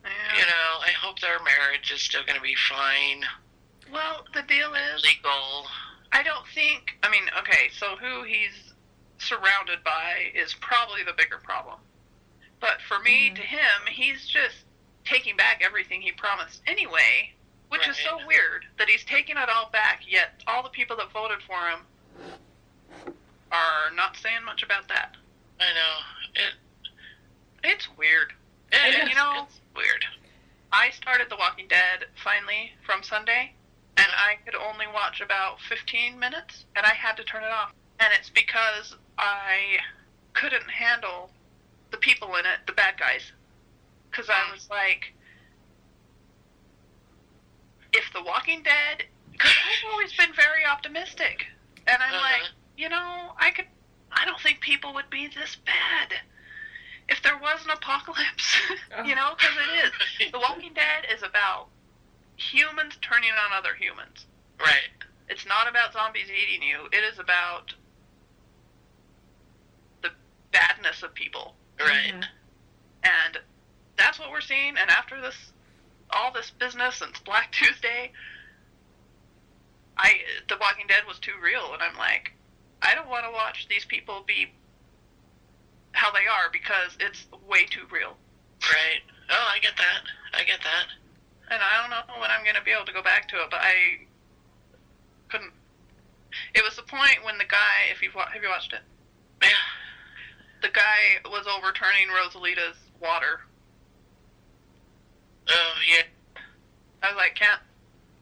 [0.03, 0.10] Yeah.
[0.40, 3.23] You know, I hope their marriage is still going to be fine,
[3.91, 5.68] Well, the deal is, legal.
[6.11, 6.98] I don't think.
[7.03, 8.73] I mean, okay, so who he's
[9.19, 11.80] surrounded by is probably the bigger problem.
[12.60, 13.36] But for me, Mhm.
[13.36, 14.56] to him, he's just
[15.06, 17.34] taking back everything he promised anyway,
[17.69, 20.02] which is so weird that he's taking it all back.
[20.07, 21.86] Yet all the people that voted for him
[23.52, 25.15] are not saying much about that.
[25.60, 26.03] I know
[26.36, 26.53] it.
[27.64, 28.34] It's weird.
[28.72, 30.06] And, you know- it's weird.
[30.72, 33.53] I started The Walking Dead finally from Sunday,
[33.98, 37.73] and I could only watch about 15 minutes, and I had to turn it off.
[37.99, 39.80] And it's because I
[40.34, 41.30] couldn't handle
[41.91, 43.31] the people in it, the bad guys.
[44.10, 45.14] Because I was like,
[47.93, 51.48] if The Walking Dead, because I've always been very optimistic,
[51.88, 52.22] and I'm Uh-huh.
[52.43, 53.68] like, you know, I could,
[54.11, 56.22] I don't think people would be this bad
[57.10, 58.57] if there was an apocalypse,
[59.06, 59.86] you know, because it
[60.26, 60.32] is.
[60.32, 61.68] The Walking Dead is about
[62.38, 64.26] humans turning on other humans.
[64.60, 64.90] right.
[65.30, 66.88] It's not about zombies eating you.
[66.91, 67.73] It is about
[70.02, 70.10] the
[70.52, 72.14] badness of people, Right.
[72.14, 72.26] Mhm.
[73.03, 73.38] and
[73.95, 74.78] that's what we're seeing.
[74.78, 75.52] And after this,
[76.10, 78.11] all this business since Black Tuesday,
[79.98, 82.34] I The Walking Dead was too real, and I'm like,
[82.82, 84.52] I don't want to watch these people be
[85.93, 88.15] how they are because it's way too real.
[88.61, 89.01] Right.
[89.30, 90.01] Oh, I get that.
[90.34, 90.88] I get that.
[91.51, 93.47] and I don't know when I'm going to be able to go back to it,
[93.51, 94.07] but I
[95.30, 95.51] couldn't.
[96.55, 98.81] It was the point when the guy, if you've wa- have you watched it,
[99.41, 99.49] Yeah.
[100.61, 103.41] the guy was overturning Rosalita's water.
[105.49, 106.03] Oh, yeah.
[107.03, 107.59] I was like, can't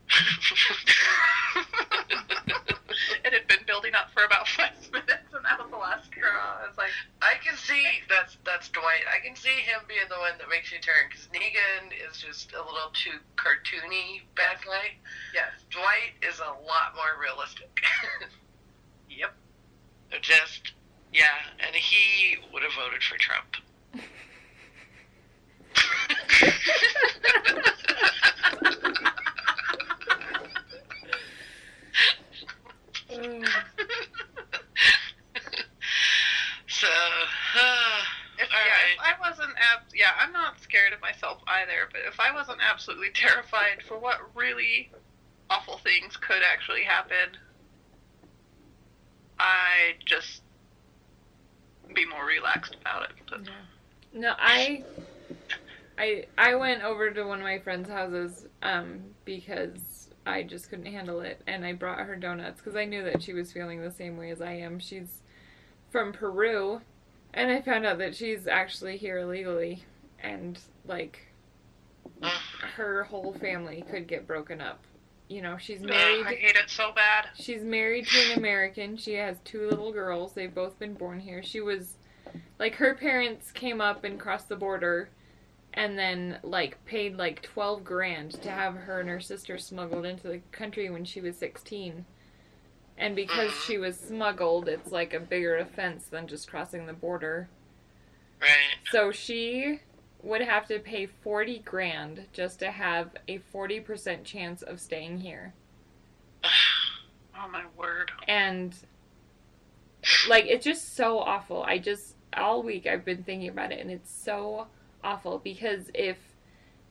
[3.24, 6.58] it had been building up for about five minutes, and that was the last straw.
[6.64, 6.90] I was like,
[7.22, 9.06] I can see that's that's Dwight.
[9.06, 12.54] I can see him being the one that makes you turn because Negan is just
[12.54, 14.98] a little too cartoony bad guy.
[15.34, 17.70] yes, Dwight is a lot more realistic.
[19.10, 19.34] yep.
[20.22, 20.74] just
[21.14, 23.56] yeah, and he would have voted for Trump.
[36.68, 38.00] so, uh,
[38.38, 38.96] If, all yeah, right.
[38.96, 41.90] if I wasn't, ab- yeah, I'm not scared of myself either.
[41.92, 44.92] But if I wasn't absolutely terrified for what really
[45.50, 47.38] awful things could actually happen,
[49.40, 50.42] I'd just
[51.94, 53.12] be more relaxed about it.
[53.30, 53.42] But,
[54.14, 54.84] No, I,
[55.98, 59.80] I, I went over to one of my friends' houses um, because
[60.30, 63.34] I just couldn't handle it, and I brought her donuts because I knew that she
[63.34, 64.80] was feeling the same way as I am.
[64.80, 65.22] She's
[65.92, 66.82] from Peru,
[67.34, 69.84] and I found out that she's actually here illegally,
[70.22, 71.28] and like
[72.76, 74.84] her whole family could get broken up.
[75.28, 76.26] You know, she's married.
[76.26, 77.28] I hate it so bad.
[77.36, 78.98] She's married to an American.
[78.98, 80.34] She has two little girls.
[80.34, 81.44] They've both been born here.
[81.44, 81.94] She was
[82.58, 85.10] like her parents came up and crossed the border
[85.74, 90.28] and then like paid like 12 grand to have her and her sister smuggled into
[90.28, 92.06] the country when she was 16.
[92.98, 97.48] And because she was smuggled, it's like a bigger offense than just crossing the border.
[98.42, 98.50] right.
[98.92, 99.80] So she
[100.22, 105.54] would have to pay 40 grand just to have a 40% chance of staying here.
[107.42, 108.12] Oh my word.
[108.28, 108.76] and
[110.28, 113.90] like it's just so awful i just all week i've been thinking about it and
[113.90, 114.68] it's so
[115.04, 116.18] awful because if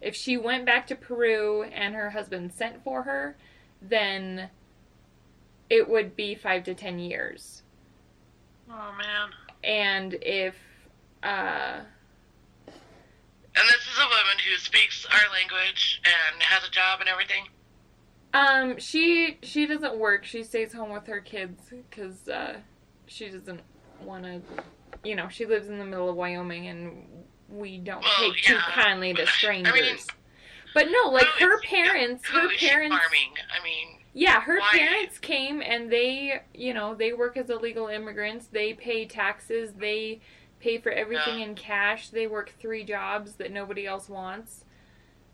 [0.01, 3.37] if she went back to peru and her husband sent for her
[3.83, 4.49] then
[5.71, 7.63] it would be five to ten years
[8.71, 9.31] Oh man.
[9.65, 10.55] and if
[11.23, 11.81] uh
[13.57, 17.45] And this is a woman who speaks our language and has a job and everything.
[18.35, 22.59] um she she doesn't work she stays home with her kids because uh
[23.07, 23.61] she doesn't
[24.05, 24.41] want to
[25.03, 27.05] you know she lives in the middle of wyoming and
[27.49, 30.07] we don't Well, take too kindly to I mean- strangers
[30.75, 33.33] but no like Well, her parents Who her parents farming?
[33.59, 34.69] I mean, yeah her Why?
[34.73, 40.21] parents came and they you know they work as illegal immigrants they pay taxes they
[40.61, 41.47] pay for everything Yeah.
[41.47, 44.65] in cash they work three jobs that nobody else wants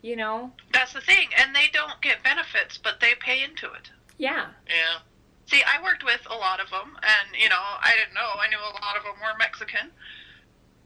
[0.02, 3.90] you know That's the thing, and they don't get benefits, but they pay into it.
[4.18, 4.98] yeah yeah.
[5.46, 8.30] See, I worked with a lot of them, and you know, I didn't know.
[8.38, 9.90] I knew a lot of them were Mexican.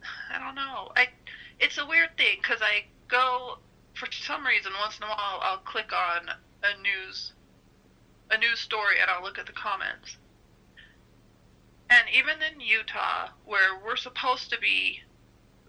[0.34, 0.90] I don't know.
[0.96, 1.08] I,
[1.60, 3.58] it's a weird thing because I go
[3.94, 6.28] for some reason once in a while I'll click on
[6.62, 7.32] a news,
[8.30, 10.16] a news story, and I'll look at the comments.
[11.90, 15.00] And even in Utah, where we're supposed to be,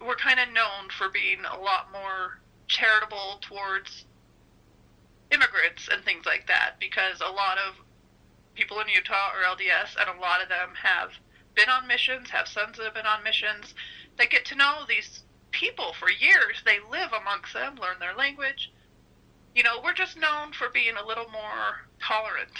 [0.00, 4.04] we're kind of known for being a lot more charitable towards
[5.32, 7.74] immigrants and things like that, because a lot of
[8.54, 11.10] people in Utah are LDS, and a lot of them have
[11.54, 13.74] been on missions, have sons that have been on missions.
[14.18, 16.62] They get to know these people for years.
[16.64, 18.70] They live amongst them, learn their language.
[19.54, 22.52] You know, we're just known for being a little more tolerant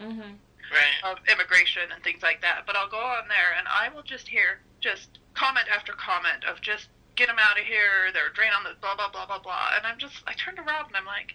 [0.00, 0.34] mm-hmm
[0.70, 1.10] Right.
[1.10, 2.64] of immigration and things like that.
[2.66, 6.60] But I'll go on there and I will just hear just comment after comment of
[6.60, 8.12] just get them out of here.
[8.12, 9.70] They're drain on the blah blah blah blah blah.
[9.78, 11.34] And I'm just I turned around and I'm like,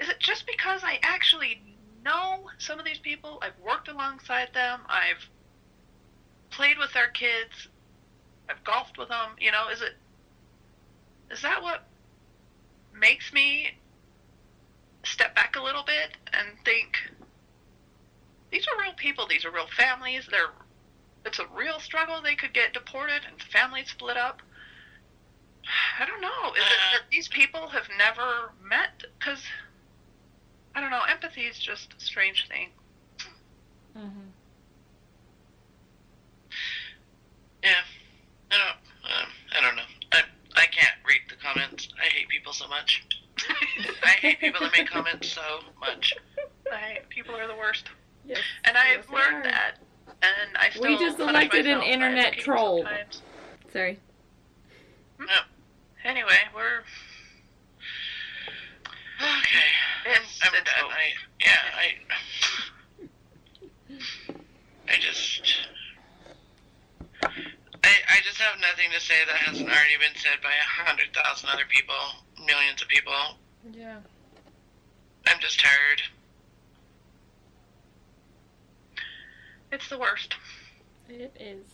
[0.00, 1.62] is it just because I actually
[2.04, 3.38] know some of these people?
[3.40, 4.80] I've worked alongside them.
[4.88, 5.28] I've
[6.50, 7.68] played with their kids.
[8.48, 9.30] I've golfed with them.
[9.40, 9.94] You know, is it
[11.30, 11.84] is that what
[12.94, 13.70] makes me
[15.04, 16.96] step back a little bit and think
[18.50, 19.26] these are real people.
[19.26, 20.26] These are real families.
[20.30, 20.50] They're
[21.24, 22.22] it's a real struggle.
[22.22, 24.40] They could get deported and families split up.
[26.00, 26.54] I don't know.
[26.54, 29.04] Is it that these people have never met?
[29.18, 29.42] Because
[30.74, 31.02] I don't know.
[31.08, 32.68] Empathy is just a strange thing.
[33.96, 34.28] mm-hmm
[37.62, 37.82] Yeah.
[38.50, 39.12] I don't.
[39.12, 39.82] Um, I don't know.
[40.12, 40.20] I
[40.56, 41.88] I can't read the comments.
[42.02, 43.04] I hate people so much.
[44.04, 46.14] I hate people that make comments so much.
[46.72, 47.88] I, people are the worst,
[48.24, 49.50] yes and I've Yes, learned are.
[49.50, 49.74] that.
[50.22, 52.78] And I still We just elected an internet troll.
[52.84, 53.22] sometimes.
[53.72, 53.98] sorry
[56.04, 56.80] Anyway, we're
[59.20, 59.58] Okay.
[60.06, 60.90] It's- I'm it's done.
[60.90, 61.12] I
[61.44, 61.62] yeah.
[61.76, 61.84] I
[64.88, 65.42] I just.
[67.88, 71.14] I, I just have nothing to say that hasn't already been said by a hundred
[71.14, 71.94] thousand other people,
[72.44, 73.38] millions of people.
[73.72, 74.00] yeah
[75.26, 76.02] I'm just tired.
[79.72, 80.34] It's the worst.
[81.08, 81.64] It is.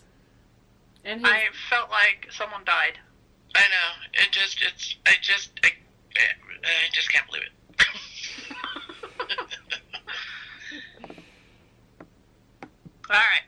[1.05, 2.99] And his, I felt like someone died.
[3.55, 3.91] I know.
[4.15, 5.71] It just, it's, I just, I,
[6.17, 7.51] I just can't believe it.
[13.11, 13.43] All right.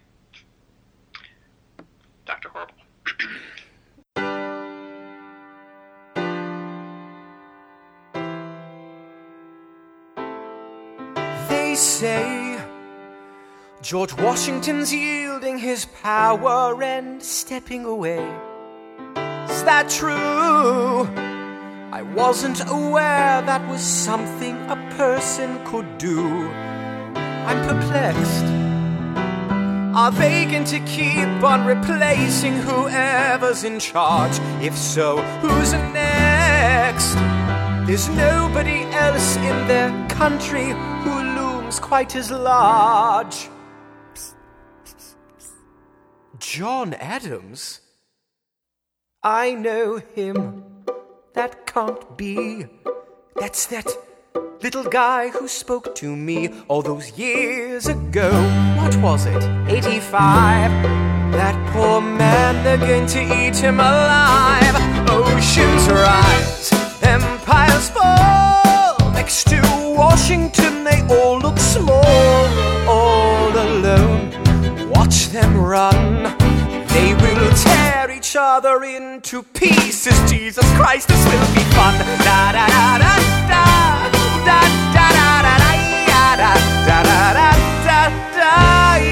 [2.27, 2.49] Dr.
[2.49, 2.75] Horrible.
[11.49, 12.59] They say
[13.81, 18.25] George Washington's yielding his power and stepping away.
[19.49, 21.05] Is that true?
[21.93, 26.27] I wasn't aware that was something a person could do.
[27.47, 28.66] I'm perplexed.
[29.97, 34.39] Are going to keep on replacing whoever's in charge?
[34.63, 37.15] If so, who's next?
[37.87, 40.67] There's nobody else in their country
[41.03, 43.49] who looms quite as large.
[46.39, 47.81] John Adams?
[49.23, 50.63] I know him.
[51.33, 52.67] That can't be.
[53.35, 53.89] That's that
[54.63, 58.31] little guy who spoke to me all those years ago.
[58.77, 59.43] What was it?
[59.69, 60.71] 85.
[61.33, 64.75] That poor man, they're going to eat him alive.
[65.09, 66.73] Oceans rise,
[67.03, 69.13] empires fall.
[69.13, 69.61] Next to
[69.97, 72.47] Washington, they all look small,
[72.89, 74.31] all alone.
[74.91, 76.36] Watch them run.
[76.97, 80.19] They will tear each other into pieces.
[80.31, 81.95] Jesus Christ, this will be fun.
[82.25, 83.15] Da da da da
[83.53, 83.65] da
[84.49, 84.61] da
[84.95, 85.73] da da da da
[86.41, 86.53] da
[86.87, 87.53] da da
[87.85, 88.01] da
[88.39, 88.51] da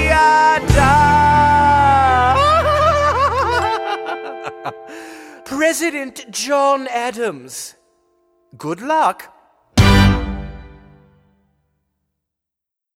[0.09, 0.93] da da.
[5.45, 7.75] President John Adams.
[8.57, 9.34] Good luck.